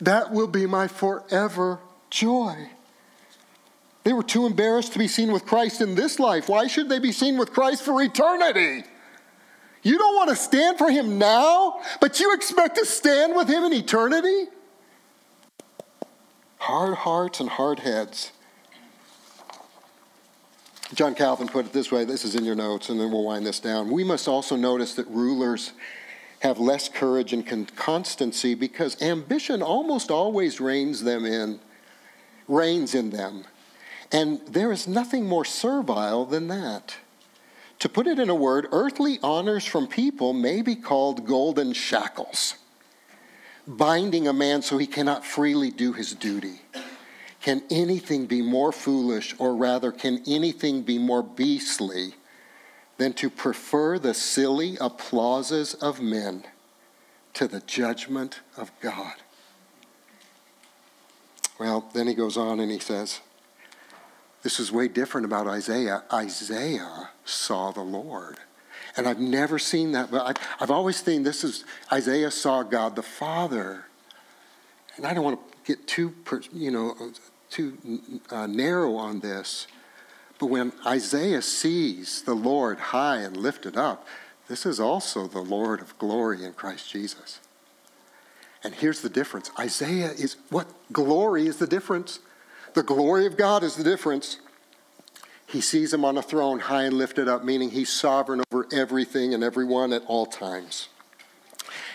That 0.00 0.32
will 0.32 0.46
be 0.46 0.66
my 0.66 0.86
forever 0.86 1.80
joy. 2.08 2.70
They 4.04 4.12
were 4.12 4.22
too 4.22 4.46
embarrassed 4.46 4.92
to 4.92 5.00
be 5.00 5.08
seen 5.08 5.32
with 5.32 5.46
Christ 5.46 5.80
in 5.80 5.96
this 5.96 6.20
life. 6.20 6.48
Why 6.48 6.68
should 6.68 6.88
they 6.88 7.00
be 7.00 7.10
seen 7.10 7.36
with 7.38 7.52
Christ 7.52 7.82
for 7.82 8.00
eternity? 8.00 8.84
You 9.82 9.98
don't 9.98 10.14
want 10.14 10.30
to 10.30 10.36
stand 10.36 10.78
for 10.78 10.90
him 10.90 11.18
now, 11.18 11.80
but 12.00 12.20
you 12.20 12.32
expect 12.34 12.76
to 12.76 12.86
stand 12.86 13.34
with 13.34 13.48
him 13.48 13.64
in 13.64 13.72
eternity? 13.72 14.46
Hard 16.60 16.94
hearts 16.98 17.40
and 17.40 17.48
hard 17.48 17.80
heads. 17.80 18.32
John 20.94 21.14
Calvin 21.14 21.48
put 21.48 21.66
it 21.66 21.72
this 21.72 21.90
way 21.92 22.04
this 22.04 22.24
is 22.24 22.34
in 22.34 22.44
your 22.44 22.54
notes, 22.54 22.88
and 22.88 23.00
then 23.00 23.10
we'll 23.10 23.24
wind 23.24 23.46
this 23.46 23.60
down. 23.60 23.90
We 23.90 24.04
must 24.04 24.28
also 24.28 24.56
notice 24.56 24.94
that 24.94 25.06
rulers 25.08 25.72
have 26.40 26.58
less 26.58 26.88
courage 26.88 27.32
and 27.32 27.74
constancy 27.76 28.54
because 28.54 29.00
ambition 29.00 29.62
almost 29.62 30.10
always 30.10 30.60
reigns 30.60 31.02
them 31.02 31.24
in 31.24 31.60
reigns 32.48 32.94
in 32.94 33.10
them 33.10 33.44
and 34.10 34.40
there 34.48 34.72
is 34.72 34.88
nothing 34.88 35.26
more 35.26 35.44
servile 35.44 36.24
than 36.24 36.48
that 36.48 36.96
to 37.78 37.88
put 37.88 38.06
it 38.06 38.18
in 38.18 38.28
a 38.28 38.34
word 38.34 38.66
earthly 38.72 39.18
honors 39.22 39.64
from 39.64 39.86
people 39.86 40.32
may 40.32 40.62
be 40.62 40.74
called 40.74 41.26
golden 41.26 41.72
shackles 41.72 42.56
binding 43.66 44.28
a 44.28 44.32
man 44.32 44.62
so 44.62 44.78
he 44.78 44.86
cannot 44.86 45.24
freely 45.24 45.70
do 45.70 45.92
his 45.92 46.14
duty. 46.14 46.62
Can 47.40 47.62
anything 47.70 48.26
be 48.26 48.42
more 48.42 48.72
foolish, 48.72 49.34
or 49.38 49.54
rather, 49.54 49.92
can 49.92 50.22
anything 50.26 50.82
be 50.82 50.98
more 50.98 51.22
beastly 51.22 52.14
than 52.98 53.14
to 53.14 53.30
prefer 53.30 53.98
the 53.98 54.12
silly 54.12 54.76
applauses 54.78 55.74
of 55.74 56.02
men 56.02 56.44
to 57.32 57.48
the 57.48 57.60
judgment 57.60 58.40
of 58.56 58.70
God? 58.80 59.14
Well, 61.58 61.88
then 61.94 62.06
he 62.06 62.14
goes 62.14 62.36
on 62.36 62.60
and 62.60 62.70
he 62.70 62.78
says, 62.78 63.20
This 64.42 64.60
is 64.60 64.70
way 64.70 64.88
different 64.88 65.24
about 65.24 65.46
Isaiah. 65.46 66.04
Isaiah 66.12 67.10
saw 67.24 67.70
the 67.70 67.82
Lord. 67.82 68.38
And 68.96 69.06
I've 69.06 69.20
never 69.20 69.58
seen 69.58 69.92
that, 69.92 70.10
but 70.10 70.26
I've, 70.26 70.36
I've 70.60 70.70
always 70.70 70.96
seen 70.96 71.22
this 71.22 71.44
is 71.44 71.64
Isaiah 71.92 72.30
saw 72.30 72.62
God 72.62 72.96
the 72.96 73.02
Father. 73.02 73.84
And 74.96 75.06
I 75.06 75.14
don't 75.14 75.24
want 75.24 75.38
to 75.38 75.66
get 75.66 75.86
too, 75.86 76.14
you 76.52 76.70
know, 76.70 77.12
too 77.50 77.78
uh, 78.30 78.46
narrow 78.46 78.96
on 78.96 79.20
this. 79.20 79.66
But 80.38 80.46
when 80.46 80.72
Isaiah 80.86 81.42
sees 81.42 82.22
the 82.22 82.34
Lord 82.34 82.78
high 82.78 83.18
and 83.18 83.36
lifted 83.36 83.76
up, 83.76 84.06
this 84.48 84.66
is 84.66 84.80
also 84.80 85.28
the 85.28 85.40
Lord 85.40 85.80
of 85.80 85.96
glory 85.98 86.44
in 86.44 86.54
Christ 86.54 86.90
Jesus. 86.90 87.40
And 88.64 88.74
here's 88.74 89.00
the 89.00 89.08
difference 89.08 89.50
Isaiah 89.58 90.10
is 90.10 90.36
what 90.48 90.66
glory 90.92 91.46
is 91.46 91.58
the 91.58 91.66
difference? 91.66 92.18
The 92.74 92.82
glory 92.82 93.26
of 93.26 93.36
God 93.36 93.62
is 93.62 93.76
the 93.76 93.84
difference. 93.84 94.38
He 95.50 95.60
sees 95.60 95.92
him 95.92 96.04
on 96.04 96.16
a 96.16 96.22
throne, 96.22 96.60
high 96.60 96.84
and 96.84 96.96
lifted 96.96 97.26
up, 97.26 97.44
meaning 97.44 97.70
he's 97.70 97.90
sovereign 97.90 98.42
over 98.52 98.68
everything 98.72 99.34
and 99.34 99.42
everyone 99.42 99.92
at 99.92 100.04
all 100.06 100.26
times. 100.26 100.88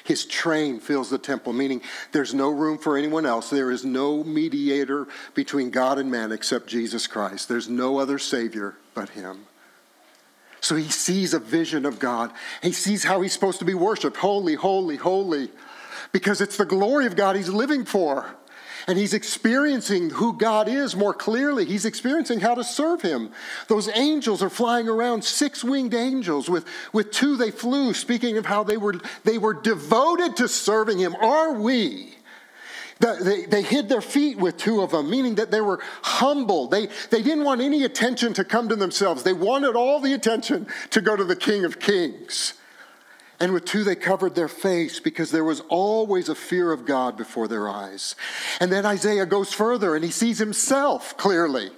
His 0.04 0.26
train 0.26 0.80
fills 0.80 1.10
the 1.10 1.18
temple, 1.18 1.54
meaning 1.54 1.82
there's 2.12 2.34
no 2.34 2.50
room 2.50 2.78
for 2.78 2.98
anyone 2.98 3.26
else. 3.26 3.50
There 3.50 3.72
is 3.72 3.86
no 3.86 4.24
mediator 4.24 5.08
between 5.34 5.72
God 5.72 5.98
and 5.98 6.12
man 6.12 6.32
except 6.32 6.68
Jesus 6.68 7.08
Christ. 7.08 7.48
There's 7.48 7.70
no 7.70 7.98
other 7.98 8.20
Savior 8.20 8.76
but 8.94 9.10
Him. 9.10 9.46
So 10.60 10.76
he 10.76 10.90
sees 10.90 11.34
a 11.34 11.40
vision 11.40 11.86
of 11.86 12.00
God. 12.00 12.32
He 12.62 12.72
sees 12.72 13.04
how 13.04 13.22
he's 13.22 13.34
supposed 13.34 13.60
to 13.60 13.66
be 13.66 13.74
worshiped 13.74 14.18
holy, 14.18 14.56
holy, 14.56 14.96
holy, 14.96 15.50
because 16.12 16.42
it's 16.42 16.58
the 16.58 16.66
glory 16.66 17.06
of 17.06 17.16
God 17.16 17.36
he's 17.36 17.50
living 17.50 17.86
for 17.86 18.36
and 18.88 18.98
he's 18.98 19.14
experiencing 19.14 20.12
who 20.12 20.34
God 20.34 20.68
is 20.68 20.96
more 20.96 21.14
clearly. 21.14 21.66
He's 21.66 21.86
experiencing 21.86 22.40
how 22.40 22.56
to 22.56 22.64
serve 22.64 23.02
him. 23.02 23.32
Those 23.68 23.90
angels 23.90 24.44
are 24.44 24.50
flying 24.50 24.88
around, 24.88 25.24
six 25.24 25.64
winged 25.64 25.94
angels. 25.94 26.50
With, 26.50 26.66
with 26.94 27.12
two, 27.12 27.36
they 27.36 27.52
flew, 27.52 27.94
speaking 27.94 28.38
of 28.38 28.46
how 28.46 28.64
they 28.64 28.78
were, 28.78 28.96
they 29.24 29.38
were 29.38 29.54
devoted 29.54 30.38
to 30.38 30.48
serving 30.48 31.00
him. 31.00 31.16
Are 31.16 31.54
we? 31.54 32.16
They, 33.00 33.46
they 33.46 33.62
hid 33.62 33.90
their 33.90 34.02
feet 34.02 34.38
with 34.38 34.58
two 34.58 34.82
of 34.82 34.92
them, 34.92 35.10
meaning 35.10 35.36
that 35.36 35.52
they 35.52 35.62
were 35.62 35.80
humble. 36.02 36.68
They, 36.68 36.88
they 37.10 37.22
didn't 37.22 37.44
want 37.44 37.62
any 37.62 37.84
attention 37.84 38.34
to 38.36 38.46
come 38.46 38.70
to 38.70 38.76
themselves. 38.76 39.24
They 39.24 39.34
wanted 39.34 39.76
all 39.76 40.00
the 40.00 40.14
attention 40.14 40.68
to 40.92 41.02
go 41.02 41.16
to 41.16 41.24
the 41.24 41.36
King 41.36 41.66
of 41.66 41.80
Kings. 41.80 42.54
And 43.40 43.52
with 43.52 43.66
two, 43.66 43.84
they 43.84 43.96
covered 43.96 44.36
their 44.36 44.48
face 44.48 45.00
because 45.00 45.32
there 45.32 45.44
was 45.44 45.62
always 45.68 46.30
a 46.30 46.36
fear 46.36 46.72
of 46.72 46.86
God 46.86 47.18
before 47.18 47.48
their 47.48 47.68
eyes. 47.68 48.16
And 48.62 48.72
then 48.72 48.86
Isaiah 48.86 49.26
goes 49.26 49.52
further 49.52 49.96
and 49.96 50.06
he 50.06 50.12
sees 50.12 50.40
himself 50.40 51.18
clearly. 51.18 51.72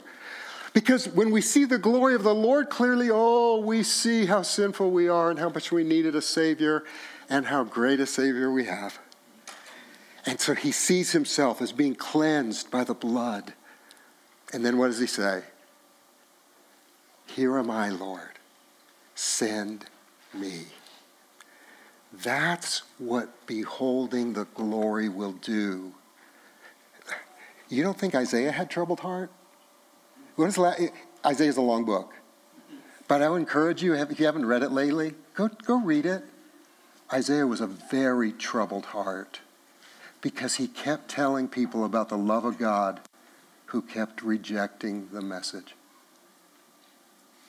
Because 0.73 1.07
when 1.07 1.31
we 1.31 1.41
see 1.41 1.65
the 1.65 1.79
glory 1.79 2.13
of 2.13 2.21
the 2.21 2.35
Lord 2.35 2.69
clearly, 2.69 3.09
oh, 3.11 3.59
we 3.59 3.81
see 3.81 4.27
how 4.27 4.43
sinful 4.43 4.91
we 4.91 5.07
are 5.07 5.31
and 5.31 5.39
how 5.39 5.49
much 5.49 5.71
we 5.71 5.83
needed 5.83 6.15
a 6.15 6.21
Savior 6.21 6.83
and 7.29 7.47
how 7.47 7.63
great 7.63 7.99
a 7.99 8.05
Savior 8.05 8.51
we 8.51 8.65
have. 8.65 8.99
And 10.27 10.39
so 10.39 10.53
he 10.53 10.71
sees 10.71 11.13
himself 11.13 11.61
as 11.61 11.71
being 11.71 11.95
cleansed 11.95 12.69
by 12.69 12.83
the 12.83 12.93
blood. 12.93 13.53
And 14.53 14.63
then 14.63 14.77
what 14.77 14.87
does 14.87 14.99
he 14.99 15.07
say? 15.07 15.41
Here 17.25 17.57
am 17.57 17.71
I, 17.71 17.89
Lord. 17.89 18.37
Send 19.15 19.85
me. 20.33 20.65
That's 22.23 22.83
what 22.97 23.45
beholding 23.45 24.33
the 24.33 24.45
glory 24.45 25.09
will 25.09 25.33
do. 25.33 25.93
You 27.69 27.83
don't 27.83 27.99
think 27.99 28.15
Isaiah 28.15 28.51
had 28.51 28.69
troubled 28.69 29.01
heart? 29.01 29.29
When's 30.35 30.57
last, 30.57 30.79
eh, 30.79 30.89
Isaiah's 31.25 31.57
a 31.57 31.61
long 31.61 31.85
book. 31.85 32.13
But 33.07 33.21
I 33.21 33.29
would 33.29 33.37
encourage 33.37 33.83
you, 33.83 33.93
if 33.93 34.19
you 34.19 34.25
haven't 34.25 34.45
read 34.45 34.63
it 34.63 34.71
lately, 34.71 35.13
go, 35.33 35.47
go 35.47 35.79
read 35.79 36.05
it. 36.05 36.23
Isaiah 37.11 37.47
was 37.47 37.61
a 37.61 37.67
very 37.67 38.31
troubled 38.31 38.87
heart 38.87 39.39
because 40.21 40.55
he 40.55 40.67
kept 40.67 41.09
telling 41.09 41.47
people 41.47 41.85
about 41.85 42.09
the 42.09 42.17
love 42.17 42.43
of 42.45 42.57
God 42.57 42.99
who 43.67 43.81
kept 43.81 44.21
rejecting 44.21 45.09
the 45.11 45.21
message. 45.21 45.75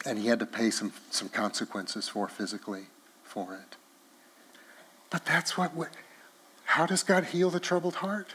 And 0.05 0.19
he 0.19 0.29
had 0.29 0.39
to 0.41 0.47
pay 0.47 0.71
some, 0.71 0.93
some 1.11 1.29
consequences 1.29 2.09
for 2.09 2.29
physically 2.29 2.87
for 3.25 3.55
it. 3.55 3.77
But 5.11 5.25
that's 5.25 5.57
what, 5.57 5.73
how 6.65 6.87
does 6.87 7.03
God 7.03 7.27
heal 7.27 7.51
the 7.51 7.61
troubled 7.61 7.97
heart? 7.97 8.35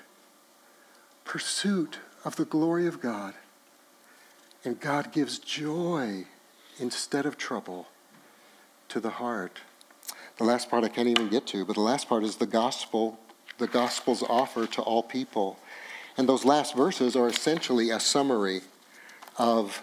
Pursuit 1.23 1.99
of 2.25 2.35
the 2.35 2.45
glory 2.45 2.87
of 2.87 3.01
God. 3.01 3.33
And 4.65 4.79
God 4.79 5.11
gives 5.11 5.39
joy 5.39 6.25
instead 6.79 7.25
of 7.25 7.37
trouble 7.37 7.87
to 8.89 8.99
the 8.99 9.11
heart. 9.11 9.59
The 10.37 10.43
last 10.45 10.69
part 10.69 10.83
I 10.83 10.87
can't 10.87 11.07
even 11.07 11.29
get 11.29 11.45
to, 11.47 11.65
but 11.65 11.75
the 11.75 11.81
last 11.81 12.09
part 12.09 12.23
is 12.23 12.37
the 12.37 12.47
gospel, 12.47 13.19
the 13.57 13.67
gospel's 13.67 14.23
offer 14.23 14.65
to 14.67 14.81
all 14.81 15.03
people. 15.03 15.59
And 16.17 16.27
those 16.27 16.45
last 16.45 16.75
verses 16.75 17.15
are 17.15 17.27
essentially 17.27 17.91
a 17.91 17.99
summary 17.99 18.61
of 19.37 19.81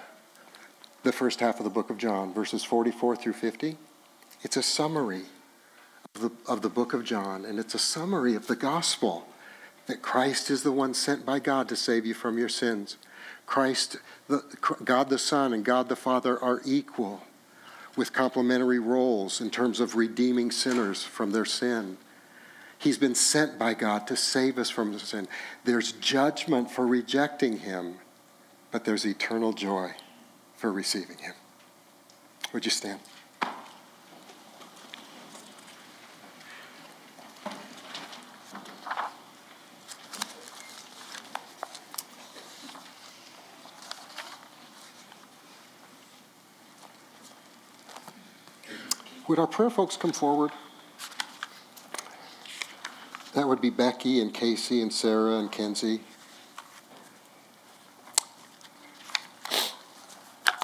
the 1.03 1.13
first 1.13 1.41
half 1.41 1.59
of 1.59 1.65
the 1.65 1.71
book 1.71 1.91
of 1.91 1.99
John, 1.99 2.33
verses 2.33 2.65
44 2.65 3.17
through 3.17 3.33
50. 3.35 3.77
It's 4.43 4.57
a 4.57 4.63
summary 4.63 5.23
the, 6.15 6.31
of 6.47 6.63
the 6.63 6.69
book 6.69 6.93
of 6.93 7.05
John, 7.05 7.45
and 7.45 7.59
it's 7.59 7.75
a 7.75 7.79
summary 7.79 8.35
of 8.35 8.47
the 8.47 8.57
gospel 8.57 9.27
that 9.87 10.03
Christ 10.03 10.51
is 10.51 10.63
the 10.63 10.73
one 10.73 10.95
sent 10.95 11.25
by 11.27 11.39
God 11.39 11.69
to 11.69 11.77
save 11.77 12.07
you 12.07 12.15
from 12.15 12.39
your 12.39 12.49
sins. 12.49 12.97
Christ, 13.47 13.97
the, 14.29 14.45
God 14.85 15.09
the 15.09 15.19
Son, 15.19 15.53
and 15.53 15.65
God 15.65 15.89
the 15.89 15.97
Father 15.97 16.39
are 16.43 16.61
equal. 16.65 17.23
with 17.97 18.13
complementary 18.13 18.79
roles 18.79 19.41
in 19.41 19.51
terms 19.51 19.81
of 19.81 19.97
redeeming 19.97 20.51
sinners 20.51 21.03
from 21.03 21.33
their 21.33 21.45
sin. 21.45 21.99
He's 22.79 22.99
been 22.99 23.15
sent 23.15 23.59
by 23.59 23.75
God 23.75 24.07
to 24.07 24.17
save 24.17 24.59
us 24.59 24.71
from 24.71 24.99
sin. 24.99 25.29
There's 25.65 25.93
judgment 25.93 26.71
for 26.71 26.87
rejecting 26.87 27.59
him, 27.59 27.97
but 28.71 28.85
there's 28.85 29.05
eternal 29.05 29.53
joy 29.53 29.91
for 30.57 30.73
receiving 30.73 31.19
him. 31.19 31.35
Would 32.53 32.65
you 32.65 32.71
stand? 32.71 33.01
Would 49.31 49.39
our 49.39 49.47
prayer 49.47 49.71
folks 49.71 49.97
come 49.97 50.11
forward? 50.11 50.51
That 53.35 53.47
would 53.47 53.61
be 53.61 53.71
Becky 53.71 54.21
and 54.21 54.35
Casey 54.35 54.83
and 54.83 54.93
Sarah 54.93 55.39
and 55.39 55.53
Kenzie. 55.53 56.01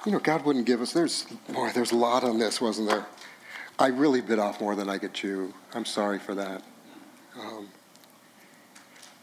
You 0.05 0.11
know, 0.11 0.19
God 0.19 0.45
wouldn't 0.45 0.67
give 0.67 0.81
us. 0.81 0.93
There's 0.93 1.27
boy, 1.49 1.71
there's 1.77 1.93
a 1.93 1.97
lot 1.97 2.25
on 2.25 2.41
this, 2.41 2.61
wasn't 2.61 2.89
there? 2.89 3.07
I 3.79 3.87
really 3.87 4.21
bit 4.21 4.41
off 4.41 4.61
more 4.61 4.75
than 4.75 4.89
I 4.89 4.99
could 4.99 5.15
chew. 5.15 5.55
I'm 5.73 5.85
sorry 5.85 6.19
for 6.19 6.35
that. 6.35 6.65
Um, 7.41 7.69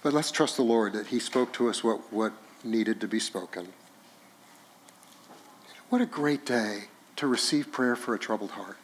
but 0.04 0.14
let's 0.14 0.32
trust 0.32 0.56
the 0.56 0.64
Lord 0.64 0.94
that 0.94 1.08
He 1.08 1.20
spoke 1.20 1.52
to 1.56 1.68
us 1.68 1.84
what, 1.84 2.14
what 2.14 2.32
needed 2.64 3.02
to 3.02 3.10
be 3.10 3.20
spoken. 3.20 3.68
What 5.90 6.00
a 6.00 6.06
great 6.06 6.46
day 6.46 6.86
to 7.18 7.28
receive 7.28 7.74
prayer 7.74 7.98
for 7.98 8.16
a 8.16 8.18
troubled 8.18 8.52
heart. 8.52 8.78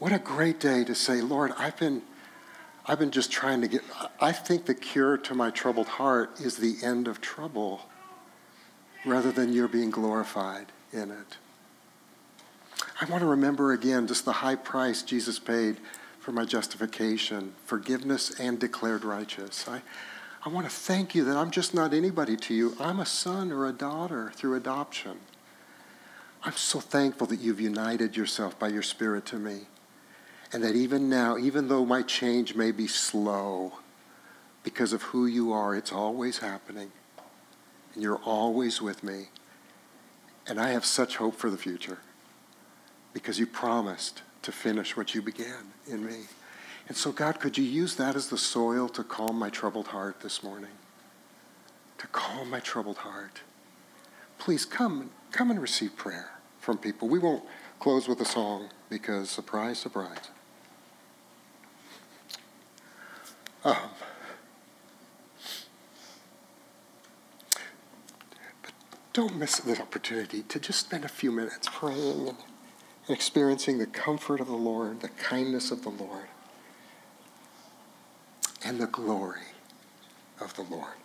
What 0.00 0.12
a 0.12 0.18
great 0.18 0.58
day 0.58 0.82
to 0.84 0.94
say, 0.94 1.20
Lord, 1.20 1.52
I've 1.58 1.76
been, 1.76 2.00
I've 2.86 2.98
been 2.98 3.10
just 3.10 3.30
trying 3.30 3.60
to 3.60 3.68
get, 3.68 3.82
I 4.18 4.32
think 4.32 4.64
the 4.64 4.74
cure 4.74 5.18
to 5.18 5.34
my 5.34 5.50
troubled 5.50 5.88
heart 5.88 6.40
is 6.40 6.56
the 6.56 6.76
end 6.82 7.06
of 7.06 7.20
trouble 7.20 7.82
rather 9.04 9.30
than 9.30 9.52
your 9.52 9.68
being 9.68 9.90
glorified 9.90 10.72
in 10.90 11.10
it. 11.10 11.36
I 12.98 13.04
want 13.10 13.20
to 13.20 13.26
remember 13.26 13.72
again 13.72 14.06
just 14.06 14.24
the 14.24 14.32
high 14.32 14.54
price 14.54 15.02
Jesus 15.02 15.38
paid 15.38 15.76
for 16.18 16.32
my 16.32 16.46
justification, 16.46 17.52
forgiveness, 17.66 18.40
and 18.40 18.58
declared 18.58 19.04
righteous. 19.04 19.68
I, 19.68 19.82
I 20.46 20.48
want 20.48 20.66
to 20.66 20.74
thank 20.74 21.14
you 21.14 21.24
that 21.24 21.36
I'm 21.36 21.50
just 21.50 21.74
not 21.74 21.92
anybody 21.92 22.38
to 22.38 22.54
you. 22.54 22.74
I'm 22.80 23.00
a 23.00 23.06
son 23.06 23.52
or 23.52 23.66
a 23.66 23.72
daughter 23.72 24.32
through 24.34 24.54
adoption. 24.54 25.18
I'm 26.42 26.56
so 26.56 26.80
thankful 26.80 27.26
that 27.26 27.40
you've 27.40 27.60
united 27.60 28.16
yourself 28.16 28.58
by 28.58 28.68
your 28.68 28.82
Spirit 28.82 29.26
to 29.26 29.38
me. 29.38 29.66
And 30.52 30.64
that 30.64 30.74
even 30.74 31.08
now, 31.08 31.38
even 31.38 31.68
though 31.68 31.84
my 31.84 32.02
change 32.02 32.54
may 32.54 32.72
be 32.72 32.86
slow 32.86 33.74
because 34.64 34.92
of 34.92 35.02
who 35.02 35.26
you 35.26 35.52
are, 35.52 35.76
it's 35.76 35.92
always 35.92 36.38
happening. 36.38 36.90
And 37.94 38.02
you're 38.02 38.20
always 38.24 38.82
with 38.82 39.04
me. 39.04 39.28
And 40.46 40.60
I 40.60 40.70
have 40.70 40.84
such 40.84 41.16
hope 41.16 41.36
for 41.36 41.50
the 41.50 41.56
future 41.56 41.98
because 43.12 43.38
you 43.38 43.46
promised 43.46 44.22
to 44.42 44.52
finish 44.52 44.96
what 44.96 45.14
you 45.14 45.22
began 45.22 45.72
in 45.86 46.04
me. 46.04 46.20
And 46.88 46.96
so, 46.96 47.12
God, 47.12 47.38
could 47.38 47.56
you 47.56 47.64
use 47.64 47.94
that 47.96 48.16
as 48.16 48.28
the 48.28 48.38
soil 48.38 48.88
to 48.90 49.04
calm 49.04 49.38
my 49.38 49.50
troubled 49.50 49.88
heart 49.88 50.20
this 50.20 50.42
morning? 50.42 50.70
To 51.98 52.06
calm 52.08 52.50
my 52.50 52.58
troubled 52.58 52.98
heart. 52.98 53.42
Please 54.38 54.64
come, 54.64 55.10
come 55.30 55.50
and 55.50 55.60
receive 55.60 55.96
prayer 55.96 56.30
from 56.58 56.78
people. 56.78 57.08
We 57.08 57.18
won't 57.18 57.44
close 57.78 58.08
with 58.08 58.20
a 58.20 58.24
song 58.24 58.70
because, 58.88 59.30
surprise, 59.30 59.78
surprise. 59.78 60.30
Um, 63.62 63.76
but 68.62 68.72
don't 69.12 69.36
miss 69.36 69.58
this 69.58 69.78
opportunity 69.80 70.42
to 70.44 70.58
just 70.58 70.80
spend 70.80 71.04
a 71.04 71.08
few 71.08 71.30
minutes 71.30 71.68
praying 71.70 72.28
and 72.28 72.36
experiencing 73.08 73.78
the 73.78 73.86
comfort 73.86 74.40
of 74.40 74.46
the 74.46 74.54
Lord, 74.54 75.00
the 75.00 75.08
kindness 75.08 75.70
of 75.70 75.82
the 75.82 75.90
Lord, 75.90 76.28
and 78.64 78.80
the 78.80 78.86
glory 78.86 79.40
of 80.40 80.54
the 80.54 80.62
Lord. 80.62 80.99